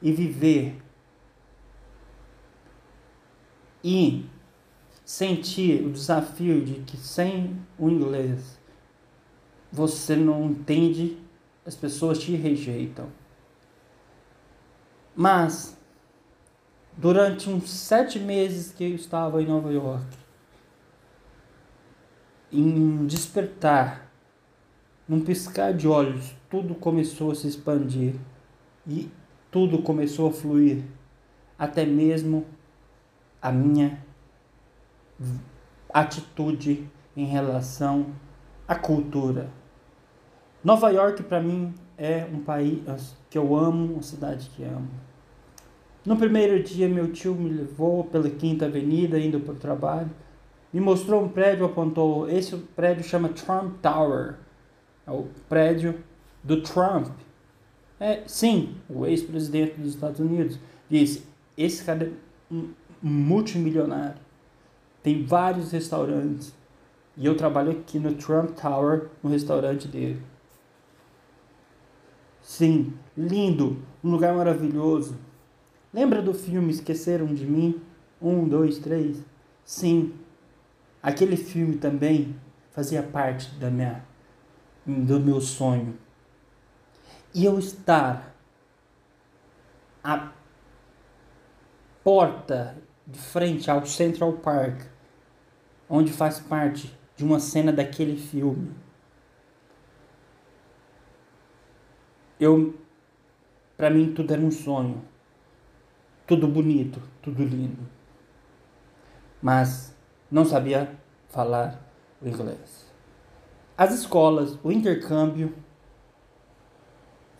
e 0.00 0.12
viver 0.12 0.80
e 3.82 4.24
sentir 5.04 5.84
o 5.84 5.90
desafio 5.90 6.64
de 6.64 6.80
que 6.82 6.96
sem 6.96 7.60
o 7.78 7.90
inglês 7.90 8.58
você 9.70 10.14
não 10.14 10.44
entende, 10.44 11.18
as 11.66 11.74
pessoas 11.74 12.18
te 12.18 12.34
rejeitam. 12.36 13.08
Mas 15.14 15.76
durante 16.96 17.50
uns 17.50 17.70
sete 17.70 18.18
meses 18.18 18.72
que 18.72 18.84
eu 18.84 18.94
estava 18.94 19.42
em 19.42 19.46
Nova 19.46 19.72
York, 19.72 20.06
em 22.52 23.06
despertar, 23.06 24.10
num 25.08 25.20
piscar 25.20 25.74
de 25.74 25.88
olhos, 25.88 26.34
tudo 26.48 26.74
começou 26.74 27.32
a 27.32 27.34
se 27.34 27.48
expandir 27.48 28.14
e 28.86 29.10
tudo 29.50 29.82
começou 29.82 30.28
a 30.28 30.32
fluir, 30.32 30.82
até 31.58 31.84
mesmo 31.84 32.46
a 33.42 33.50
minha 33.50 34.02
atitude 35.92 36.88
em 37.16 37.24
relação 37.24 38.06
à 38.66 38.74
cultura. 38.74 39.50
Nova 40.62 40.90
York 40.90 41.22
para 41.24 41.40
mim 41.40 41.74
é 41.98 42.24
um 42.24 42.42
país 42.42 43.16
que 43.28 43.36
eu 43.36 43.54
amo, 43.54 43.94
uma 43.94 44.02
cidade 44.02 44.48
que 44.50 44.64
amo. 44.64 44.88
No 46.04 46.16
primeiro 46.16 46.62
dia, 46.62 46.86
meu 46.86 47.10
tio 47.12 47.34
me 47.34 47.48
levou 47.48 48.04
pela 48.04 48.28
Quinta 48.28 48.66
Avenida 48.66 49.18
indo 49.18 49.40
para 49.40 49.54
o 49.54 49.56
trabalho, 49.56 50.10
me 50.70 50.80
mostrou 50.80 51.24
um 51.24 51.28
prédio, 51.28 51.64
apontou: 51.64 52.28
esse 52.28 52.54
prédio 52.76 53.04
chama 53.04 53.30
Trump 53.30 53.78
Tower, 53.80 54.34
é 55.06 55.10
o 55.10 55.26
prédio 55.48 55.98
do 56.42 56.60
Trump. 56.60 57.08
É, 57.98 58.22
sim, 58.26 58.76
o 58.88 59.06
ex-presidente 59.06 59.80
dos 59.80 59.94
Estados 59.94 60.20
Unidos. 60.20 60.58
Disse: 60.90 61.24
esse 61.56 61.82
cara 61.82 62.04
é 62.04 62.54
um 62.54 62.68
multimilionário, 63.02 64.20
tem 65.02 65.24
vários 65.24 65.72
restaurantes. 65.72 66.52
E 67.16 67.24
eu 67.24 67.36
trabalho 67.36 67.70
aqui 67.70 67.98
no 67.98 68.12
Trump 68.14 68.50
Tower, 68.50 69.08
no 69.22 69.30
restaurante 69.30 69.86
dele. 69.86 70.20
Sim, 72.42 72.92
lindo, 73.16 73.78
um 74.02 74.10
lugar 74.10 74.34
maravilhoso. 74.34 75.16
Lembra 75.94 76.20
do 76.20 76.34
filme 76.34 76.72
Esqueceram 76.72 77.32
de 77.32 77.46
Mim? 77.46 77.80
Um, 78.20 78.48
dois, 78.48 78.78
três. 78.78 79.24
Sim, 79.64 80.12
aquele 81.00 81.36
filme 81.36 81.76
também 81.76 82.34
fazia 82.72 83.00
parte 83.00 83.54
da 83.60 83.70
minha, 83.70 84.04
do 84.84 85.20
meu 85.20 85.40
sonho. 85.40 85.96
E 87.32 87.44
eu 87.44 87.60
estar 87.60 88.34
à 90.02 90.32
porta 92.02 92.76
de 93.06 93.20
frente 93.20 93.70
ao 93.70 93.86
Central 93.86 94.32
Park, 94.32 94.80
onde 95.88 96.12
faz 96.12 96.40
parte 96.40 96.92
de 97.16 97.24
uma 97.24 97.38
cena 97.38 97.72
daquele 97.72 98.16
filme. 98.16 98.72
Eu, 102.40 102.74
para 103.76 103.90
mim, 103.90 104.12
tudo 104.12 104.32
era 104.32 104.42
um 104.42 104.50
sonho, 104.50 105.13
tudo 106.26 106.48
bonito, 106.48 107.00
tudo 107.22 107.42
lindo, 107.42 107.86
mas 109.42 109.94
não 110.30 110.44
sabia 110.44 110.90
falar 111.28 111.80
o 112.20 112.28
inglês. 112.28 112.92
As 113.76 113.92
escolas, 113.92 114.58
o 114.62 114.70
intercâmbio 114.70 115.52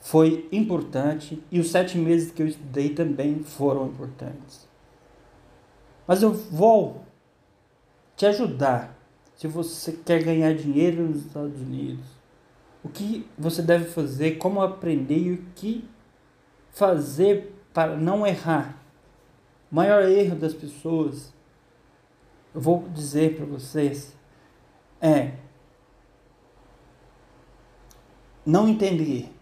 foi 0.01 0.49
importante 0.53 1.43
e 1.51 1.59
os 1.59 1.71
sete 1.71 1.97
meses 1.97 2.31
que 2.31 2.43
eu 2.43 2.47
estudei 2.47 2.91
também 2.91 3.43
foram 3.43 3.87
importantes. 3.87 4.69
Mas 6.07 6.23
eu 6.23 6.33
vou 6.33 7.05
te 8.17 8.27
ajudar 8.27 8.99
se 9.35 9.49
você 9.49 9.93
quer 9.93 10.23
ganhar 10.23 10.55
dinheiro 10.55 11.03
nos 11.05 11.25
Estados 11.25 11.61
Unidos. 11.61 12.05
O 12.83 12.89
que 12.89 13.27
você 13.39 13.63
deve 13.63 13.87
fazer, 13.87 14.33
como 14.33 14.61
aprender 14.61 15.19
e 15.19 15.33
o 15.33 15.45
que 15.55 15.89
fazer 16.71 17.54
para 17.75 17.97
não 17.97 18.25
errar. 18.25 18.79
O 19.71 19.75
maior 19.75 20.05
erro 20.05 20.37
das 20.37 20.55
pessoas, 20.55 21.35
eu 22.55 22.61
vou 22.61 22.89
dizer 22.89 23.37
para 23.37 23.45
vocês, 23.45 24.17
é 25.01 25.33
não 28.47 28.69
entender 28.69 29.35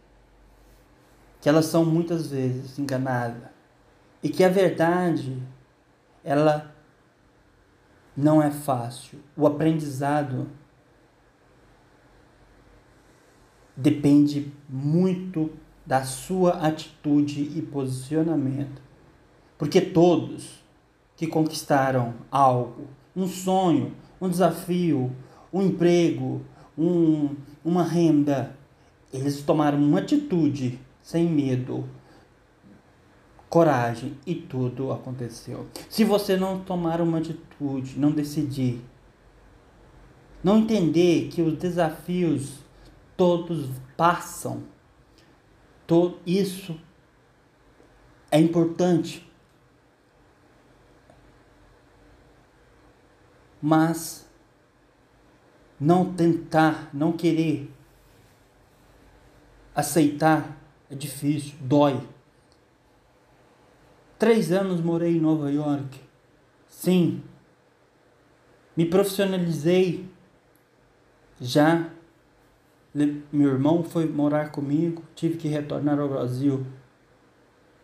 que 1.40 1.48
elas 1.48 1.66
são 1.66 1.84
muitas 1.84 2.28
vezes 2.28 2.78
enganadas 2.78 3.50
e 4.22 4.28
que 4.28 4.42
a 4.42 4.48
verdade 4.48 5.42
ela 6.24 6.74
não 8.16 8.42
é 8.42 8.50
fácil. 8.50 9.20
O 9.36 9.46
aprendizado 9.46 10.48
depende 13.76 14.52
muito 14.68 15.50
da 15.92 16.04
sua 16.04 16.52
atitude 16.52 17.52
e 17.54 17.60
posicionamento. 17.60 18.80
Porque 19.58 19.78
todos 19.78 20.64
que 21.14 21.26
conquistaram 21.26 22.14
algo, 22.30 22.86
um 23.14 23.28
sonho, 23.28 23.92
um 24.18 24.26
desafio, 24.26 25.14
um 25.52 25.60
emprego, 25.60 26.40
um, 26.78 27.36
uma 27.62 27.82
renda, 27.82 28.56
eles 29.12 29.42
tomaram 29.42 29.76
uma 29.76 29.98
atitude 29.98 30.80
sem 31.02 31.28
medo, 31.28 31.86
coragem 33.50 34.16
e 34.26 34.34
tudo 34.34 34.92
aconteceu. 34.92 35.66
Se 35.90 36.04
você 36.04 36.38
não 36.38 36.60
tomar 36.60 37.02
uma 37.02 37.18
atitude, 37.18 37.98
não 37.98 38.12
decidir, 38.12 38.80
não 40.42 40.60
entender 40.60 41.28
que 41.28 41.42
os 41.42 41.58
desafios 41.58 42.60
todos 43.14 43.68
passam, 43.94 44.62
todo 45.86 46.18
isso 46.26 46.78
é 48.30 48.38
importante. 48.38 49.30
Mas 53.60 54.28
não 55.78 56.12
tentar, 56.12 56.90
não 56.92 57.12
querer 57.12 57.72
aceitar 59.74 60.62
é 60.92 60.94
difícil, 60.94 61.54
dói. 61.58 62.06
Três 64.18 64.52
anos 64.52 64.80
morei 64.80 65.16
em 65.16 65.20
Nova 65.20 65.50
York. 65.50 65.98
Sim. 66.68 67.22
Me 68.76 68.84
profissionalizei. 68.84 70.06
Já. 71.40 71.90
Meu 72.94 73.48
irmão 73.48 73.82
foi 73.82 74.06
morar 74.06 74.50
comigo. 74.50 75.02
Tive 75.14 75.38
que 75.38 75.48
retornar 75.48 75.98
ao 75.98 76.08
Brasil. 76.08 76.66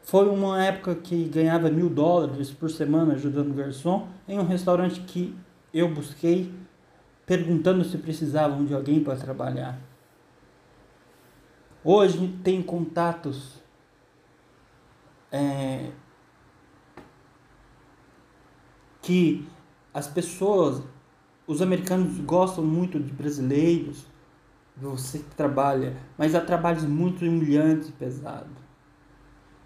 Foi 0.02 0.28
uma 0.28 0.62
época 0.62 0.94
que 0.94 1.24
ganhava 1.24 1.70
mil 1.70 1.88
dólares 1.88 2.50
por 2.50 2.70
semana 2.70 3.14
ajudando 3.14 3.54
garçom 3.54 4.08
em 4.26 4.38
um 4.38 4.46
restaurante 4.46 5.00
que 5.00 5.34
eu 5.72 5.92
busquei, 5.92 6.52
perguntando 7.26 7.84
se 7.84 7.98
precisavam 7.98 8.64
de 8.64 8.74
alguém 8.74 9.02
para 9.02 9.16
trabalhar. 9.16 9.78
Hoje 11.84 12.38
tem 12.42 12.62
contatos 12.62 13.62
é, 15.30 15.90
que 19.02 19.46
as 19.92 20.06
pessoas, 20.06 20.82
os 21.46 21.62
americanos 21.62 22.18
gostam 22.20 22.64
muito 22.64 22.98
de 22.98 23.12
brasileiros, 23.12 24.06
você 24.80 25.18
que 25.18 25.34
trabalha, 25.34 25.96
mas 26.16 26.34
há 26.34 26.40
trabalhos 26.40 26.84
muito 26.84 27.24
humilhantes 27.24 27.88
e 27.88 27.92
pesados. 27.92 28.56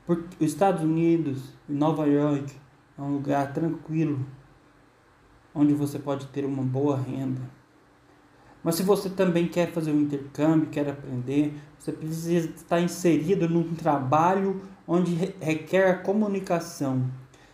Porque 0.07 0.45
os 0.45 0.51
Estados 0.51 0.83
Unidos, 0.83 1.55
Nova 1.69 2.07
York, 2.07 2.53
é 2.99 3.03
um 3.03 3.15
lugar 3.15 3.53
tranquilo, 3.53 4.25
onde 5.55 5.75
você 5.75 5.99
pode 5.99 6.27
ter 6.27 6.45
uma 6.45 6.63
boa 6.63 6.97
renda. 6.97 7.41
Mas 8.65 8.77
se 8.77 8.83
você 8.83 9.11
também 9.11 9.49
quer 9.49 9.73
fazer 9.73 9.93
um 9.93 10.01
intercâmbio, 10.01 10.69
quer 10.69 10.89
aprender, 10.89 11.55
você 11.79 11.93
precisa 11.93 12.49
estar 12.49 12.81
inserido 12.81 13.49
num 13.49 13.75
trabalho 13.75 14.63
onde 14.87 15.15
requer 15.41 15.91
a 15.91 15.99
comunicação 15.99 17.11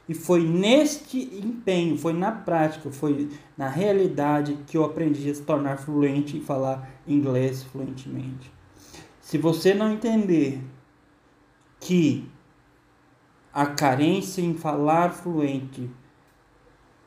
e 0.08 0.14
foi 0.14 0.42
neste 0.42 1.18
empenho, 1.38 1.98
foi 1.98 2.14
na 2.14 2.32
prática, 2.32 2.90
foi 2.90 3.28
na 3.56 3.68
realidade 3.68 4.58
que 4.66 4.76
eu 4.76 4.84
aprendi 4.84 5.30
a 5.30 5.34
se 5.34 5.42
tornar 5.42 5.76
fluente 5.76 6.38
e 6.38 6.40
falar 6.40 6.88
inglês 7.06 7.62
fluentemente. 7.64 8.50
Se 9.20 9.36
você 9.36 9.74
não 9.74 9.92
entender 9.92 10.64
que 11.78 12.26
a 13.52 13.66
carência 13.66 14.40
em 14.40 14.54
falar 14.54 15.10
fluente 15.10 15.90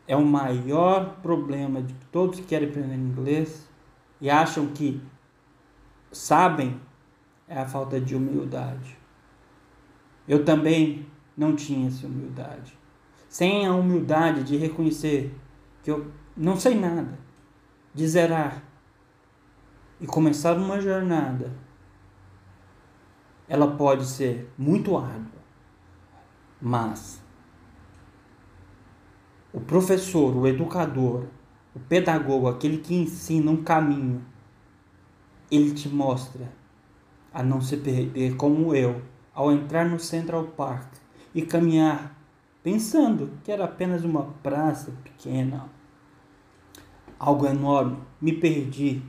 é 0.08 0.16
o 0.16 0.24
maior 0.24 1.18
problema 1.24 1.82
de 1.82 1.96
todos 2.12 2.40
que 2.40 2.46
querem 2.46 2.70
aprender 2.70 2.94
inglês 2.94 3.68
e 4.20 4.30
acham 4.30 4.68
que 4.68 5.02
sabem, 6.12 6.80
é 7.48 7.60
a 7.60 7.66
falta 7.66 8.00
de 8.00 8.16
humildade. 8.16 8.96
Eu 10.28 10.46
também 10.46 11.08
não 11.36 11.56
tinha 11.56 11.88
essa 11.88 12.06
humildade 12.06 12.81
sem 13.32 13.66
a 13.66 13.74
humildade 13.74 14.44
de 14.44 14.58
reconhecer 14.58 15.34
que 15.82 15.90
eu 15.90 16.12
não 16.36 16.60
sei 16.60 16.76
nada, 16.76 17.18
de 17.94 18.06
zerar 18.06 18.62
e 20.02 20.06
começar 20.06 20.58
uma 20.58 20.82
jornada, 20.82 21.50
ela 23.48 23.78
pode 23.78 24.06
ser 24.06 24.52
muito 24.58 24.98
árdua, 24.98 25.40
mas 26.62 27.24
o 29.54 29.62
professor, 29.62 30.36
o 30.36 30.46
educador, 30.46 31.28
o 31.74 31.80
pedagogo, 31.80 32.50
aquele 32.50 32.80
que 32.80 32.94
ensina 32.94 33.50
um 33.50 33.64
caminho, 33.64 34.26
ele 35.50 35.74
te 35.74 35.88
mostra 35.88 36.52
a 37.34 37.42
não 37.42 37.62
se 37.62 37.78
perder 37.78 38.36
como 38.36 38.76
eu, 38.76 39.02
ao 39.34 39.54
entrar 39.54 39.86
no 39.86 40.02
Central 40.02 40.48
Park 40.48 40.96
e 41.34 41.42
caminhar 41.44 42.21
pensando 42.64 43.32
que 43.44 43.52
era 43.52 43.66
apenas 43.66 44.04
uma 44.04 44.24
praça 44.44 44.92
pequena. 45.04 45.70
Algo 47.18 47.46
enorme. 47.46 47.98
Me 48.20 48.34
perdi, 48.34 49.02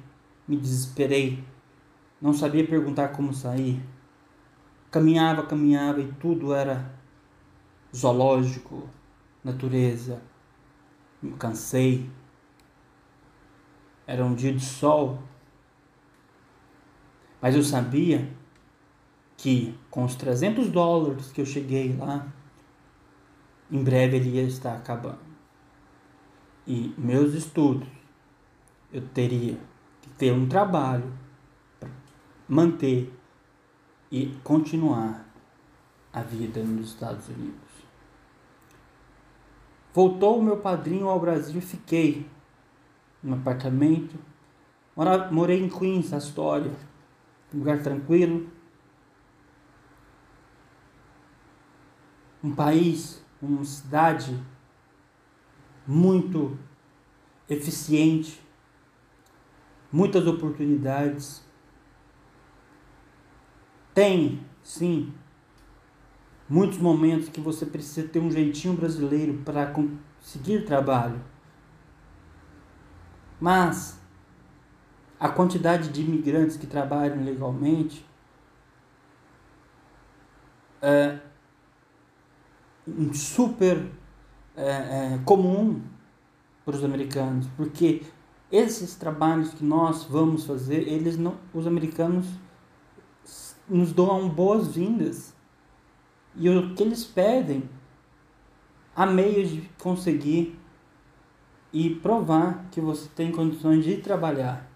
me 0.46 0.56
desesperei. 0.56 1.42
Não 2.20 2.32
sabia 2.32 2.66
perguntar 2.66 3.08
como 3.08 3.32
sair. 3.32 3.82
Caminhava, 4.90 5.46
caminhava 5.46 6.00
e 6.00 6.12
tudo 6.12 6.54
era 6.54 6.94
zoológico, 7.94 8.88
natureza. 9.42 10.22
Me 11.22 11.32
cansei. 11.32 12.10
Era 14.06 14.24
um 14.24 14.34
dia 14.34 14.52
de 14.52 14.64
sol. 14.64 15.18
Mas 17.40 17.54
eu 17.54 17.62
sabia 17.62 18.30
que 19.36 19.76
com 19.90 20.04
os 20.04 20.14
300 20.14 20.70
dólares 20.70 21.32
que 21.32 21.40
eu 21.40 21.46
cheguei 21.46 21.96
lá, 21.96 22.32
em 23.72 23.82
breve 23.82 24.18
ele 24.18 24.36
ia 24.36 24.42
estar 24.42 24.76
acabando. 24.76 25.32
E 26.66 26.94
meus 26.98 27.32
estudos, 27.32 27.88
eu 28.92 29.00
teria 29.08 29.58
que 30.02 30.10
ter 30.10 30.30
um 30.30 30.46
trabalho 30.46 31.10
para 31.80 31.88
manter 32.46 33.10
e 34.10 34.26
continuar 34.44 35.26
a 36.12 36.22
vida 36.22 36.62
nos 36.62 36.90
Estados 36.90 37.26
Unidos. 37.28 37.72
Voltou 39.94 40.38
o 40.38 40.42
meu 40.42 40.58
padrinho 40.58 41.08
ao 41.08 41.18
Brasil 41.18 41.58
e 41.58 41.62
fiquei 41.62 42.28
no 43.22 43.36
apartamento. 43.36 44.18
morei 45.30 45.64
em 45.64 45.70
Queens, 45.70 46.12
Astoria, 46.12 46.72
um 47.54 47.58
lugar 47.58 47.82
tranquilo, 47.82 48.50
um 52.44 52.54
país, 52.54 53.21
uma 53.42 53.64
cidade 53.64 54.40
muito 55.86 56.56
eficiente, 57.48 58.40
muitas 59.90 60.26
oportunidades. 60.26 61.44
Tem, 63.92 64.46
sim, 64.62 65.12
muitos 66.48 66.78
momentos 66.78 67.28
que 67.28 67.40
você 67.40 67.66
precisa 67.66 68.06
ter 68.06 68.20
um 68.20 68.30
jeitinho 68.30 68.74
brasileiro 68.74 69.42
para 69.44 69.66
conseguir 69.66 70.64
trabalho. 70.64 71.20
Mas 73.40 74.00
a 75.18 75.28
quantidade 75.28 75.88
de 75.88 76.02
imigrantes 76.02 76.56
que 76.56 76.66
trabalham 76.66 77.24
legalmente 77.24 78.06
é, 80.80 81.18
super 83.12 83.90
é, 84.56 84.64
é, 84.64 85.20
comum 85.24 85.80
para 86.64 86.76
os 86.76 86.84
americanos, 86.84 87.46
porque 87.56 88.02
esses 88.50 88.94
trabalhos 88.94 89.54
que 89.54 89.64
nós 89.64 90.04
vamos 90.04 90.44
fazer, 90.44 90.86
eles 90.88 91.16
não, 91.16 91.36
os 91.54 91.66
americanos 91.66 92.26
nos 93.68 93.92
dão 93.92 94.28
boas-vindas. 94.28 95.34
E 96.36 96.48
o 96.48 96.74
que 96.74 96.82
eles 96.82 97.04
pedem, 97.04 97.68
há 98.94 99.06
meios 99.06 99.50
de 99.50 99.62
conseguir 99.78 100.58
e 101.72 101.90
provar 101.90 102.66
que 102.70 102.80
você 102.80 103.08
tem 103.14 103.32
condições 103.32 103.84
de 103.84 103.96
trabalhar. 103.98 104.68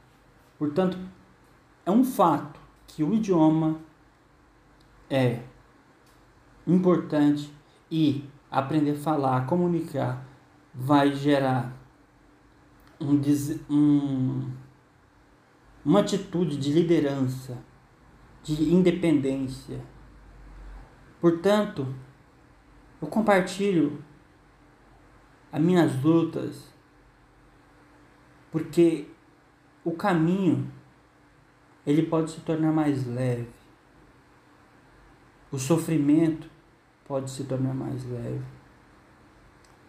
Portanto, 0.59 0.99
é 1.85 1.91
um 1.91 2.03
fato 2.03 2.59
que 2.87 3.03
o 3.03 3.13
idioma 3.13 3.79
é 5.11 5.41
importante 6.67 7.53
e 7.91 8.25
aprender 8.51 8.93
a 8.93 8.97
falar, 8.97 9.47
comunicar, 9.47 10.25
vai 10.75 11.13
gerar 11.13 11.73
um, 13.01 13.21
um, 13.71 14.51
uma 15.85 16.01
atitude 16.01 16.57
de 16.57 16.73
liderança, 16.73 17.59
de 18.43 18.73
independência. 18.73 19.81
Portanto, 21.21 21.95
eu 23.01 23.09
compartilho 23.09 24.03
as 25.53 25.61
minhas 25.61 26.03
lutas, 26.03 26.71
porque 28.51 29.09
o 29.85 29.93
caminho 29.93 30.71
ele 31.87 32.03
pode 32.03 32.33
se 32.33 32.41
tornar 32.41 32.73
mais 32.73 33.07
leve. 33.07 33.49
O 35.51 35.59
sofrimento 35.59 36.51
pode 37.07 37.31
se 37.31 37.45
tornar 37.45 37.75
mais 37.75 38.05
leve. 38.05 38.43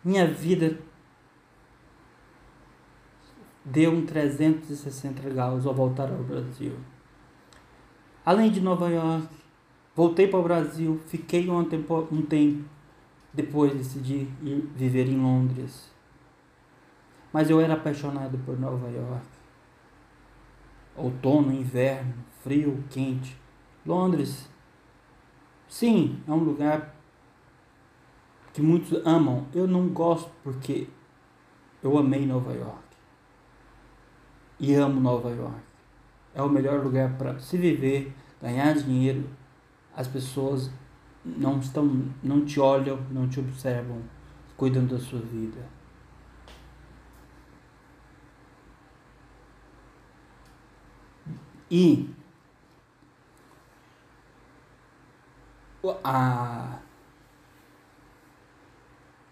Minha 0.04 0.28
vida 0.28 0.78
deu 3.66 3.92
um 3.92 4.06
360 4.06 5.30
graus 5.30 5.66
ao 5.66 5.74
voltar 5.74 6.10
ao 6.10 6.24
Brasil. 6.24 6.74
Além 8.26 8.52
de 8.52 8.62
Nova 8.62 8.90
York, 8.90 9.28
voltei 9.96 10.28
para 10.28 10.40
o 10.40 10.44
Brasil, 10.44 11.02
fiquei 11.08 11.50
um 11.50 11.64
tempo, 11.66 12.08
um 12.12 12.22
tempo, 12.22 12.64
depois 13.34 13.74
decidi 13.74 14.30
ir 14.42 14.70
viver 14.76 15.08
em 15.08 15.18
Londres. 15.18 15.92
Mas 17.34 17.50
eu 17.50 17.60
era 17.60 17.74
apaixonado 17.74 18.38
por 18.40 18.60
Nova 18.60 18.90
York. 18.90 19.28
Outono, 20.96 21.54
inverno, 21.54 22.14
frio, 22.42 22.84
quente. 22.90 23.38
Londres, 23.86 24.50
sim, 25.68 26.22
é 26.28 26.32
um 26.32 26.44
lugar 26.44 26.97
que 28.58 28.62
muitos 28.64 29.06
amam. 29.06 29.46
Eu 29.54 29.68
não 29.68 29.88
gosto 29.88 30.32
porque 30.44 30.88
eu 31.84 31.96
amei 31.96 32.26
Nova 32.26 32.52
York. 32.52 32.88
E 34.60 34.74
amo 34.74 35.00
Nova 35.00 35.30
York. 35.30 35.62
É 36.34 36.42
o 36.42 36.50
melhor 36.50 36.84
lugar 36.84 37.16
para 37.20 37.38
se 37.38 37.56
viver, 37.56 38.12
ganhar 38.42 38.74
dinheiro. 38.74 39.30
As 39.96 40.08
pessoas 40.08 40.72
não 41.24 41.60
estão, 41.60 42.04
não 42.24 42.44
te 42.44 42.60
olham, 42.60 43.00
não 43.12 43.30
te 43.30 43.40
observam, 43.40 44.02
cuidam 44.58 44.88
da 44.88 44.98
sua 44.98 45.20
vida. 45.20 45.64
E 51.70 52.10
a 56.04 56.80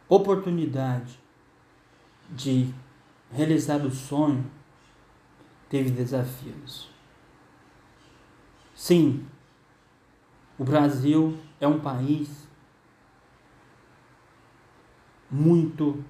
oportunidade 0.07 1.19
de 2.29 2.73
realizar 3.31 3.85
o 3.85 3.91
sonho 3.91 4.49
teve 5.69 5.89
desafios. 5.89 6.89
Sim, 8.75 9.25
o 10.57 10.63
Brasil 10.63 11.37
é 11.59 11.67
um 11.67 11.79
país 11.79 12.47
muito 15.29 16.03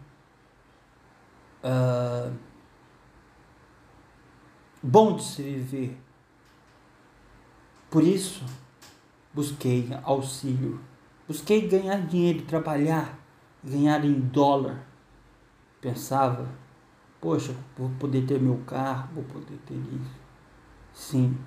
uh, 1.64 2.36
bom 4.82 5.16
de 5.16 5.24
se 5.24 5.42
viver. 5.42 5.98
Por 7.90 8.04
isso, 8.04 8.44
busquei 9.34 9.90
auxílio, 10.04 10.82
busquei 11.28 11.68
ganhar 11.68 12.06
dinheiro, 12.06 12.44
trabalhar 12.46 13.25
ganhar 13.66 14.06
em 14.06 14.20
dólar. 14.20 14.86
Pensava, 15.82 16.48
poxa, 17.20 17.56
vou 17.78 17.90
poder 18.00 18.26
ter 18.26 18.40
meu 18.40 18.60
carro, 18.66 19.10
vou 19.16 19.24
poder 19.24 19.58
ter 19.66 19.76
isso. 19.76 20.16
Sim. 20.94 21.38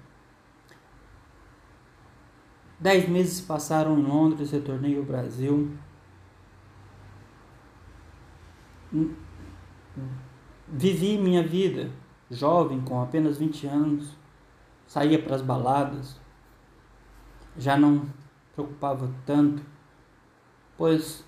Dez 2.80 3.08
meses 3.08 3.40
passaram 3.40 3.98
em 3.98 4.02
Londres, 4.02 4.50
retornei 4.50 4.96
ao 4.96 5.04
Brasil. 5.04 5.76
Vivi 10.68 11.18
minha 11.18 11.46
vida, 11.46 11.90
jovem, 12.30 12.80
com 12.80 13.02
apenas 13.02 13.38
20 13.38 13.66
anos, 13.66 14.16
saía 14.86 15.20
para 15.20 15.34
as 15.34 15.42
baladas, 15.42 16.20
já 17.56 17.76
não 17.76 18.06
preocupava 18.54 19.12
tanto, 19.26 19.62
pois 20.76 21.27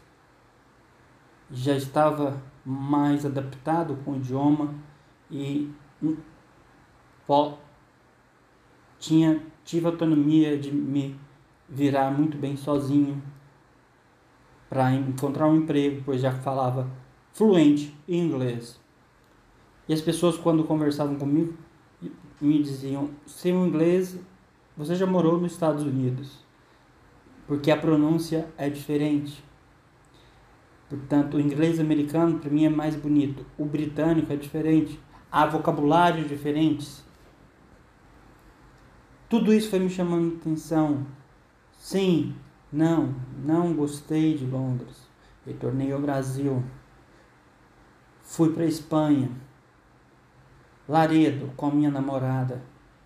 já 1.52 1.74
estava 1.74 2.40
mais 2.64 3.26
adaptado 3.26 3.98
com 4.04 4.12
o 4.12 4.16
idioma 4.16 4.74
e 5.30 5.72
tinha 8.98 9.42
tive 9.64 9.86
autonomia 9.86 10.58
de 10.58 10.72
me 10.72 11.18
virar 11.68 12.10
muito 12.10 12.36
bem 12.36 12.56
sozinho 12.56 13.22
para 14.68 14.92
encontrar 14.92 15.48
um 15.48 15.56
emprego, 15.56 16.02
pois 16.04 16.20
já 16.20 16.32
falava 16.32 16.88
fluente 17.32 17.96
em 18.08 18.20
inglês. 18.20 18.80
E 19.88 19.92
as 19.92 20.00
pessoas 20.00 20.36
quando 20.36 20.64
conversavam 20.64 21.16
comigo 21.16 21.54
me 22.40 22.62
diziam: 22.62 23.10
"Seu 23.26 23.66
inglês, 23.66 24.18
você 24.76 24.94
já 24.94 25.06
morou 25.06 25.40
nos 25.40 25.52
Estados 25.52 25.82
Unidos?" 25.82 26.44
Porque 27.46 27.70
a 27.70 27.76
pronúncia 27.76 28.48
é 28.56 28.70
diferente. 28.70 29.42
Portanto, 30.90 31.36
o 31.36 31.40
inglês 31.40 31.78
americano 31.78 32.40
para 32.40 32.50
mim 32.50 32.64
é 32.64 32.68
mais 32.68 32.96
bonito. 32.96 33.46
O 33.56 33.64
britânico 33.64 34.32
é 34.32 34.36
diferente. 34.36 35.00
Há 35.30 35.46
vocabulários 35.46 36.26
diferentes. 36.26 37.04
Tudo 39.28 39.54
isso 39.54 39.70
foi 39.70 39.78
me 39.78 39.88
chamando 39.88 40.34
atenção. 40.34 41.06
Sim, 41.78 42.34
não, 42.72 43.14
não 43.44 43.72
gostei 43.72 44.36
de 44.36 44.44
Londres. 44.44 45.08
Retornei 45.46 45.92
ao 45.92 46.00
Brasil. 46.00 46.60
Fui 48.24 48.52
para 48.52 48.64
Espanha. 48.64 49.30
Laredo 50.88 51.52
com 51.56 51.66
a 51.66 51.70
minha 51.70 51.90
namorada. 51.92 52.64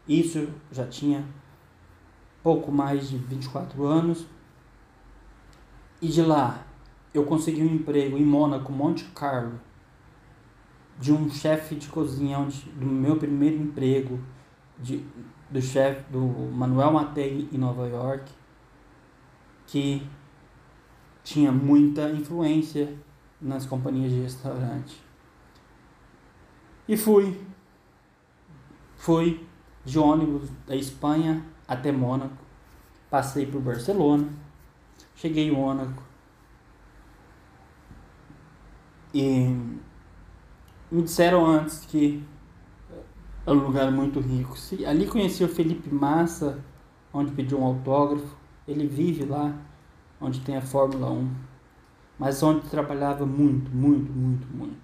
Isso 0.09 0.49
já 0.73 0.87
tinha 0.87 1.23
pouco 2.43 2.73
mais 2.73 3.11
de 3.11 3.19
24 3.19 3.85
anos. 3.85 4.27
E 6.01 6.09
de 6.09 6.23
lá 6.23 6.64
eu 7.15 7.25
consegui 7.25 7.63
um 7.63 7.75
emprego 7.77 8.19
em 8.19 8.25
Mônaco, 8.25 8.73
Monte 8.73 9.05
Carlo, 9.15 9.61
de 10.99 11.13
um 11.13 11.31
chefe 11.31 11.77
de 11.77 11.89
cozinha, 11.89 12.39
onde, 12.39 12.69
do 12.71 12.85
meu 12.85 13.17
primeiro 13.17 13.57
emprego, 13.57 14.19
de, 14.79 15.05
do 15.49 15.63
chefe 15.63 16.05
do 16.11 16.21
Manuel 16.21 16.93
Matei 16.93 17.49
em 17.53 17.57
Nova 17.57 17.87
York, 17.87 18.31
que 19.67 20.07
tinha 21.23 21.53
muita 21.53 22.11
influência 22.11 22.93
nas 23.41 23.65
companhias 23.65 24.11
de 24.11 24.21
restaurante. 24.21 25.01
E 26.89 26.97
fui. 26.97 27.41
Fui 28.97 29.47
de 29.85 29.99
ônibus 29.99 30.51
da 30.67 30.75
Espanha 30.75 31.45
até 31.67 31.93
Mônaco. 31.93 32.37
Passei 33.09 33.47
por 33.47 33.61
Barcelona. 33.61 34.29
Cheguei 35.15 35.49
em 35.49 35.53
Mônaco. 35.53 36.04
E 39.15 39.57
me 40.91 41.03
disseram 41.03 41.47
antes 41.47 41.87
que 41.87 42.21
é 43.47 43.51
um 43.53 43.55
lugar 43.55 43.93
muito 43.93 44.19
rico. 44.19 44.57
Ali 44.85 45.07
conheci 45.07 45.45
o 45.45 45.49
Felipe 45.49 45.89
Massa, 45.89 46.59
onde 47.13 47.31
pediu 47.31 47.61
um 47.61 47.65
autógrafo. 47.65 48.37
Ele 48.67 48.89
vive 48.89 49.25
lá, 49.25 49.57
onde 50.21 50.41
tem 50.41 50.57
a 50.57 50.61
Fórmula 50.61 51.11
1. 51.13 51.31
Mas 52.19 52.43
onde 52.43 52.69
trabalhava 52.69 53.25
muito, 53.25 53.71
muito, 53.71 54.13
muito, 54.13 54.49
muito. 54.49 54.77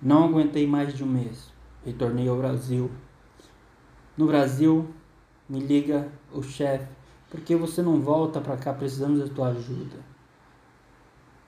Não 0.00 0.24
aguentei 0.24 0.64
mais 0.66 0.94
de 0.94 1.02
um 1.02 1.08
mês. 1.08 1.52
Retornei 1.84 2.28
ao 2.28 2.36
Brasil. 2.36 2.88
No 4.16 4.26
Brasil, 4.26 4.88
me 5.48 5.58
liga 5.58 6.08
o 6.32 6.42
chefe, 6.42 6.88
porque 7.30 7.56
você 7.56 7.82
não 7.82 8.00
volta 8.00 8.40
para 8.40 8.56
cá, 8.56 8.72
precisamos 8.72 9.20
da 9.20 9.28
tua 9.28 9.48
ajuda. 9.48 9.96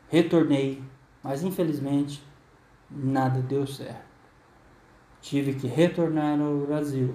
Retornei, 0.08 0.82
mas 1.22 1.42
infelizmente 1.42 2.22
nada 2.90 3.40
deu 3.40 3.66
certo. 3.66 4.08
Tive 5.20 5.54
que 5.54 5.66
retornar 5.66 6.40
ao 6.40 6.66
Brasil 6.66 7.14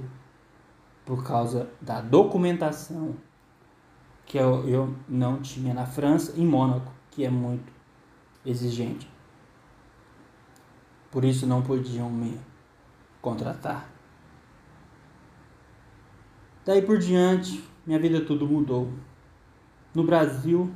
por 1.05 1.23
causa 1.23 1.69
da 1.81 2.01
documentação 2.01 3.15
que 4.25 4.37
eu, 4.37 4.67
eu 4.67 4.95
não 5.07 5.41
tinha 5.41 5.73
na 5.73 5.85
França, 5.85 6.33
em 6.39 6.45
Mônaco, 6.45 6.91
que 7.11 7.23
é 7.23 7.29
muito 7.29 7.71
exigente. 8.45 9.09
Por 11.11 11.23
isso 11.23 11.45
não 11.45 11.61
podiam 11.61 12.09
me 12.09 12.39
contratar. 13.21 13.89
Daí 16.65 16.81
por 16.81 16.97
diante, 16.97 17.63
minha 17.85 17.99
vida 17.99 18.21
tudo 18.21 18.47
mudou. 18.47 18.91
No 19.93 20.03
Brasil, 20.03 20.73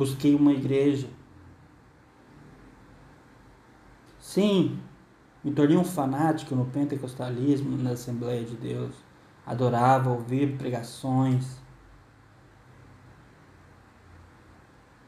busquei 0.00 0.34
uma 0.34 0.50
igreja. 0.50 1.10
Sim, 4.18 4.80
me 5.44 5.52
tornei 5.52 5.76
um 5.76 5.84
fanático 5.84 6.54
no 6.54 6.64
pentecostalismo, 6.64 7.76
na 7.76 7.90
Assembleia 7.90 8.42
de 8.42 8.56
Deus. 8.56 8.94
Adorava 9.44 10.08
ouvir 10.08 10.56
pregações. 10.56 11.60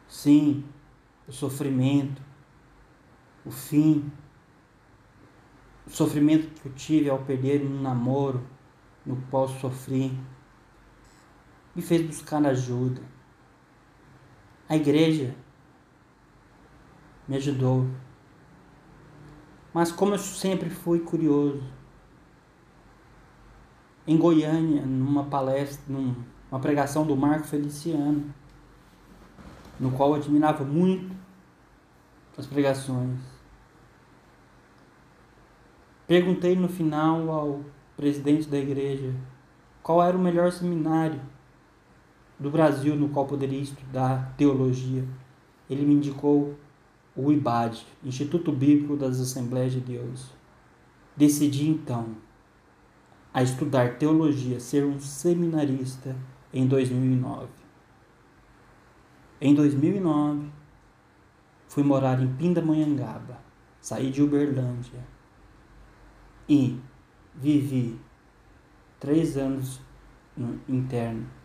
Sim, 0.06 0.62
o 1.26 1.32
sofrimento, 1.32 2.20
o 3.46 3.50
fim, 3.50 4.12
o 5.86 5.90
sofrimento 5.90 6.60
que 6.60 6.68
eu 6.68 6.72
tive 6.74 7.08
ao 7.08 7.20
perder 7.20 7.64
um 7.64 7.80
namoro 7.80 8.46
no 9.06 9.16
qual 9.30 9.48
sofri, 9.48 10.12
me 11.74 11.80
fez 11.80 12.02
buscar 12.06 12.44
ajuda. 12.44 13.11
A 14.68 14.76
igreja 14.76 15.34
me 17.28 17.36
ajudou. 17.36 17.86
Mas 19.72 19.90
como 19.90 20.14
eu 20.14 20.18
sempre 20.18 20.68
fui 20.68 21.00
curioso, 21.00 21.62
em 24.06 24.16
Goiânia, 24.16 24.84
numa 24.84 25.24
palestra, 25.24 25.82
numa 25.88 26.60
pregação 26.60 27.06
do 27.06 27.16
Marco 27.16 27.46
Feliciano, 27.46 28.34
no 29.78 29.90
qual 29.92 30.10
eu 30.10 30.16
admirava 30.16 30.64
muito 30.64 31.14
as 32.36 32.46
pregações. 32.46 33.18
Perguntei 36.06 36.56
no 36.56 36.68
final 36.68 37.30
ao 37.30 37.60
presidente 37.96 38.48
da 38.48 38.58
igreja 38.58 39.14
qual 39.82 40.02
era 40.02 40.16
o 40.16 40.20
melhor 40.20 40.52
seminário 40.52 41.20
do 42.42 42.50
Brasil 42.50 42.96
no 42.96 43.08
qual 43.08 43.24
poderia 43.26 43.60
estudar 43.60 44.34
teologia. 44.36 45.04
Ele 45.70 45.86
me 45.86 45.94
indicou 45.94 46.56
o 47.14 47.30
IBAD, 47.30 47.86
Instituto 48.04 48.50
Bíblico 48.50 48.96
das 48.96 49.20
Assembleias 49.20 49.72
de 49.72 49.80
Deus. 49.80 50.30
Decidi 51.16 51.68
então 51.68 52.16
a 53.32 53.42
estudar 53.42 53.96
teologia, 53.96 54.58
ser 54.58 54.84
um 54.84 54.98
seminarista 54.98 56.16
em 56.52 56.66
2009. 56.66 57.48
Em 59.40 59.54
2009, 59.54 60.50
fui 61.68 61.82
morar 61.82 62.20
em 62.20 62.28
Pindamonhangaba, 62.34 63.38
saí 63.80 64.10
de 64.10 64.22
Uberlândia 64.22 65.00
e 66.48 66.78
vivi 67.34 67.98
três 69.00 69.36
anos 69.36 69.80
no 70.36 70.60
interno. 70.68 71.41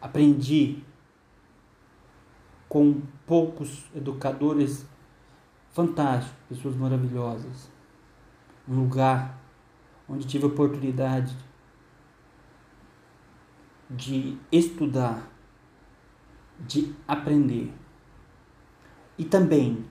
Aprendi 0.00 0.82
com 2.68 3.02
poucos 3.26 3.84
educadores 3.94 4.86
fantásticos, 5.72 6.36
pessoas 6.48 6.76
maravilhosas. 6.76 7.70
Um 8.68 8.76
lugar 8.76 9.38
onde 10.08 10.26
tive 10.26 10.44
a 10.44 10.48
oportunidade 10.48 11.36
de 13.90 14.38
estudar, 14.52 15.28
de 16.60 16.94
aprender. 17.06 17.72
E 19.18 19.24
também 19.24 19.84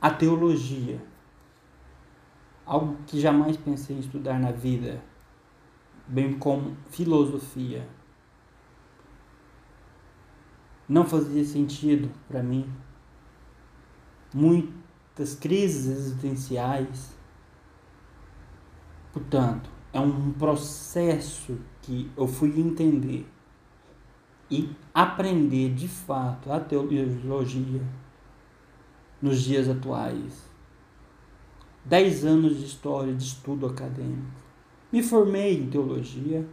a 0.00 0.10
teologia, 0.10 1.02
algo 2.66 2.96
que 3.06 3.20
jamais 3.20 3.56
pensei 3.56 3.96
em 3.96 4.00
estudar 4.00 4.38
na 4.38 4.50
vida, 4.50 5.02
bem 6.06 6.38
como 6.38 6.76
filosofia. 6.90 7.88
Não 10.88 11.04
fazia 11.04 11.44
sentido 11.44 12.10
para 12.28 12.42
mim. 12.42 12.70
Muitas 14.32 15.34
crises 15.34 15.86
existenciais 15.86 17.14
Portanto, 19.14 19.70
é 19.92 20.00
um 20.00 20.32
processo 20.32 21.56
que 21.80 22.10
eu 22.16 22.26
fui 22.26 22.58
entender 22.58 23.24
e 24.50 24.68
aprender 24.92 25.72
de 25.72 25.86
fato 25.86 26.50
a 26.50 26.58
teologia 26.58 27.80
nos 29.22 29.40
dias 29.40 29.68
atuais. 29.68 30.50
Dez 31.84 32.24
anos 32.24 32.58
de 32.58 32.64
história, 32.64 33.14
de 33.14 33.22
estudo 33.22 33.68
acadêmico. 33.68 34.43
Me 34.94 35.02
formei 35.02 35.58
em 35.58 35.68
teologia 35.68 36.48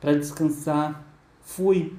para 0.00 0.16
descansar. 0.16 1.04
Fui 1.40 1.98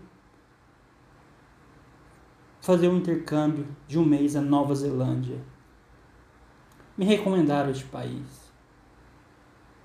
fazer 2.62 2.88
um 2.88 2.96
intercâmbio 2.96 3.68
de 3.86 4.00
um 4.00 4.06
mês 4.06 4.34
à 4.38 4.40
Nova 4.40 4.74
Zelândia. 4.74 5.44
Me 6.98 7.04
recomendaram 7.04 7.70
este 7.70 7.84
país. 7.84 8.50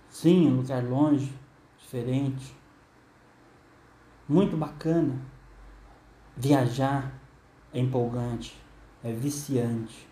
Sim, 0.08 0.46
um 0.46 0.58
lugar 0.58 0.84
longe, 0.84 1.34
diferente. 1.78 2.56
Muito 4.28 4.56
bacana. 4.56 5.20
Viajar 6.36 7.12
é 7.74 7.80
empolgante, 7.80 8.56
é 9.02 9.12
viciante. 9.12 10.08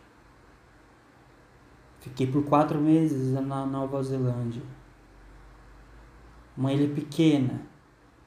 Fiquei 2.01 2.27
por 2.27 2.45
quatro 2.45 2.81
meses 2.81 3.33
na 3.35 3.65
Nova 3.65 4.03
Zelândia. 4.03 4.80
Uma 6.61 6.74
ilha 6.74 6.95
pequena. 6.95 7.62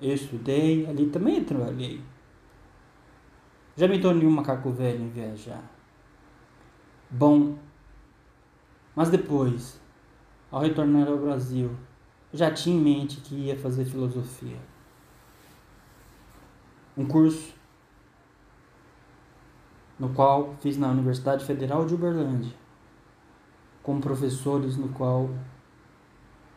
Eu 0.01 0.15
estudei, 0.15 0.87
ali 0.87 1.05
também 1.11 1.43
trabalhei. 1.43 2.01
Já 3.77 3.87
me 3.87 4.01
tornei 4.01 4.27
um 4.27 4.31
macaco 4.31 4.71
velho 4.71 5.03
em 5.03 5.09
viajar. 5.09 5.63
Bom, 7.11 7.59
mas 8.95 9.11
depois 9.11 9.79
ao 10.49 10.61
retornar 10.61 11.07
ao 11.07 11.17
Brasil, 11.17 11.75
já 12.33 12.49
tinha 12.51 12.75
em 12.75 12.79
mente 12.79 13.21
que 13.21 13.35
ia 13.35 13.55
fazer 13.55 13.85
filosofia. 13.85 14.57
Um 16.97 17.05
curso 17.05 17.53
no 19.99 20.09
qual 20.09 20.55
fiz 20.59 20.75
na 20.75 20.89
Universidade 20.89 21.45
Federal 21.45 21.85
de 21.85 21.93
Uberlândia. 21.93 22.53
com 23.83 23.99
professores 23.99 24.75
no 24.75 24.89
qual 24.89 25.29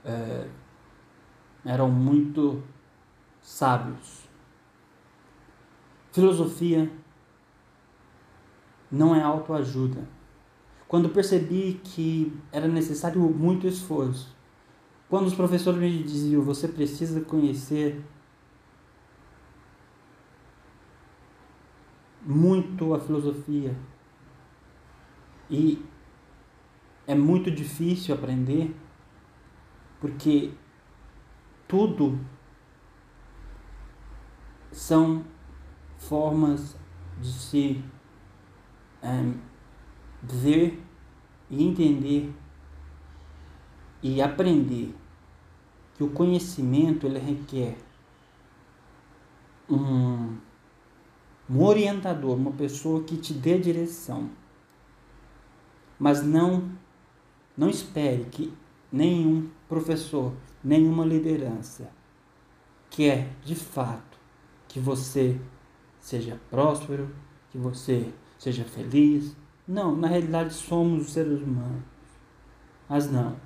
é, 0.04 0.48
eram 1.66 1.90
muito 1.90 2.62
sábios. 3.42 4.26
Filosofia 6.12 6.90
não 8.90 9.14
é 9.14 9.22
autoajuda. 9.22 10.08
Quando 10.88 11.08
percebi 11.08 11.80
que 11.82 12.32
era 12.52 12.68
necessário 12.68 13.20
muito 13.20 13.66
esforço, 13.66 14.34
quando 15.08 15.26
os 15.26 15.34
professores 15.34 15.80
me 15.80 16.02
diziam, 16.02 16.42
você 16.42 16.68
precisa 16.68 17.20
conhecer 17.20 18.02
muito 22.24 22.94
a 22.94 23.00
filosofia 23.00 23.76
e 25.48 25.84
é 27.06 27.14
muito 27.14 27.50
difícil 27.50 28.14
aprender 28.14 28.74
porque 30.00 30.52
tudo 31.66 32.18
são 34.70 35.24
formas 35.98 36.76
de 37.20 37.32
se 37.32 37.84
é, 39.02 39.32
ver 40.22 40.82
e 41.48 41.64
entender 41.64 42.32
e 44.02 44.20
aprender 44.20 44.94
que 45.94 46.04
o 46.04 46.10
conhecimento 46.10 47.06
ele 47.06 47.18
requer 47.18 47.78
um, 49.68 50.36
um 51.48 51.62
orientador, 51.62 52.36
uma 52.36 52.52
pessoa 52.52 53.02
que 53.02 53.16
te 53.16 53.32
dê 53.32 53.58
direção. 53.58 54.30
Mas 55.98 56.22
não 56.22 56.70
não 57.56 57.70
espere 57.70 58.24
que 58.26 58.52
nenhum 58.92 59.48
professor, 59.66 60.32
nenhuma 60.66 61.04
liderança 61.04 61.88
quer 62.90 63.30
de 63.44 63.54
fato 63.54 64.18
que 64.66 64.80
você 64.80 65.40
seja 66.00 66.40
próspero, 66.50 67.14
que 67.50 67.56
você 67.56 68.12
seja 68.36 68.64
feliz. 68.64 69.36
Não, 69.66 69.96
na 69.96 70.08
realidade 70.08 70.52
somos 70.52 71.12
seres 71.12 71.40
humanos. 71.40 71.84
Mas 72.88 73.10
não. 73.10 73.36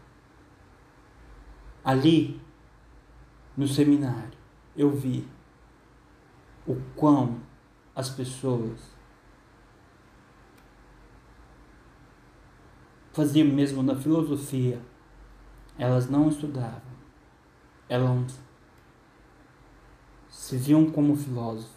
Ali, 1.85 2.41
no 3.55 3.69
seminário, 3.69 4.39
eu 4.75 4.91
vi 4.91 5.29
o 6.67 6.77
quão 6.97 7.39
as 7.95 8.09
pessoas 8.09 8.81
faziam 13.13 13.49
mesmo 13.49 13.83
na 13.83 13.95
filosofia, 13.95 14.81
elas 15.77 16.09
não 16.09 16.29
estudavam, 16.29 16.90
elas 17.91 18.41
se 20.29 20.57
viam 20.57 20.89
como 20.93 21.17
filósofos. 21.17 21.77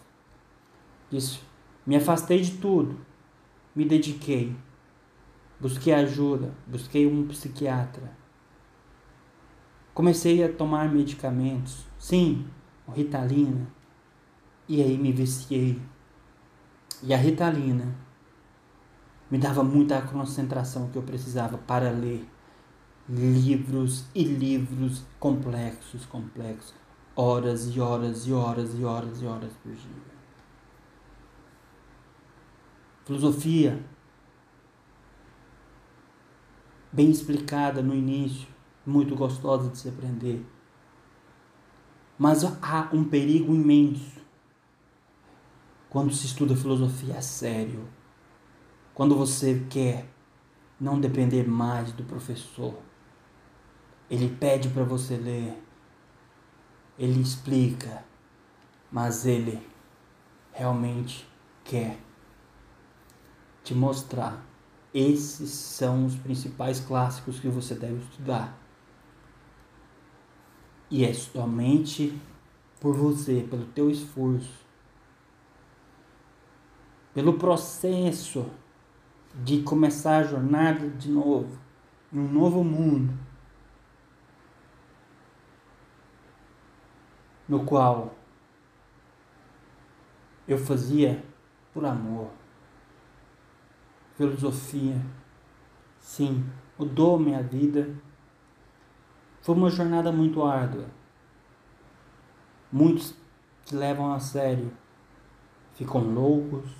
Isso, 1.10 1.44
me 1.84 1.96
afastei 1.96 2.40
de 2.40 2.56
tudo, 2.58 3.04
me 3.74 3.84
dediquei, 3.84 4.54
busquei 5.58 5.92
ajuda, 5.92 6.54
busquei 6.68 7.04
um 7.04 7.26
psiquiatra. 7.26 8.16
Comecei 9.92 10.44
a 10.44 10.52
tomar 10.52 10.88
medicamentos, 10.88 11.84
sim, 11.98 12.46
Ritalina, 12.88 13.66
e 14.68 14.80
aí 14.80 14.96
me 14.96 15.10
viciei. 15.10 15.82
E 17.02 17.12
a 17.12 17.16
Ritalina 17.16 17.92
me 19.28 19.36
dava 19.36 19.64
muita 19.64 20.00
concentração 20.00 20.88
que 20.90 20.96
eu 20.96 21.02
precisava 21.02 21.58
para 21.58 21.90
ler 21.90 22.24
livros 23.08 24.06
e 24.14 24.24
livros 24.24 25.04
complexos, 25.18 26.06
complexos, 26.06 26.74
horas 27.14 27.74
e 27.74 27.80
horas 27.80 28.26
e 28.26 28.32
horas 28.32 28.74
e 28.78 28.84
horas 28.84 29.22
e 29.22 29.26
horas 29.26 29.52
por 29.62 29.72
dia. 29.72 30.14
Filosofia 33.04 33.84
bem 36.90 37.10
explicada 37.10 37.82
no 37.82 37.94
início, 37.94 38.48
muito 38.86 39.16
gostosa 39.16 39.68
de 39.68 39.78
se 39.78 39.88
aprender. 39.88 40.46
Mas 42.16 42.44
há 42.62 42.88
um 42.92 43.04
perigo 43.04 43.52
imenso 43.52 44.22
quando 45.90 46.12
se 46.14 46.26
estuda 46.26 46.56
filosofia 46.56 47.18
a 47.18 47.22
sério. 47.22 47.88
Quando 48.94 49.16
você 49.16 49.66
quer 49.68 50.08
não 50.80 51.00
depender 51.00 51.48
mais 51.48 51.92
do 51.92 52.04
professor. 52.04 52.78
Ele 54.10 54.28
pede 54.28 54.68
para 54.68 54.84
você 54.84 55.16
ler. 55.16 55.62
Ele 56.98 57.20
explica, 57.20 58.04
mas 58.90 59.26
ele 59.26 59.60
realmente 60.52 61.26
quer 61.64 61.98
te 63.64 63.74
mostrar. 63.74 64.44
Esses 64.92 65.50
são 65.50 66.06
os 66.06 66.14
principais 66.14 66.78
clássicos 66.78 67.40
que 67.40 67.48
você 67.48 67.74
deve 67.74 67.96
estudar. 67.96 68.56
E 70.88 71.04
é 71.04 71.12
somente 71.12 72.16
por 72.78 72.94
você, 72.94 73.44
pelo 73.50 73.64
teu 73.66 73.90
esforço, 73.90 74.64
pelo 77.12 77.38
processo 77.38 78.46
de 79.42 79.62
começar 79.62 80.18
a 80.18 80.22
jornada 80.22 80.88
de 80.90 81.10
novo, 81.10 81.58
em 82.12 82.18
um 82.18 82.30
novo 82.30 82.62
mundo, 82.62 83.12
no 87.48 87.64
qual 87.64 88.14
eu 90.46 90.58
fazia 90.58 91.22
por 91.72 91.84
amor. 91.84 92.30
Filosofia, 94.16 95.00
sim, 95.98 96.44
mudou 96.78 97.18
minha 97.18 97.42
vida 97.42 97.94
foi 99.44 99.54
uma 99.54 99.68
jornada 99.68 100.10
muito 100.10 100.42
árdua. 100.42 100.86
Muitos 102.72 103.14
que 103.66 103.76
levam 103.76 104.10
a 104.14 104.18
sério 104.18 104.72
ficam 105.74 106.00
loucos, 106.00 106.70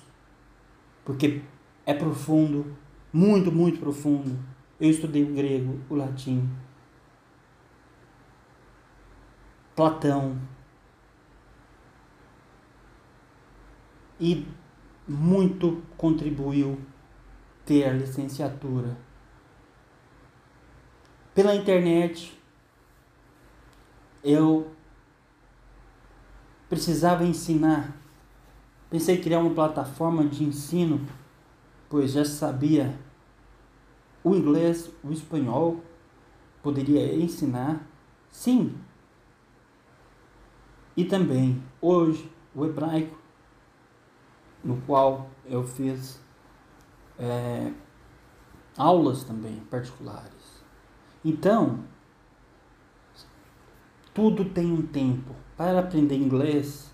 porque 1.05 1.43
é 1.85 1.93
profundo, 1.93 2.75
muito, 3.13 3.51
muito 3.51 3.79
profundo. 3.79 4.35
Eu 4.79 4.89
estudei 4.89 5.23
o 5.23 5.35
grego, 5.35 5.79
o 5.87 5.93
latim, 5.93 6.49
Platão. 9.75 10.35
E 14.19 14.47
muito 15.07 15.83
contribuiu 15.97 16.79
ter 17.65 17.85
a 17.85 17.93
licenciatura. 17.93 18.97
Pela 21.33 21.55
internet, 21.55 22.39
eu 24.23 24.71
precisava 26.69 27.25
ensinar. 27.25 27.95
Pensei 28.89 29.17
em 29.17 29.21
criar 29.21 29.39
uma 29.39 29.53
plataforma 29.53 30.25
de 30.25 30.43
ensino, 30.43 31.05
pois 31.89 32.13
já 32.13 32.23
sabia 32.23 32.97
o 34.23 34.35
inglês, 34.35 34.89
o 35.03 35.11
espanhol, 35.11 35.83
poderia 36.63 37.15
ensinar. 37.15 37.85
Sim. 38.29 38.75
E 40.97 41.05
também, 41.05 41.61
hoje, 41.81 42.31
o 42.55 42.65
hebraico, 42.65 43.17
no 44.65 44.81
qual 44.81 45.29
eu 45.45 45.63
fiz 45.63 46.19
é, 47.19 47.71
aulas 48.75 49.23
também 49.23 49.59
particulares. 49.69 50.63
Então, 51.23 51.79
tudo 54.13 54.45
tem 54.45 54.71
um 54.71 54.81
tempo. 54.81 55.35
Para 55.55 55.79
aprender 55.79 56.15
inglês, 56.15 56.91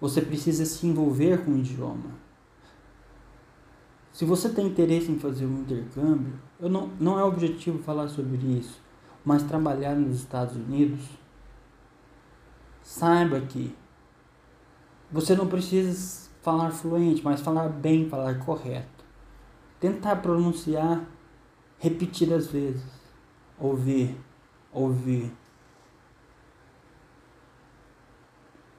você 0.00 0.22
precisa 0.22 0.64
se 0.64 0.86
envolver 0.86 1.44
com 1.44 1.50
o 1.50 1.58
idioma. 1.58 2.26
Se 4.12 4.24
você 4.24 4.48
tem 4.48 4.66
interesse 4.66 5.10
em 5.10 5.18
fazer 5.18 5.44
um 5.44 5.60
intercâmbio, 5.60 6.34
eu 6.58 6.70
não, 6.70 6.88
não 6.98 7.18
é 7.18 7.24
objetivo 7.24 7.80
falar 7.80 8.08
sobre 8.08 8.38
isso, 8.46 8.80
mas 9.24 9.42
trabalhar 9.42 9.94
nos 9.94 10.20
Estados 10.20 10.56
Unidos, 10.56 11.04
saiba 12.82 13.40
que 13.40 13.76
você 15.10 15.34
não 15.34 15.46
precisa 15.46 16.25
falar 16.46 16.70
fluente, 16.70 17.22
mas 17.22 17.40
falar 17.40 17.68
bem, 17.68 18.08
falar 18.08 18.38
correto. 18.38 19.04
Tentar 19.80 20.16
pronunciar 20.16 21.04
repetidas 21.78 22.46
vezes. 22.46 22.84
Ouvir, 23.58 24.16
ouvir 24.72 25.32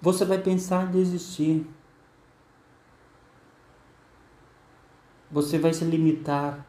você 0.02 0.23
vai 0.23 0.38
pensar 0.38 0.88
em 0.88 0.91
desistir. 0.91 1.68
Você 5.30 5.60
vai 5.60 5.73
se 5.73 5.84
limitar 5.84 6.65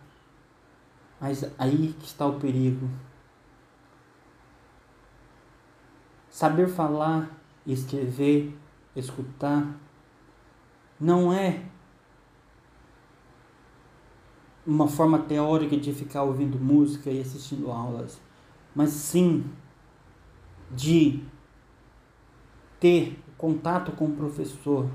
Mas 1.20 1.44
aí 1.58 1.94
que 1.98 2.06
está 2.06 2.26
o 2.26 2.38
perigo. 2.38 2.88
Saber 6.30 6.68
falar, 6.68 7.30
escrever, 7.66 8.56
escutar, 8.94 9.66
não 11.00 11.32
é 11.32 11.62
uma 14.66 14.86
forma 14.86 15.18
teórica 15.20 15.76
de 15.76 15.92
ficar 15.92 16.24
ouvindo 16.24 16.58
música 16.58 17.10
e 17.10 17.20
assistindo 17.20 17.70
aulas, 17.70 18.20
mas 18.74 18.90
sim 18.90 19.44
de 20.70 21.22
ter 22.78 23.18
contato 23.36 23.92
com 23.92 24.06
o 24.06 24.12
professor, 24.12 24.90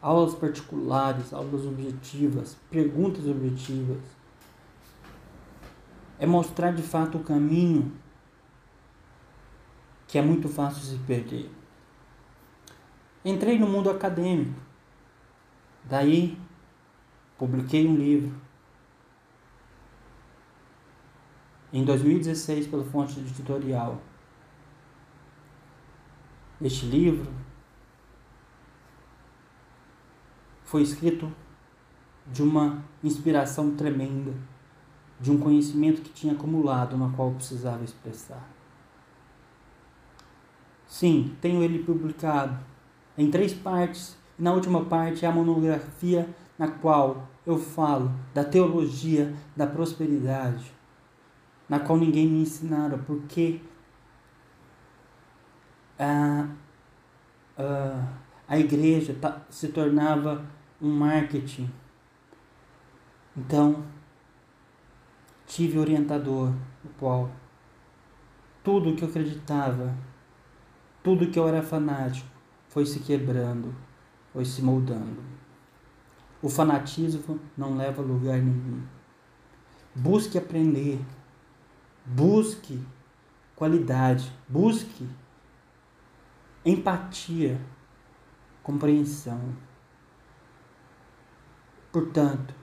aulas 0.00 0.34
particulares, 0.34 1.32
aulas 1.32 1.66
objetivas, 1.66 2.56
perguntas 2.70 3.26
objetivas. 3.26 3.98
É 6.18 6.26
mostrar 6.26 6.72
de 6.72 6.82
fato 6.82 7.18
o 7.18 7.22
caminho 7.22 7.92
que 10.06 10.16
é 10.16 10.22
muito 10.22 10.48
fácil 10.48 10.82
se 10.82 10.96
perder. 11.04 11.50
Entrei 13.24 13.58
no 13.58 13.68
mundo 13.68 13.90
acadêmico. 13.90 14.67
Daí 15.88 16.38
publiquei 17.38 17.86
um 17.86 17.96
livro. 17.96 18.34
Em 21.72 21.84
2016 21.84 22.66
pela 22.66 22.84
fonte 22.84 23.18
editorial. 23.18 24.00
Este 26.60 26.86
livro 26.86 27.32
foi 30.64 30.82
escrito 30.82 31.32
de 32.26 32.42
uma 32.42 32.84
inspiração 33.02 33.74
tremenda, 33.74 34.34
de 35.18 35.30
um 35.30 35.38
conhecimento 35.38 36.02
que 36.02 36.10
tinha 36.10 36.34
acumulado, 36.34 36.98
na 36.98 37.08
qual 37.10 37.30
precisava 37.32 37.84
expressar. 37.84 38.46
Sim, 40.86 41.36
tenho 41.40 41.62
ele 41.62 41.82
publicado 41.84 42.58
em 43.16 43.30
três 43.30 43.54
partes. 43.54 44.17
Na 44.38 44.52
última 44.52 44.84
parte 44.84 45.24
é 45.24 45.28
a 45.28 45.32
monografia 45.32 46.28
na 46.56 46.68
qual 46.68 47.28
eu 47.44 47.58
falo 47.58 48.12
da 48.32 48.44
teologia 48.44 49.34
da 49.56 49.66
prosperidade, 49.66 50.72
na 51.68 51.80
qual 51.80 51.98
ninguém 51.98 52.28
me 52.28 52.42
ensinaram, 52.42 52.98
porque 52.98 53.60
a, 55.98 56.46
a, 57.56 58.08
a 58.46 58.58
igreja 58.58 59.16
se 59.50 59.68
tornava 59.68 60.44
um 60.80 60.90
marketing. 60.90 61.68
Então, 63.36 63.84
tive 65.46 65.78
orientador, 65.78 66.52
o 66.84 66.88
qual 66.98 67.30
tudo 68.62 68.94
que 68.94 69.02
eu 69.02 69.08
acreditava, 69.08 69.94
tudo 71.02 71.28
que 71.28 71.38
eu 71.38 71.48
era 71.48 71.62
fanático, 71.62 72.28
foi 72.68 72.84
se 72.84 73.00
quebrando, 73.00 73.74
foi 74.38 74.44
se 74.44 74.62
moldando. 74.62 75.20
O 76.40 76.48
fanatismo 76.48 77.40
não 77.56 77.76
leva 77.76 78.00
a 78.00 78.04
lugar 78.04 78.38
nenhum. 78.38 78.86
Busque 79.92 80.38
aprender, 80.38 81.04
busque 82.06 82.80
qualidade, 83.56 84.32
busque 84.48 85.08
empatia, 86.64 87.60
compreensão. 88.62 89.56
Portanto, 91.90 92.54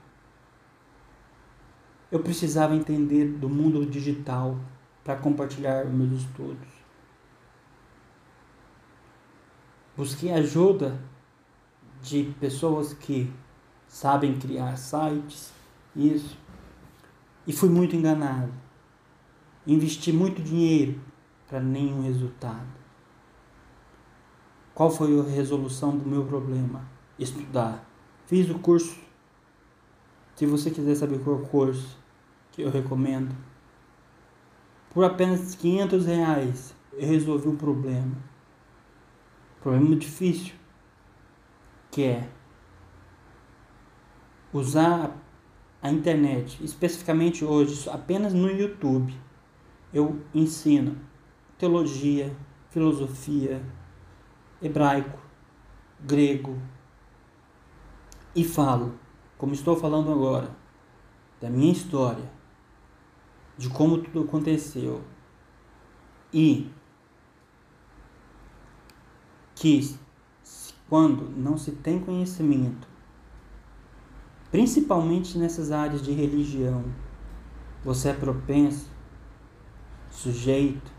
eu 2.10 2.20
precisava 2.20 2.74
entender 2.74 3.32
do 3.32 3.50
mundo 3.50 3.84
digital 3.84 4.58
para 5.04 5.16
compartilhar 5.16 5.84
meus 5.84 6.22
estudos. 6.22 6.68
Busquei 9.94 10.32
ajuda 10.32 10.98
de 12.06 12.32
pessoas 12.38 12.94
que 12.94 13.32
sabem 13.88 14.38
criar 14.38 14.76
sites, 14.76 15.52
isso. 15.94 16.38
E 17.46 17.52
fui 17.52 17.68
muito 17.68 17.96
enganado. 17.96 18.52
Investi 19.66 20.12
muito 20.12 20.40
dinheiro 20.40 21.00
para 21.48 21.60
nenhum 21.60 22.02
resultado. 22.02 22.76
Qual 24.72 24.90
foi 24.90 25.18
a 25.18 25.22
resolução 25.24 25.96
do 25.96 26.08
meu 26.08 26.24
problema? 26.24 26.84
Estudar. 27.18 27.84
Fiz 28.26 28.48
o 28.50 28.58
curso 28.58 28.96
se 30.36 30.44
você 30.44 30.70
quiser 30.70 30.94
saber 30.94 31.18
qual 31.20 31.38
curso 31.38 31.98
que 32.52 32.60
eu 32.60 32.70
recomendo, 32.70 33.34
por 34.90 35.02
apenas 35.02 35.54
500 35.54 36.04
reais 36.04 36.74
eu 36.92 37.08
resolvi 37.08 37.48
um 37.48 37.56
problema. 37.56 38.14
Problema 39.62 39.96
difícil, 39.96 40.54
que 41.96 42.04
é 42.04 42.28
usar 44.52 45.16
a 45.80 45.90
internet, 45.90 46.62
especificamente 46.62 47.42
hoje, 47.42 47.88
apenas 47.88 48.34
no 48.34 48.50
YouTube. 48.50 49.18
Eu 49.94 50.20
ensino 50.34 50.98
teologia, 51.56 52.36
filosofia, 52.68 53.62
hebraico, 54.60 55.18
grego 55.98 56.60
e 58.34 58.44
falo 58.44 58.98
como 59.38 59.54
estou 59.54 59.74
falando 59.74 60.12
agora, 60.12 60.54
da 61.40 61.48
minha 61.48 61.72
história, 61.72 62.30
de 63.56 63.70
como 63.70 64.02
tudo 64.02 64.20
aconteceu 64.20 65.02
e 66.30 66.70
que 69.54 69.98
quando 70.88 71.28
não 71.36 71.58
se 71.58 71.72
tem 71.72 71.98
conhecimento, 71.98 72.86
principalmente 74.50 75.36
nessas 75.36 75.72
áreas 75.72 76.02
de 76.02 76.12
religião, 76.12 76.84
você 77.84 78.10
é 78.10 78.12
propenso, 78.12 78.88
sujeito 80.10 80.90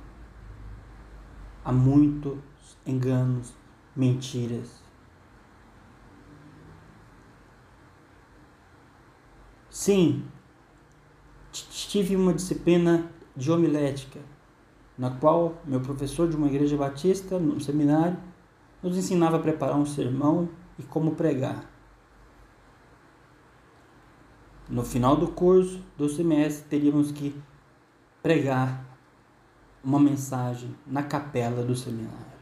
a 1.63 1.71
muitos 1.71 2.37
enganos, 2.85 3.53
mentiras. 3.95 4.81
Sim, 9.69 10.23
tive 11.51 12.15
uma 12.15 12.33
disciplina 12.33 13.11
de 13.35 13.51
homilética, 13.51 14.19
na 14.97 15.11
qual 15.11 15.61
meu 15.65 15.79
professor 15.79 16.27
de 16.27 16.35
uma 16.35 16.47
igreja 16.47 16.75
batista, 16.75 17.37
no 17.37 17.59
seminário, 17.61 18.17
nos 18.81 18.97
ensinava 18.97 19.37
a 19.37 19.39
preparar 19.39 19.77
um 19.77 19.85
sermão 19.85 20.49
e 20.77 20.83
como 20.83 21.15
pregar. 21.15 21.65
No 24.69 24.83
final 24.83 25.15
do 25.15 25.29
curso, 25.29 25.81
do 25.97 26.09
semestre, 26.09 26.67
teríamos 26.69 27.11
que 27.11 27.35
pregar 28.21 28.85
uma 29.83 29.99
mensagem 29.99 30.75
na 30.85 31.01
capela 31.01 31.63
do 31.63 31.75
seminário. 31.75 32.37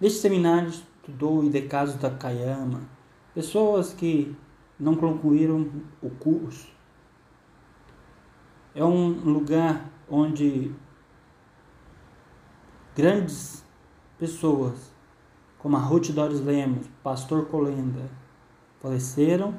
Neste 0.00 0.20
seminário 0.20 0.68
estudou 0.68 1.42
Idecaso 1.42 1.98
Takayama, 1.98 2.82
pessoas 3.34 3.92
que 3.92 4.34
não 4.78 4.94
concluíram 4.94 5.68
o 6.00 6.08
curso. 6.10 6.68
É 8.74 8.84
um 8.84 9.08
lugar 9.08 9.90
onde 10.08 10.72
grandes 12.94 13.64
pessoas, 14.18 14.89
como 15.60 15.76
a 15.76 15.80
Ruth 15.80 16.10
Doris 16.10 16.40
Lemos, 16.40 16.86
Pastor 17.02 17.46
Colenda, 17.46 18.10
faleceram, 18.80 19.54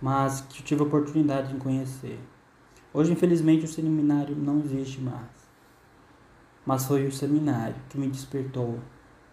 mas 0.00 0.40
que 0.40 0.60
eu 0.60 0.64
tive 0.64 0.82
a 0.82 0.86
oportunidade 0.86 1.52
de 1.52 1.58
conhecer. 1.58 2.18
Hoje, 2.92 3.12
infelizmente, 3.12 3.64
o 3.64 3.68
seminário 3.68 4.34
não 4.36 4.60
existe 4.60 5.00
mais. 5.00 5.44
Mas 6.64 6.86
foi 6.86 7.06
o 7.06 7.12
seminário 7.12 7.76
que 7.88 7.98
me 7.98 8.08
despertou 8.08 8.78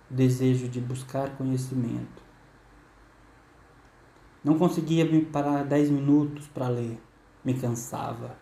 o 0.09 0.13
desejo 0.13 0.67
de 0.67 0.81
buscar 0.81 1.37
conhecimento 1.37 2.21
não 4.43 4.57
conseguia 4.57 5.05
me 5.05 5.23
parar 5.23 5.63
dez 5.63 5.89
minutos 5.89 6.47
para 6.47 6.67
ler, 6.67 6.99
me 7.45 7.53
cansava. 7.53 8.35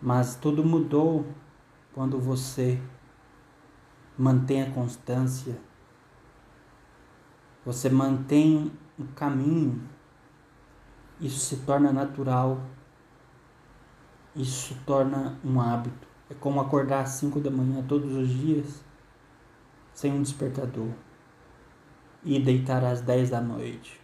Mas 0.00 0.36
tudo 0.36 0.64
mudou 0.64 1.26
quando 1.92 2.18
você 2.18 2.80
mantém 4.20 4.62
a 4.62 4.70
constância, 4.70 5.58
você 7.64 7.88
mantém 7.88 8.70
um 8.98 9.06
caminho, 9.06 9.88
isso 11.18 11.40
se 11.40 11.56
torna 11.64 11.90
natural, 11.90 12.60
isso 14.36 14.68
se 14.68 14.74
torna 14.84 15.38
um 15.42 15.58
hábito. 15.58 16.06
É 16.28 16.34
como 16.34 16.60
acordar 16.60 17.00
às 17.00 17.10
5 17.10 17.40
da 17.40 17.50
manhã 17.50 17.82
todos 17.88 18.14
os 18.14 18.28
dias 18.28 18.84
sem 19.94 20.12
um 20.12 20.22
despertador 20.22 20.90
e 22.22 22.38
deitar 22.38 22.84
às 22.84 23.00
10 23.00 23.30
da 23.30 23.40
noite 23.40 23.98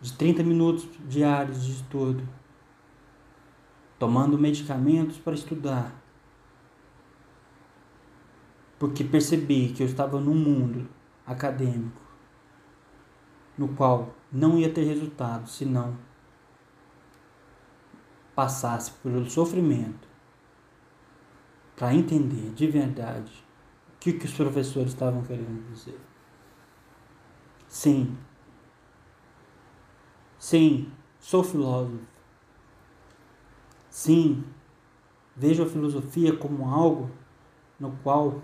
de 0.00 0.12
30 0.12 0.44
minutos 0.44 0.88
diários 1.08 1.64
de 1.64 1.72
estudo. 1.72 2.26
tomando 3.98 4.38
medicamentos 4.38 5.18
para 5.18 5.34
estudar, 5.34 5.92
porque 8.80 9.04
percebi 9.04 9.74
que 9.74 9.82
eu 9.82 9.86
estava 9.86 10.18
num 10.18 10.34
mundo 10.34 10.88
acadêmico 11.26 12.00
no 13.56 13.68
qual 13.68 14.14
não 14.32 14.58
ia 14.58 14.72
ter 14.72 14.84
resultado 14.84 15.50
se 15.50 15.66
não 15.66 15.98
passasse 18.34 18.92
pelo 19.02 19.28
sofrimento 19.28 20.08
para 21.76 21.94
entender 21.94 22.52
de 22.54 22.66
verdade 22.66 23.44
o 23.94 23.98
que, 24.00 24.14
que 24.14 24.24
os 24.24 24.32
professores 24.32 24.92
estavam 24.92 25.22
querendo 25.24 25.70
dizer. 25.70 26.00
Sim, 27.68 28.16
sim, 30.38 30.90
sou 31.18 31.44
filósofo. 31.44 32.00
Sim, 33.90 34.42
vejo 35.36 35.64
a 35.64 35.66
filosofia 35.66 36.34
como 36.34 36.66
algo 36.66 37.10
no 37.78 37.92
qual 38.02 38.40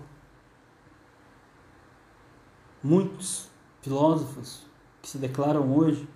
muitos 2.87 3.49
filósofos 3.81 4.65
que 5.01 5.09
se 5.09 5.17
declaram 5.17 5.75
hoje 5.75 6.07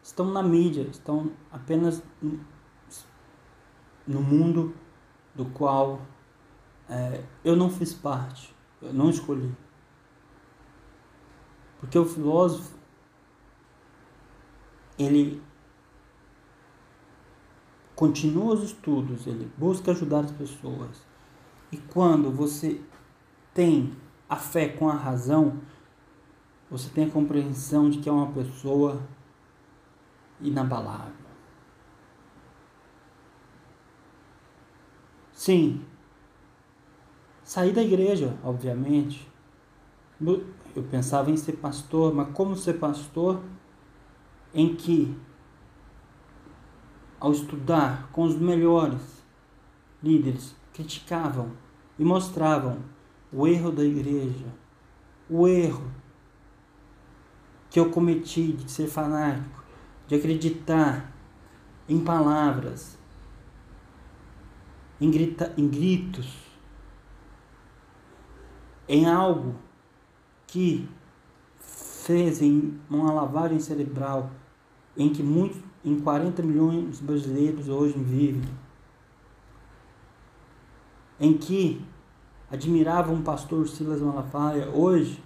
estão 0.00 0.26
na 0.26 0.42
mídia, 0.42 0.82
estão 0.82 1.32
apenas 1.50 2.00
no 4.06 4.20
mundo 4.20 4.72
do 5.34 5.46
qual 5.46 6.00
é, 6.88 7.24
eu 7.44 7.56
não 7.56 7.68
fiz 7.68 7.92
parte, 7.92 8.54
eu 8.80 8.92
não 8.92 9.10
escolhi. 9.10 9.52
Porque 11.80 11.98
o 11.98 12.04
filósofo, 12.04 12.76
ele 14.96 15.42
continua 17.96 18.54
os 18.54 18.62
estudos, 18.62 19.26
ele 19.26 19.50
busca 19.58 19.90
ajudar 19.90 20.20
as 20.20 20.30
pessoas. 20.30 21.04
E 21.72 21.76
quando 21.76 22.30
você 22.30 22.80
tem 23.52 23.96
a 24.28 24.36
fé 24.36 24.68
com 24.68 24.88
a 24.88 24.94
razão, 24.94 25.60
você 26.72 26.88
tem 26.88 27.04
a 27.04 27.10
compreensão 27.10 27.90
de 27.90 27.98
que 27.98 28.08
é 28.08 28.12
uma 28.12 28.32
pessoa 28.32 28.98
inabalável. 30.40 31.12
Sim, 35.34 35.84
saí 37.44 37.72
da 37.72 37.82
igreja, 37.82 38.38
obviamente. 38.42 39.30
Eu 40.74 40.82
pensava 40.90 41.30
em 41.30 41.36
ser 41.36 41.58
pastor, 41.58 42.14
mas 42.14 42.32
como 42.32 42.56
ser 42.56 42.78
pastor 42.78 43.42
em 44.54 44.74
que, 44.74 45.14
ao 47.20 47.32
estudar 47.32 48.08
com 48.12 48.22
os 48.22 48.36
melhores 48.36 49.22
líderes, 50.02 50.56
criticavam 50.72 51.52
e 51.98 52.04
mostravam 52.04 52.78
o 53.30 53.46
erro 53.46 53.70
da 53.70 53.84
igreja, 53.84 54.46
o 55.28 55.46
erro 55.46 56.01
que 57.72 57.80
eu 57.80 57.88
cometi 57.90 58.52
de 58.52 58.70
ser 58.70 58.86
fanático, 58.86 59.64
de 60.06 60.14
acreditar 60.14 61.10
em 61.88 62.04
palavras, 62.04 62.98
em, 65.00 65.10
grita, 65.10 65.54
em 65.56 65.66
gritos, 65.66 66.36
em 68.86 69.06
algo 69.06 69.54
que 70.46 70.86
fez 71.60 72.42
uma 72.90 73.10
lavagem 73.10 73.58
cerebral 73.58 74.30
em 74.94 75.08
que 75.08 75.22
muitos, 75.22 75.58
em 75.82 75.98
40 75.98 76.42
milhões 76.42 76.98
de 76.98 77.04
brasileiros 77.04 77.70
hoje 77.70 77.98
vivem, 77.98 78.50
em 81.18 81.38
que 81.38 81.82
admiravam 82.50 83.14
o 83.14 83.22
pastor 83.22 83.66
Silas 83.66 84.02
Malafaia, 84.02 84.68
hoje 84.68 85.24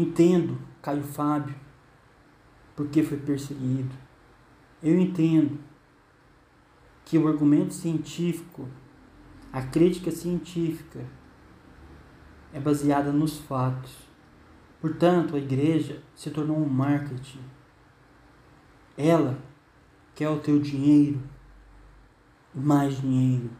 Entendo 0.00 0.56
Caio 0.80 1.02
Fábio, 1.02 1.56
porque 2.76 3.02
foi 3.02 3.18
perseguido. 3.18 3.92
Eu 4.80 4.96
entendo 4.96 5.58
que 7.04 7.18
o 7.18 7.26
argumento 7.26 7.74
científico, 7.74 8.68
a 9.52 9.60
crítica 9.60 10.12
científica, 10.12 11.04
é 12.52 12.60
baseada 12.60 13.10
nos 13.10 13.38
fatos. 13.38 13.92
Portanto, 14.80 15.34
a 15.34 15.40
igreja 15.40 16.00
se 16.14 16.30
tornou 16.30 16.58
um 16.58 16.68
marketing. 16.68 17.42
Ela 18.96 19.36
quer 20.14 20.28
o 20.28 20.38
teu 20.38 20.60
dinheiro, 20.60 21.20
mais 22.54 23.00
dinheiro. 23.00 23.50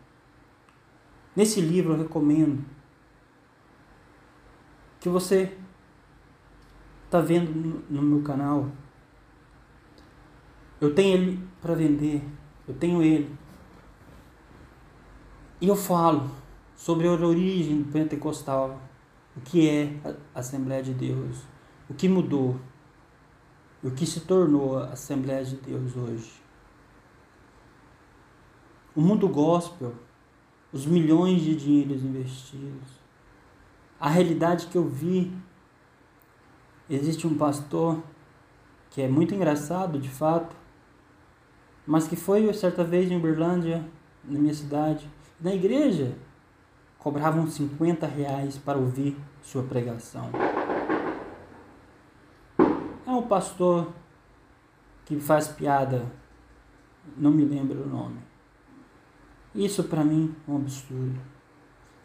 Nesse 1.34 1.60
livro 1.60 1.94
eu 1.94 1.98
recomendo 1.98 2.64
que 5.00 5.08
você 5.08 5.57
tá 7.10 7.20
vendo 7.20 7.84
no 7.88 8.02
meu 8.02 8.22
canal, 8.22 8.68
eu 10.80 10.94
tenho 10.94 11.14
ele 11.14 11.48
para 11.60 11.74
vender, 11.74 12.22
eu 12.66 12.74
tenho 12.74 13.02
ele. 13.02 13.36
E 15.60 15.66
eu 15.66 15.74
falo 15.74 16.30
sobre 16.76 17.08
a 17.08 17.12
origem 17.12 17.82
do 17.82 17.90
pentecostal, 17.90 18.80
o 19.36 19.40
que 19.40 19.68
é 19.68 19.92
a 20.34 20.38
Assembleia 20.38 20.82
de 20.82 20.94
Deus, 20.94 21.38
o 21.90 21.94
que 21.94 22.08
mudou, 22.08 22.60
o 23.82 23.90
que 23.90 24.06
se 24.06 24.20
tornou 24.20 24.78
a 24.78 24.90
Assembleia 24.90 25.44
de 25.44 25.56
Deus 25.56 25.96
hoje. 25.96 26.32
O 28.94 29.00
mundo 29.00 29.28
gospel, 29.28 29.94
os 30.72 30.86
milhões 30.86 31.42
de 31.42 31.56
dinheiros 31.56 32.04
investidos, 32.04 32.98
a 33.98 34.08
realidade 34.08 34.66
que 34.66 34.76
eu 34.78 34.88
vi 34.88 35.32
Existe 36.90 37.26
um 37.26 37.36
pastor 37.36 38.02
que 38.90 39.02
é 39.02 39.08
muito 39.08 39.34
engraçado, 39.34 39.98
de 39.98 40.08
fato, 40.08 40.56
mas 41.86 42.08
que 42.08 42.16
foi 42.16 42.52
certa 42.54 42.82
vez 42.82 43.10
em 43.10 43.16
Uberlândia, 43.16 43.86
na 44.24 44.38
minha 44.38 44.54
cidade, 44.54 45.08
na 45.38 45.54
igreja, 45.54 46.16
cobravam 46.98 47.46
50 47.46 48.06
reais 48.06 48.56
para 48.56 48.78
ouvir 48.78 49.16
sua 49.42 49.62
pregação. 49.62 50.30
É 53.06 53.10
um 53.10 53.22
pastor 53.22 53.92
que 55.04 55.20
faz 55.20 55.48
piada, 55.48 56.10
não 57.16 57.30
me 57.30 57.44
lembro 57.44 57.82
o 57.82 57.88
nome. 57.88 58.18
Isso 59.54 59.84
para 59.84 60.04
mim 60.04 60.34
é 60.46 60.50
um 60.50 60.56
absurdo. 60.56 61.20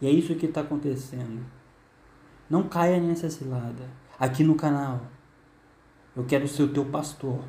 E 0.02 0.08
é 0.08 0.10
isso 0.10 0.36
que 0.36 0.46
está 0.46 0.62
acontecendo. 0.62 1.46
Não 2.50 2.64
caia 2.64 3.00
nessa 3.00 3.30
cilada 3.30 4.03
aqui 4.20 4.44
no 4.44 4.56
canal. 4.56 5.02
Eu 6.16 6.26
quero 6.26 6.48
ser 6.48 6.64
o 6.64 6.74
teu 6.74 6.86
pastor, 6.86 7.44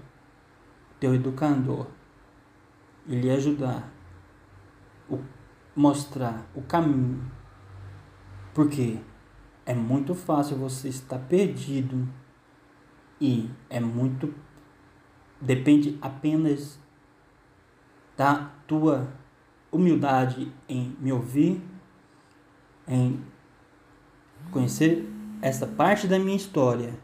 teu 0.98 1.14
educador, 1.14 1.86
e 3.06 3.14
lhe 3.14 3.30
ajudar, 3.30 3.92
mostrar 5.76 6.46
o 6.54 6.62
caminho. 6.62 7.30
Porque 8.54 8.98
é 9.66 9.74
muito 9.74 10.14
fácil 10.14 10.56
você 10.56 10.88
estar 10.88 11.18
perdido 11.18 12.08
e 13.20 13.50
é 13.68 13.80
muito 13.80 14.32
depende 15.40 15.98
apenas 16.00 16.78
da 18.16 18.50
tua 18.66 19.12
humildade 19.70 20.50
em 20.68 20.96
me 21.00 21.12
ouvir, 21.12 21.62
em 22.86 23.22
conhecer 24.50 25.13
essa 25.44 25.66
parte 25.66 26.08
da 26.08 26.18
minha 26.18 26.38
história 26.38 26.98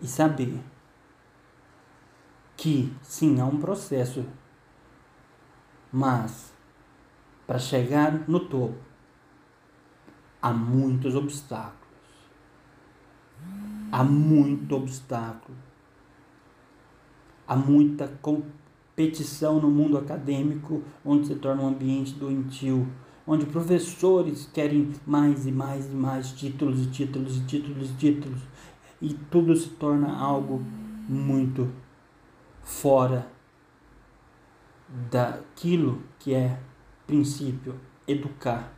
e 0.00 0.06
saber 0.06 0.60
que 2.56 2.94
sim, 3.02 3.40
há 3.40 3.44
um 3.44 3.58
processo, 3.58 4.24
mas 5.92 6.52
para 7.48 7.58
chegar 7.58 8.28
no 8.28 8.38
topo 8.38 8.78
há 10.40 10.52
muitos 10.52 11.16
obstáculos. 11.16 11.80
Há 13.90 14.04
muito 14.04 14.76
obstáculo. 14.76 15.58
Há 17.44 17.56
muita 17.56 18.06
competição 18.22 19.60
no 19.60 19.68
mundo 19.68 19.98
acadêmico, 19.98 20.84
onde 21.04 21.26
se 21.26 21.34
torna 21.34 21.64
um 21.64 21.68
ambiente 21.70 22.14
doentio 22.14 22.88
onde 23.30 23.46
professores 23.46 24.50
querem 24.52 24.92
mais 25.06 25.46
e 25.46 25.52
mais 25.52 25.86
e 25.86 25.94
mais 25.94 26.32
títulos 26.32 26.84
e 26.84 26.90
títulos 26.90 27.36
e 27.36 27.44
títulos 27.44 27.90
e 27.90 27.94
títulos. 27.94 28.40
E 29.00 29.14
tudo 29.14 29.54
se 29.54 29.68
torna 29.68 30.12
algo 30.18 30.58
muito 31.08 31.72
fora 32.64 33.30
daquilo 35.08 36.02
que 36.18 36.34
é 36.34 36.60
princípio. 37.06 37.78
Educar. 38.04 38.72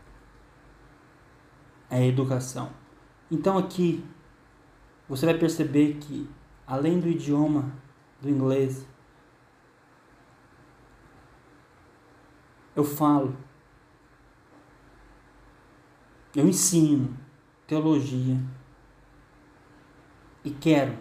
É 1.88 2.06
educação. 2.06 2.68
Então 3.30 3.56
aqui 3.56 4.04
você 5.08 5.24
vai 5.24 5.38
perceber 5.38 5.94
que 5.94 6.28
além 6.66 7.00
do 7.00 7.08
idioma 7.08 7.72
do 8.20 8.28
inglês 8.28 8.86
eu 12.76 12.84
falo, 12.84 13.34
eu 16.34 16.48
ensino 16.48 17.16
teologia 17.66 18.38
e 20.44 20.50
quero 20.50 20.96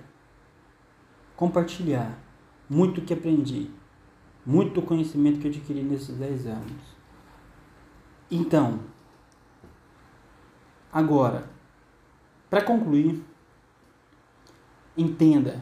compartilhar 1.36 2.18
muito 2.70 3.02
que 3.02 3.14
aprendi, 3.14 3.70
muito 4.46 4.82
conhecimento 4.82 5.40
que 5.40 5.48
adquiri 5.48 5.84
nesses 5.84 6.16
10 6.16 6.48
anos. 6.48 6.92
Então, 8.30 8.80
agora, 10.92 11.50
para 12.50 12.64
concluir, 12.64 13.24
entenda, 14.96 15.62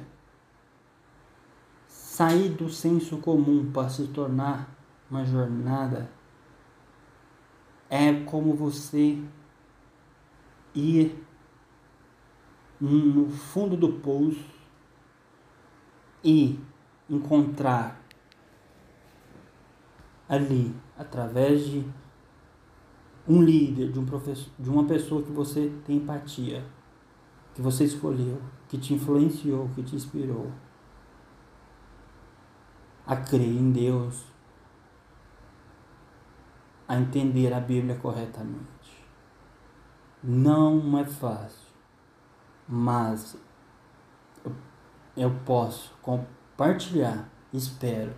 sair 1.87 2.49
do 2.49 2.69
senso 2.69 3.17
comum 3.17 3.71
para 3.71 3.89
se 3.89 4.07
tornar 4.07 4.69
uma 5.09 5.25
jornada 5.25 6.11
é 7.89 8.13
como 8.25 8.53
você 8.53 9.17
ir 10.73 11.23
no 12.79 13.29
fundo 13.29 13.75
do 13.75 13.93
poço 13.93 14.45
e 16.23 16.59
encontrar 17.09 17.99
ali, 20.27 20.73
através 20.97 21.65
de 21.65 21.83
um 23.27 23.41
líder, 23.41 23.91
de 23.91 23.99
um 23.99 24.05
professor, 24.05 24.51
de 24.57 24.69
uma 24.69 24.85
pessoa 24.85 25.23
que 25.23 25.31
você 25.31 25.71
tem 25.85 25.97
empatia, 25.97 26.63
que 27.53 27.61
você 27.61 27.83
escolheu, 27.83 28.41
que 28.67 28.77
te 28.77 28.93
influenciou, 28.93 29.69
que 29.75 29.83
te 29.83 29.95
inspirou 29.95 30.51
a 33.05 33.15
crer 33.15 33.41
em 33.41 33.71
Deus, 33.71 34.23
a 36.87 36.99
entender 36.99 37.51
a 37.53 37.59
Bíblia 37.59 37.95
corretamente. 37.95 38.78
Não 40.21 40.97
é 40.97 41.05
fácil, 41.05 41.69
mas 42.67 43.37
eu, 45.15 45.31
posso 45.45 45.97
compartilhar, 46.01 47.29
espero 47.53 48.13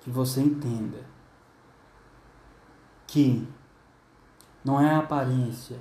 que 0.00 0.10
você 0.10 0.42
entenda 0.42 1.06
que 3.06 3.48
não 4.62 4.78
é 4.78 4.90
a 4.90 4.98
aparência, 4.98 5.78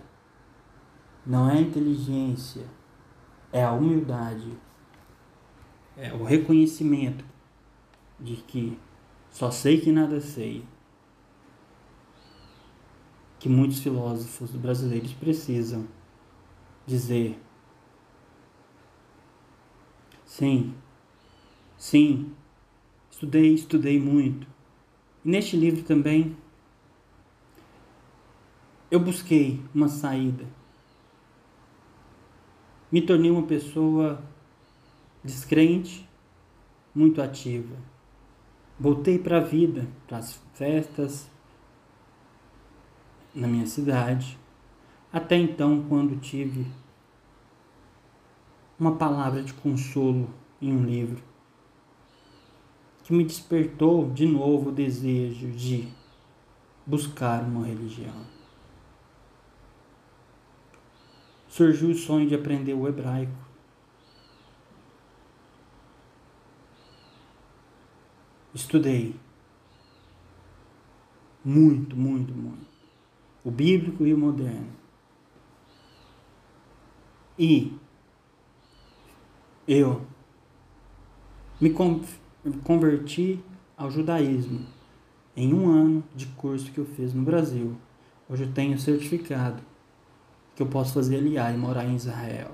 não 1.25 1.49
é 1.49 1.57
a 1.57 1.61
inteligência, 1.61 2.65
é 3.51 3.65
a 3.65 3.73
humildade, 3.73 4.57
é 5.97 6.13
o 6.13 6.23
reconhecimento 6.23 7.25
de 8.17 8.37
que 8.37 8.79
só 9.29 9.51
sei 9.51 9.81
que 9.81 9.91
nada 9.91 10.21
sei 10.21 10.65
que 13.39 13.47
muitos 13.47 13.79
filósofos 13.79 14.51
brasileiros 14.51 15.13
precisam 15.13 15.87
dizer. 16.85 17.39
Sim, 20.25 20.73
sim, 21.77 22.31
estudei, 23.09 23.53
estudei 23.53 23.99
muito. 23.99 24.47
E 25.23 25.29
neste 25.29 25.55
livro 25.55 25.83
também 25.83 26.35
eu 28.89 28.99
busquei 28.99 29.61
uma 29.73 29.87
saída. 29.87 30.45
Me 32.91 33.01
tornei 33.01 33.29
uma 33.29 33.43
pessoa 33.43 34.23
descrente, 35.23 36.07
muito 36.95 37.21
ativa. 37.21 37.75
Voltei 38.79 39.19
para 39.19 39.37
a 39.37 39.41
vida, 39.41 39.87
para 40.07 40.19
as 40.19 40.39
festas, 40.53 41.29
na 43.37 43.47
minha 43.47 43.67
cidade, 43.67 44.37
até 45.13 45.37
então, 45.37 45.85
quando 45.87 46.19
tive 46.19 46.65
uma 48.79 48.95
palavra 48.95 49.43
de 49.43 49.53
consolo 49.53 50.27
em 50.59 50.73
um 50.73 50.83
livro 50.83 51.23
que 53.03 53.13
me 53.13 53.23
despertou 53.23 54.09
de 54.11 54.25
novo 54.25 54.69
o 54.69 54.71
desejo 54.71 55.51
de 55.51 55.87
buscar 56.85 57.43
uma 57.43 57.65
religião. 57.65 58.25
Surgiu 61.47 61.91
o 61.91 61.95
sonho 61.95 62.27
de 62.27 62.35
aprender 62.35 62.73
o 62.73 62.87
hebraico. 62.87 63.31
Estudei 68.53 69.15
muito, 71.45 71.95
muito, 71.95 72.33
muito 72.33 72.66
o 73.47 73.51
bíblico 73.51 74.05
e 74.05 74.13
o 74.13 74.17
moderno. 74.17 74.67
E 77.39 77.73
eu 79.65 80.01
me 81.61 81.73
converti 82.61 83.41
ao 83.77 83.89
judaísmo 83.89 84.65
em 85.33 85.53
um 85.53 85.69
ano 85.69 86.03
de 86.13 86.25
curso 86.25 86.69
que 86.73 86.77
eu 86.77 86.85
fiz 86.85 87.13
no 87.13 87.23
Brasil. 87.23 87.77
Hoje 88.27 88.43
eu 88.43 88.51
tenho 88.51 88.77
certificado 88.77 89.63
que 90.53 90.61
eu 90.61 90.67
posso 90.67 90.95
fazer 90.95 91.15
aliar 91.15 91.53
e 91.53 91.57
morar 91.57 91.85
em 91.85 91.95
Israel. 91.95 92.51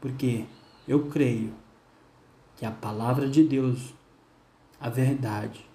Porque 0.00 0.46
eu 0.88 1.10
creio 1.10 1.52
que 2.56 2.64
a 2.64 2.70
palavra 2.70 3.28
de 3.28 3.44
Deus, 3.44 3.94
a 4.80 4.88
verdade, 4.88 5.68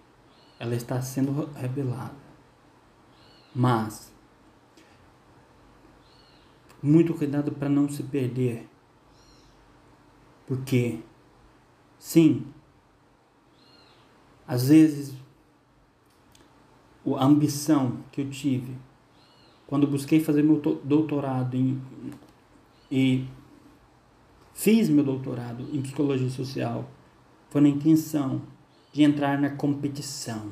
ela 0.58 0.74
está 0.74 1.00
sendo 1.04 1.52
revelada. 1.54 2.31
Mas, 3.54 4.12
muito 6.82 7.14
cuidado 7.14 7.52
para 7.52 7.70
não 7.70 7.90
se 7.90 8.04
perder. 8.04 8.68
Porque, 10.48 11.00
sim, 12.00 12.46
às 14.48 14.68
vezes 14.68 15.14
a 17.18 17.26
ambição 17.26 18.00
que 18.12 18.22
eu 18.22 18.30
tive 18.30 18.76
quando 19.66 19.88
busquei 19.88 20.20
fazer 20.20 20.44
meu 20.44 20.60
doutorado 20.84 21.56
em, 21.56 21.82
e 22.92 23.26
fiz 24.54 24.90
meu 24.90 25.04
doutorado 25.04 25.66
em 25.74 25.82
psicologia 25.82 26.30
social 26.30 26.92
foi 27.50 27.62
na 27.62 27.70
intenção 27.70 28.42
de 28.92 29.04
entrar 29.04 29.40
na 29.40 29.50
competição 29.50 30.52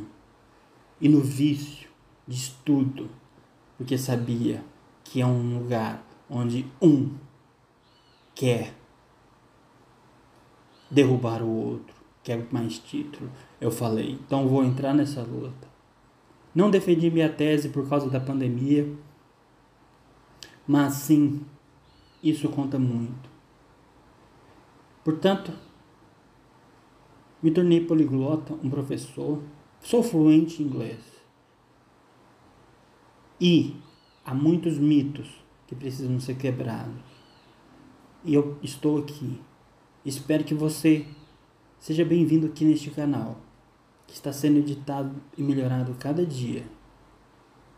e 1.02 1.10
no 1.10 1.20
vício 1.20 1.89
de 2.30 2.36
estudo, 2.36 3.10
porque 3.76 3.98
sabia 3.98 4.64
que 5.04 5.20
é 5.20 5.26
um 5.26 5.58
lugar 5.58 6.06
onde 6.30 6.64
um 6.80 7.16
quer 8.36 8.76
derrubar 10.92 11.42
o 11.42 11.50
outro, 11.50 11.96
quer 12.24 12.48
mais 12.52 12.78
título. 12.78 13.32
Eu 13.60 13.72
falei, 13.72 14.12
então 14.12 14.48
vou 14.48 14.64
entrar 14.64 14.94
nessa 14.94 15.24
luta. 15.24 15.68
Não 16.54 16.70
defendi 16.70 17.10
minha 17.10 17.30
tese 17.30 17.70
por 17.70 17.90
causa 17.90 18.08
da 18.12 18.20
pandemia, 18.20 18.88
mas 20.68 20.94
sim, 20.94 21.44
isso 22.22 22.48
conta 22.50 22.78
muito. 22.78 23.28
Portanto, 25.04 25.52
me 27.42 27.50
tornei 27.50 27.84
poliglota, 27.84 28.54
um 28.64 28.70
professor, 28.70 29.42
sou 29.82 30.04
fluente 30.04 30.62
em 30.62 30.68
inglês. 30.68 31.19
E 33.40 33.76
há 34.26 34.34
muitos 34.34 34.78
mitos 34.78 35.30
que 35.66 35.74
precisam 35.74 36.20
ser 36.20 36.36
quebrados. 36.36 37.02
E 38.26 38.34
eu 38.34 38.58
estou 38.62 38.98
aqui. 39.00 39.40
Espero 40.04 40.44
que 40.44 40.54
você 40.54 41.06
seja 41.80 42.04
bem-vindo 42.04 42.48
aqui 42.48 42.66
neste 42.66 42.92
canal, 42.92 43.38
que 44.06 44.14
está 44.14 44.34
sendo 44.34 44.60
editado 44.60 45.16
e 45.38 45.42
melhorado 45.42 45.96
cada 45.98 46.26
dia 46.26 46.66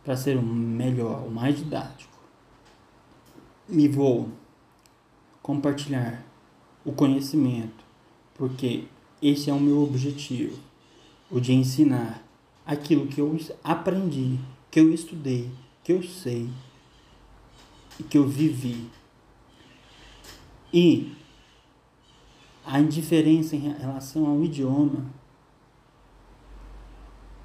para 0.04 0.18
ser 0.18 0.36
o 0.36 0.42
melhor, 0.42 1.28
o 1.28 1.32
mais 1.32 1.56
didático. 1.58 2.18
Me 3.70 3.88
vou 3.88 4.30
compartilhar 5.44 6.26
o 6.84 6.92
conhecimento, 6.92 7.84
porque 8.34 8.86
esse 9.22 9.52
é 9.52 9.54
o 9.54 9.60
meu 9.60 9.84
objetivo, 9.84 10.58
o 11.30 11.40
de 11.40 11.54
ensinar 11.54 12.24
aquilo 12.66 13.06
que 13.06 13.22
eu 13.22 13.38
aprendi 13.64 14.40
que 14.72 14.80
eu 14.80 14.94
estudei, 14.94 15.52
que 15.84 15.92
eu 15.92 16.02
sei 16.02 16.50
e 18.00 18.04
que 18.04 18.18
eu 18.18 18.26
vivi. 18.26 18.90
E 20.74 21.14
a 22.66 22.80
indiferença 22.80 23.56
em 23.56 23.74
relação 23.74 24.26
ao 24.26 24.42
idioma 24.42 25.06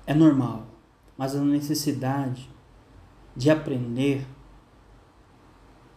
é 0.06 0.14
normal, 0.14 0.64
mas 1.18 1.34
a 1.34 1.40
necessidade 1.40 2.48
de 3.34 3.50
aprender 3.50 4.24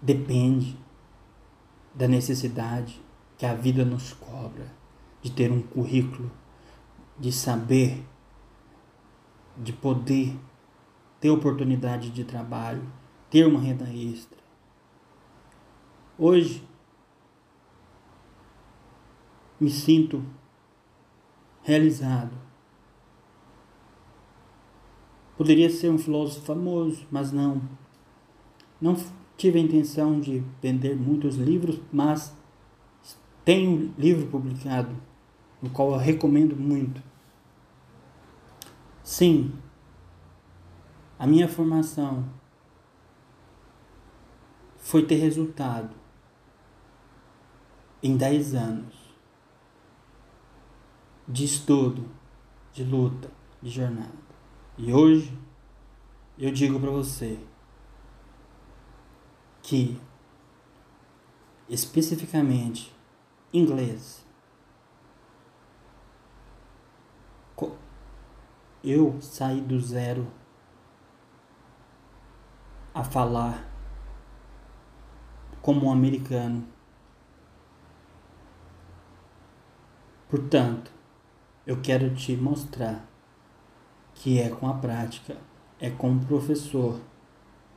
depende 0.01 0.75
da 1.93 2.07
necessidade 2.07 2.99
que 3.37 3.45
a 3.45 3.53
vida 3.53 3.85
nos 3.85 4.13
cobra 4.13 4.73
de 5.21 5.31
ter 5.31 5.51
um 5.51 5.61
currículo, 5.61 6.31
de 7.19 7.31
saber 7.31 8.03
de 9.57 9.73
poder 9.73 10.35
ter 11.19 11.29
oportunidade 11.29 12.09
de 12.09 12.23
trabalho, 12.23 12.81
ter 13.29 13.45
uma 13.45 13.59
renda 13.59 13.85
extra. 13.89 14.37
Hoje, 16.17 16.63
me 19.59 19.69
sinto 19.69 20.23
realizado. 21.61 22.31
Poderia 25.37 25.69
ser 25.69 25.89
um 25.89 25.97
filósofo 25.97 26.45
famoso, 26.45 27.05
mas 27.11 27.31
não. 27.31 27.61
Não 28.81 28.95
tive 29.37 29.59
a 29.59 29.61
intenção 29.61 30.19
de 30.19 30.43
vender 30.61 30.95
muitos 30.95 31.35
livros, 31.35 31.79
mas 31.91 32.35
tenho 33.45 33.71
um 33.71 33.93
livro 33.97 34.27
publicado, 34.27 34.95
no 35.61 35.69
qual 35.69 35.91
eu 35.91 35.97
recomendo 35.97 36.55
muito. 36.55 37.01
Sim, 39.01 39.53
a 41.19 41.27
minha 41.27 41.49
formação 41.49 42.25
foi 44.77 45.05
ter 45.05 45.17
resultado 45.17 45.93
em 48.01 48.15
10 48.15 48.55
anos 48.55 48.95
de 51.27 51.43
estudo, 51.43 52.09
de 52.71 52.85
luta, 52.85 53.29
de 53.61 53.69
jornada. 53.69 54.17
E 54.77 54.93
hoje 54.93 55.37
eu 56.37 56.51
digo 56.51 56.79
para 56.79 56.89
você 56.89 57.37
que 59.61 59.99
especificamente 61.67 62.95
inglês 63.53 64.25
eu 68.81 69.21
saí 69.21 69.59
do 69.59 69.79
zero 69.79 70.38
a 72.99 73.03
falar 73.03 73.65
como 75.61 75.85
um 75.85 75.91
americano. 75.91 76.65
Portanto, 80.29 80.91
eu 81.65 81.79
quero 81.81 82.13
te 82.13 82.35
mostrar 82.35 83.07
que 84.13 84.37
é 84.37 84.49
com 84.49 84.67
a 84.67 84.73
prática, 84.73 85.37
é 85.79 85.89
com 85.89 86.11
o 86.11 86.19
professor, 86.25 86.99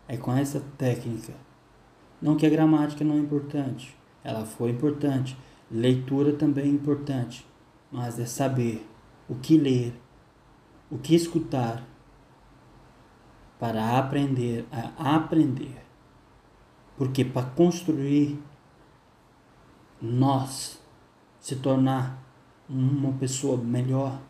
é 0.08 0.16
com 0.16 0.32
essa 0.32 0.60
técnica. 0.76 1.34
Não 2.20 2.36
que 2.36 2.44
a 2.44 2.50
gramática 2.50 3.04
não 3.04 3.14
é 3.14 3.18
importante, 3.18 3.96
ela 4.24 4.44
foi 4.44 4.70
importante, 4.70 5.38
leitura 5.70 6.32
também 6.32 6.64
é 6.64 6.68
importante, 6.68 7.46
mas 7.92 8.18
é 8.18 8.26
saber 8.26 8.84
o 9.28 9.36
que 9.36 9.56
ler, 9.56 9.94
o 10.90 10.98
que 10.98 11.14
escutar 11.14 11.91
para 13.62 13.96
aprender 13.96 14.66
a 14.72 15.14
aprender. 15.14 15.86
Porque 16.96 17.24
para 17.24 17.46
construir 17.46 18.42
nós 20.00 20.82
se 21.38 21.54
tornar 21.54 22.20
uma 22.68 23.12
pessoa 23.12 23.56
melhor, 23.56 24.20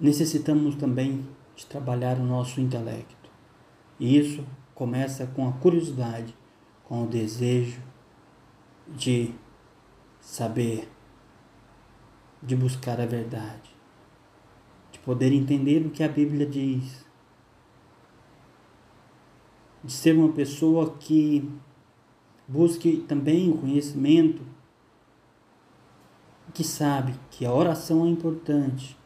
necessitamos 0.00 0.74
também 0.74 1.24
de 1.54 1.64
trabalhar 1.66 2.18
o 2.18 2.24
nosso 2.24 2.60
intelecto. 2.60 3.30
E 4.00 4.18
isso 4.18 4.44
começa 4.74 5.24
com 5.28 5.48
a 5.48 5.52
curiosidade, 5.52 6.34
com 6.82 7.04
o 7.04 7.06
desejo 7.06 7.80
de 8.88 9.32
saber, 10.20 10.90
de 12.42 12.56
buscar 12.56 13.00
a 13.00 13.06
verdade, 13.06 13.70
de 14.90 14.98
poder 14.98 15.32
entender 15.32 15.86
o 15.86 15.90
que 15.90 16.02
a 16.02 16.08
Bíblia 16.08 16.44
diz 16.44 17.05
de 19.86 19.92
ser 19.92 20.16
uma 20.16 20.32
pessoa 20.32 20.96
que 20.98 21.48
busque 22.48 23.04
também 23.08 23.50
o 23.50 23.58
conhecimento, 23.58 24.42
que 26.52 26.64
sabe 26.64 27.14
que 27.30 27.46
a 27.46 27.52
oração 27.52 28.04
é 28.04 28.08
importante, 28.08 28.98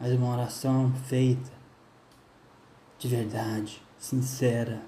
mas 0.00 0.12
uma 0.14 0.32
oração 0.32 0.90
feita 0.94 1.52
de 2.98 3.08
verdade, 3.08 3.82
sincera. 3.98 4.82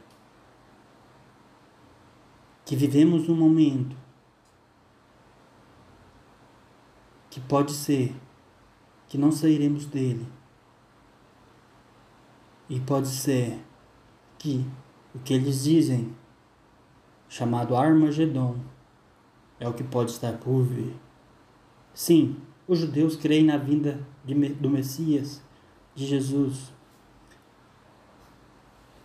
Que 2.64 2.74
vivemos 2.74 3.28
um 3.28 3.36
momento 3.36 3.94
que 7.28 7.40
pode 7.40 7.72
ser 7.72 8.14
que 9.06 9.18
não 9.18 9.30
sairemos 9.30 9.84
dele. 9.84 10.26
E 12.70 12.80
pode 12.80 13.08
ser 13.08 13.62
que 14.38 14.66
o 15.16 15.18
que 15.20 15.32
eles 15.32 15.64
dizem, 15.64 16.14
chamado 17.26 17.74
Armagedon, 17.74 18.58
é 19.58 19.66
o 19.66 19.72
que 19.72 19.82
pode 19.82 20.10
estar 20.10 20.34
por 20.34 20.62
vir. 20.62 20.94
Sim, 21.94 22.36
os 22.68 22.78
judeus 22.78 23.16
creem 23.16 23.46
na 23.46 23.56
vinda 23.56 24.06
de, 24.24 24.34
do 24.34 24.68
Messias, 24.68 25.42
de 25.94 26.04
Jesus. 26.04 26.70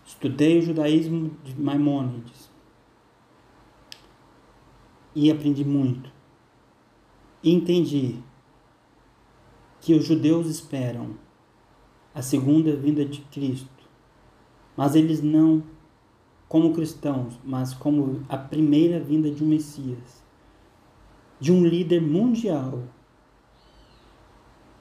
Estudei 0.06 0.60
o 0.60 0.62
judaísmo 0.62 1.32
de 1.46 1.58
Maimônides 1.60 2.52
e 5.16 5.32
aprendi 5.32 5.64
muito. 5.64 6.12
E 7.42 7.54
entendi 7.54 8.22
que 9.80 9.94
os 9.94 10.06
judeus 10.06 10.48
esperam 10.48 11.16
a 12.14 12.22
segunda 12.22 12.76
vinda 12.76 13.06
de 13.06 13.22
Cristo, 13.22 13.88
mas 14.76 14.94
eles 14.94 15.22
não 15.22 15.64
como 16.52 16.74
cristãos, 16.74 17.40
mas 17.46 17.74
como 17.74 18.26
a 18.28 18.36
primeira 18.36 19.00
vinda 19.00 19.32
de 19.32 19.42
um 19.42 19.48
Messias, 19.48 20.22
de 21.40 21.50
um 21.50 21.66
líder 21.66 22.02
mundial, 22.02 22.84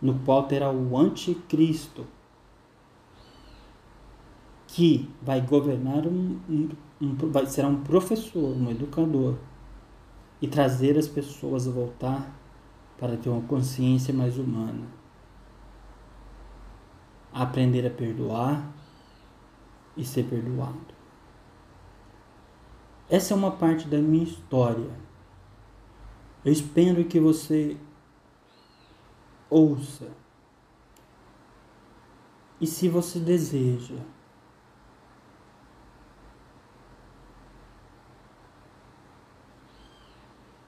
no 0.03 0.19
qual 0.19 0.49
terá 0.49 0.69
o 0.69 0.99
anticristo, 0.99 2.05
que 4.67 5.09
vai 5.23 5.41
governar 5.41 6.09
um, 6.09 6.41
um, 6.49 6.69
um 7.01 7.15
vai, 7.29 7.47
será 7.47 7.69
um 7.69 7.85
professor, 7.85 8.53
um 8.57 8.69
educador, 8.69 9.37
e 10.43 10.49
trazer 10.49 10.99
as 10.99 11.07
pessoas 11.07 11.69
a 11.69 11.71
voltar 11.71 12.37
para 12.99 13.17
ter 13.17 13.29
uma 13.29 13.43
consciência 13.43 14.13
mais 14.13 14.37
humana. 14.39 14.89
aprender 17.33 17.87
a 17.87 17.91
perdoar 17.91 18.69
e 19.97 20.05
ser 20.05 20.25
perdoado. 20.25 21.00
Essa 23.11 23.35
é 23.35 23.37
uma 23.37 23.51
parte 23.51 23.89
da 23.89 23.99
minha 23.99 24.23
história. 24.23 24.89
Eu 26.45 26.53
espero 26.53 27.05
que 27.05 27.19
você 27.19 27.77
ouça. 29.51 30.13
E 32.61 32.69
se 32.69 32.89
você 32.89 33.19
deseja, 33.19 33.97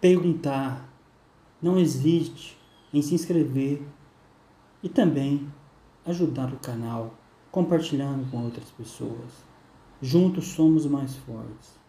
perguntar, 0.00 0.92
não 1.62 1.78
existe 1.78 2.58
em 2.92 3.00
se 3.02 3.14
inscrever 3.14 3.86
e 4.82 4.88
também 4.88 5.48
ajudar 6.04 6.52
o 6.52 6.58
canal 6.58 7.14
compartilhando 7.52 8.28
com 8.32 8.42
outras 8.42 8.68
pessoas. 8.72 9.30
Juntos 10.00 10.48
somos 10.48 10.84
mais 10.86 11.14
fortes 11.14 11.81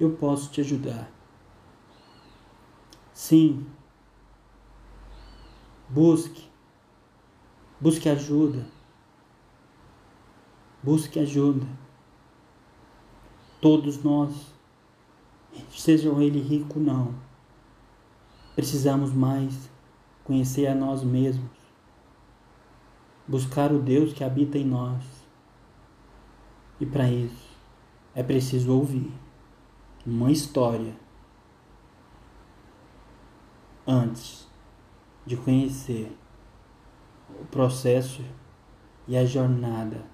eu 0.00 0.12
posso 0.12 0.50
te 0.50 0.62
ajudar. 0.62 1.12
Sim. 3.12 3.66
Busque. 5.90 6.48
Busque 7.78 8.08
ajuda. 8.08 8.66
Busque 10.82 11.20
ajuda. 11.20 11.66
Todos 13.60 14.02
nós, 14.02 14.54
sejam 15.70 16.22
ele 16.22 16.40
rico 16.40 16.78
ou 16.78 16.84
não, 16.84 17.14
precisamos 18.56 19.12
mais 19.12 19.68
conhecer 20.24 20.66
a 20.66 20.74
nós 20.74 21.04
mesmos, 21.04 21.50
buscar 23.28 23.70
o 23.70 23.82
Deus 23.82 24.14
que 24.14 24.24
habita 24.24 24.56
em 24.56 24.64
nós. 24.64 25.04
E 26.80 26.86
para 26.86 27.10
isso 27.10 27.50
é 28.14 28.22
preciso 28.22 28.72
ouvir 28.72 29.12
uma 30.06 30.30
história 30.30 30.94
antes 33.86 34.48
de 35.26 35.36
conhecer 35.36 36.16
o 37.40 37.44
processo 37.46 38.24
e 39.06 39.16
a 39.16 39.24
jornada, 39.24 40.04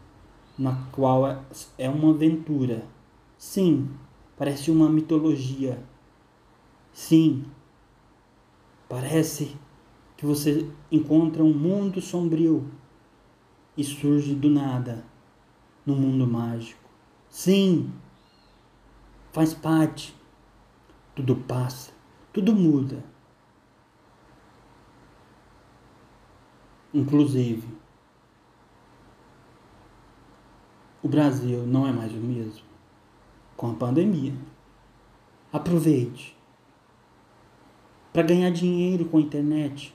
na 0.58 0.74
qual 0.92 1.26
é, 1.28 1.38
é 1.78 1.88
uma 1.88 2.10
aventura. 2.10 2.86
Sim, 3.36 3.90
parece 4.36 4.70
uma 4.70 4.88
mitologia. 4.88 5.82
Sim, 6.92 7.44
parece 8.88 9.56
que 10.16 10.24
você 10.24 10.68
encontra 10.90 11.44
um 11.44 11.52
mundo 11.52 12.00
sombrio, 12.00 12.70
e 13.76 13.84
surge 13.84 14.34
do 14.34 14.48
nada 14.48 15.04
no 15.84 15.94
mundo 15.94 16.26
mágico. 16.26 16.88
Sim, 17.28 17.92
faz 19.36 19.52
parte. 19.52 20.16
Tudo 21.14 21.36
passa, 21.36 21.92
tudo 22.32 22.54
muda. 22.54 23.04
Inclusive, 26.94 27.68
o 31.02 31.08
Brasil 31.08 31.66
não 31.66 31.86
é 31.86 31.92
mais 31.92 32.14
o 32.14 32.16
mesmo 32.16 32.64
com 33.58 33.72
a 33.72 33.74
pandemia. 33.74 34.32
Aproveite 35.52 36.34
para 38.14 38.22
ganhar 38.22 38.50
dinheiro 38.50 39.04
com 39.04 39.18
a 39.18 39.20
internet. 39.20 39.94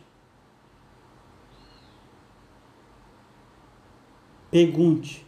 Pergunte. 4.51 5.25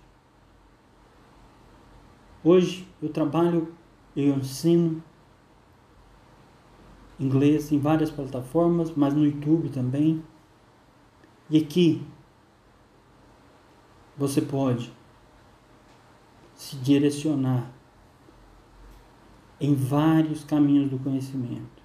Hoje 2.43 2.87
eu 3.01 3.09
trabalho, 3.09 3.73
eu 4.15 4.35
ensino 4.35 5.01
inglês 7.19 7.71
em 7.71 7.79
várias 7.79 8.11
plataformas, 8.11 8.91
mas 8.95 9.13
no 9.13 9.25
YouTube 9.25 9.69
também. 9.69 10.23
E 11.49 11.57
aqui 11.57 12.05
você 14.17 14.41
pode 14.41 14.91
se 16.55 16.75
direcionar 16.77 17.71
em 19.59 19.73
vários 19.73 20.43
caminhos 20.43 20.89
do 20.89 20.99
conhecimento. 20.99 21.83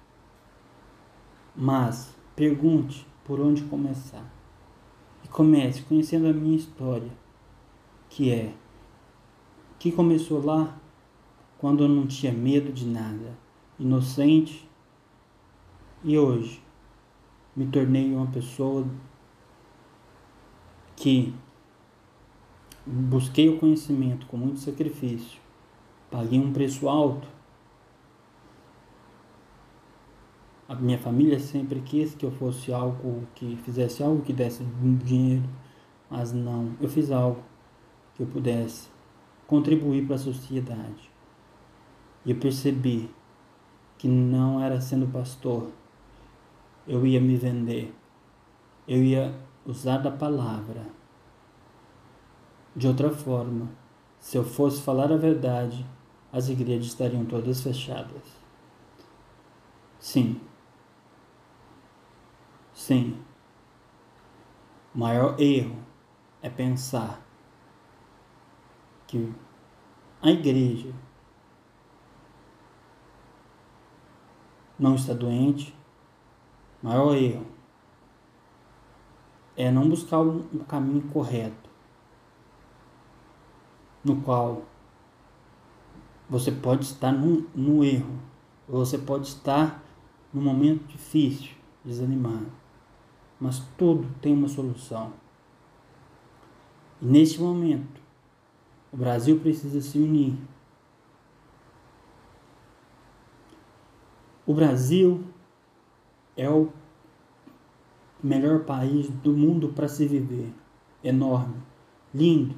Mas 1.55 2.15
pergunte 2.35 3.07
por 3.25 3.39
onde 3.39 3.63
começar. 3.63 4.25
E 5.23 5.27
comece 5.27 5.81
conhecendo 5.81 6.27
a 6.27 6.33
minha 6.33 6.55
história, 6.55 7.11
que 8.09 8.31
é 8.31 8.53
que 9.77 9.91
começou 9.91 10.43
lá 10.43 10.78
quando 11.59 11.83
eu 11.83 11.87
não 11.87 12.07
tinha 12.07 12.31
medo 12.31 12.71
de 12.71 12.87
nada, 12.87 13.37
inocente, 13.77 14.67
e 16.03 16.17
hoje 16.17 16.63
me 17.55 17.67
tornei 17.67 18.11
uma 18.13 18.27
pessoa 18.27 18.87
que 20.95 21.33
busquei 22.85 23.49
o 23.49 23.59
conhecimento 23.59 24.25
com 24.25 24.37
muito 24.37 24.59
sacrifício, 24.59 25.39
paguei 26.09 26.39
um 26.39 26.51
preço 26.51 26.89
alto 26.89 27.27
A 30.69 30.75
minha 30.75 30.99
família 30.99 31.39
sempre 31.39 31.81
quis 31.81 32.13
que 32.13 32.23
eu 32.23 32.29
fosse 32.29 32.71
algo 32.71 33.27
que 33.33 33.57
fizesse 33.65 34.03
algo 34.03 34.21
que 34.21 34.31
desse 34.31 34.63
dinheiro, 35.03 35.49
mas 36.07 36.31
não. 36.31 36.73
Eu 36.79 36.87
fiz 36.87 37.09
algo 37.09 37.43
que 38.13 38.21
eu 38.21 38.27
pudesse 38.27 38.87
contribuir 39.47 40.05
para 40.05 40.13
a 40.13 40.19
sociedade. 40.19 41.08
E 42.25 42.31
eu 42.31 42.37
percebi 42.37 43.09
que 43.97 44.07
não 44.07 44.61
era 44.63 44.79
sendo 44.79 45.07
pastor, 45.07 45.71
eu 46.87 47.05
ia 47.05 47.19
me 47.19 47.35
vender, 47.35 47.93
eu 48.87 49.03
ia 49.03 49.33
usar 49.65 49.97
da 49.97 50.11
palavra. 50.11 50.85
De 52.75 52.87
outra 52.87 53.09
forma, 53.09 53.69
se 54.19 54.37
eu 54.37 54.43
fosse 54.43 54.81
falar 54.81 55.11
a 55.11 55.17
verdade, 55.17 55.85
as 56.31 56.49
igrejas 56.49 56.87
estariam 56.87 57.25
todas 57.25 57.61
fechadas. 57.61 58.39
Sim, 59.99 60.39
Sim. 62.79 63.19
O 64.95 64.99
maior 64.99 65.37
erro 65.37 65.75
é 66.41 66.49
pensar 66.49 67.21
que 69.05 69.33
a 70.21 70.31
igreja 70.31 70.93
não 74.79 74.95
está 74.95 75.13
doente. 75.13 75.75
O 76.81 76.87
maior 76.87 77.15
erro 77.15 77.45
é 79.57 79.69
não 79.69 79.89
buscar 79.89 80.19
um, 80.19 80.41
caminho 80.67 81.01
correto, 81.09 81.69
no 84.03 84.21
qual 84.21 84.63
você 86.29 86.51
pode 86.51 86.85
estar 86.85 87.11
no, 87.11 87.45
no 87.53 87.83
erro, 87.83 88.17
você 88.67 88.97
pode 88.97 89.27
estar 89.27 89.83
num 90.33 90.41
momento 90.41 90.87
difícil, 90.87 91.51
desanimado 91.83 92.59
mas 93.39 93.59
tudo 93.77 94.07
tem 94.21 94.33
uma 94.33 94.49
solução. 94.49 95.13
E 97.01 97.05
neste 97.05 97.39
momento, 97.39 98.01
o 98.91 98.97
Brasil 98.97 99.39
precisa 99.39 99.79
se 99.79 99.97
unir. 99.97 100.37
O 104.49 104.53
Brasil 104.55 105.23
é 106.35 106.49
o 106.49 106.73
melhor 108.23 108.61
país 108.61 109.07
do 109.07 109.31
mundo 109.31 109.69
para 109.73 109.87
se 109.87 110.07
viver. 110.07 110.51
Enorme, 111.03 111.61
lindo 112.11 112.55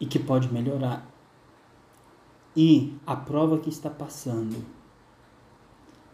e 0.00 0.06
que 0.06 0.18
pode 0.18 0.50
melhorar. 0.50 1.06
E 2.56 2.98
a 3.06 3.14
prova 3.14 3.58
que 3.58 3.68
está 3.68 3.90
passando 3.90 4.64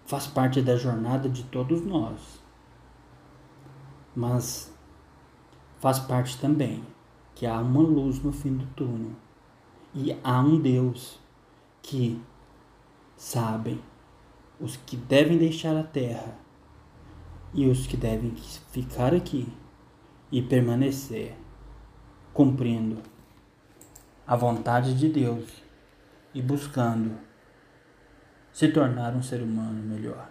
faz 0.04 0.26
parte 0.26 0.60
da 0.60 0.76
jornada 0.76 1.28
de 1.28 1.44
todos 1.44 1.86
nós. 1.86 2.40
Mas 4.12 4.74
faz 5.78 6.00
parte 6.00 6.36
também 6.40 6.82
que 7.32 7.46
há 7.46 7.60
uma 7.60 7.80
luz 7.80 8.20
no 8.20 8.32
fim 8.32 8.56
do 8.56 8.66
túnel 8.74 9.12
e 9.94 10.18
há 10.24 10.40
um 10.40 10.58
Deus 10.60 11.20
que 11.80 12.20
sabem 13.16 13.82
os 14.60 14.76
que 14.76 14.96
devem 14.96 15.38
deixar 15.38 15.76
a 15.76 15.82
terra 15.82 16.38
e 17.52 17.66
os 17.66 17.86
que 17.86 17.96
devem 17.96 18.34
ficar 18.70 19.14
aqui 19.14 19.48
e 20.30 20.42
permanecer 20.42 21.36
cumprindo 22.32 23.02
a 24.26 24.36
vontade 24.36 24.94
de 24.94 25.08
Deus 25.08 25.62
e 26.34 26.42
buscando 26.42 27.18
se 28.52 28.68
tornar 28.68 29.14
um 29.14 29.22
ser 29.22 29.40
humano 29.40 29.82
melhor. 29.82 30.28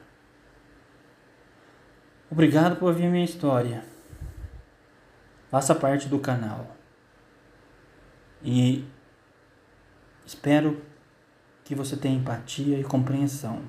Obrigado 2.30 2.78
por 2.78 2.90
ouvir 2.90 3.10
minha 3.10 3.24
história. 3.24 3.86
Faça 5.50 5.74
parte 5.74 6.10
do 6.10 6.20
canal. 6.20 6.76
E 8.44 8.86
espero 10.26 10.82
que 11.66 11.74
você 11.74 11.98
tenha 11.98 12.16
empatia 12.16 12.80
e 12.80 12.84
compreensão 12.84 13.64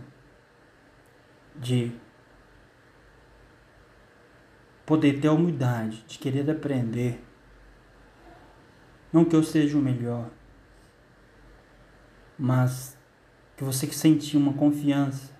de 1.57 1.91
poder 4.85 5.19
ter 5.19 5.29
a 5.29 5.33
humildade 5.33 6.05
de 6.07 6.19
querer 6.19 6.49
aprender. 6.49 7.25
Não 9.11 9.25
que 9.25 9.35
eu 9.35 9.43
seja 9.43 9.79
o 9.79 9.81
melhor, 9.81 10.31
mas 12.39 12.99
que 13.57 13.65
você 13.65 13.87
que 13.87 13.95
sentiu 13.95 14.39
uma 14.39 14.53
confiança 14.53 15.35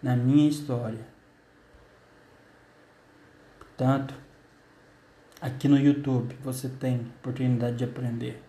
na 0.00 0.14
minha 0.14 0.48
história. 0.48 1.04
Portanto, 3.58 4.14
aqui 5.40 5.66
no 5.66 5.76
YouTube 5.76 6.36
você 6.40 6.68
tem 6.68 7.00
oportunidade 7.18 7.78
de 7.78 7.84
aprender 7.84 8.40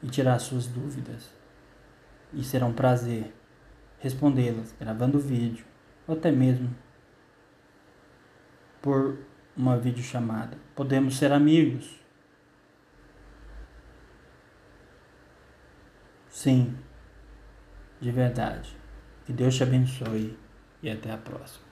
e 0.00 0.06
tirar 0.06 0.38
suas 0.38 0.68
dúvidas. 0.68 1.43
E 2.34 2.42
será 2.42 2.66
um 2.66 2.72
prazer 2.72 3.32
respondê-las 3.98 4.74
gravando 4.78 5.18
vídeo 5.18 5.64
ou 6.06 6.14
até 6.16 6.30
mesmo 6.30 6.74
por 8.82 9.18
uma 9.56 9.78
videochamada. 9.78 10.58
Podemos 10.74 11.16
ser 11.16 11.32
amigos. 11.32 11.98
Sim 16.28 16.76
de 18.04 18.10
verdade. 18.10 18.76
Que 19.24 19.32
Deus 19.32 19.56
te 19.56 19.62
abençoe 19.62 20.38
e 20.82 20.90
até 20.90 21.10
a 21.10 21.16
próxima. 21.16 21.63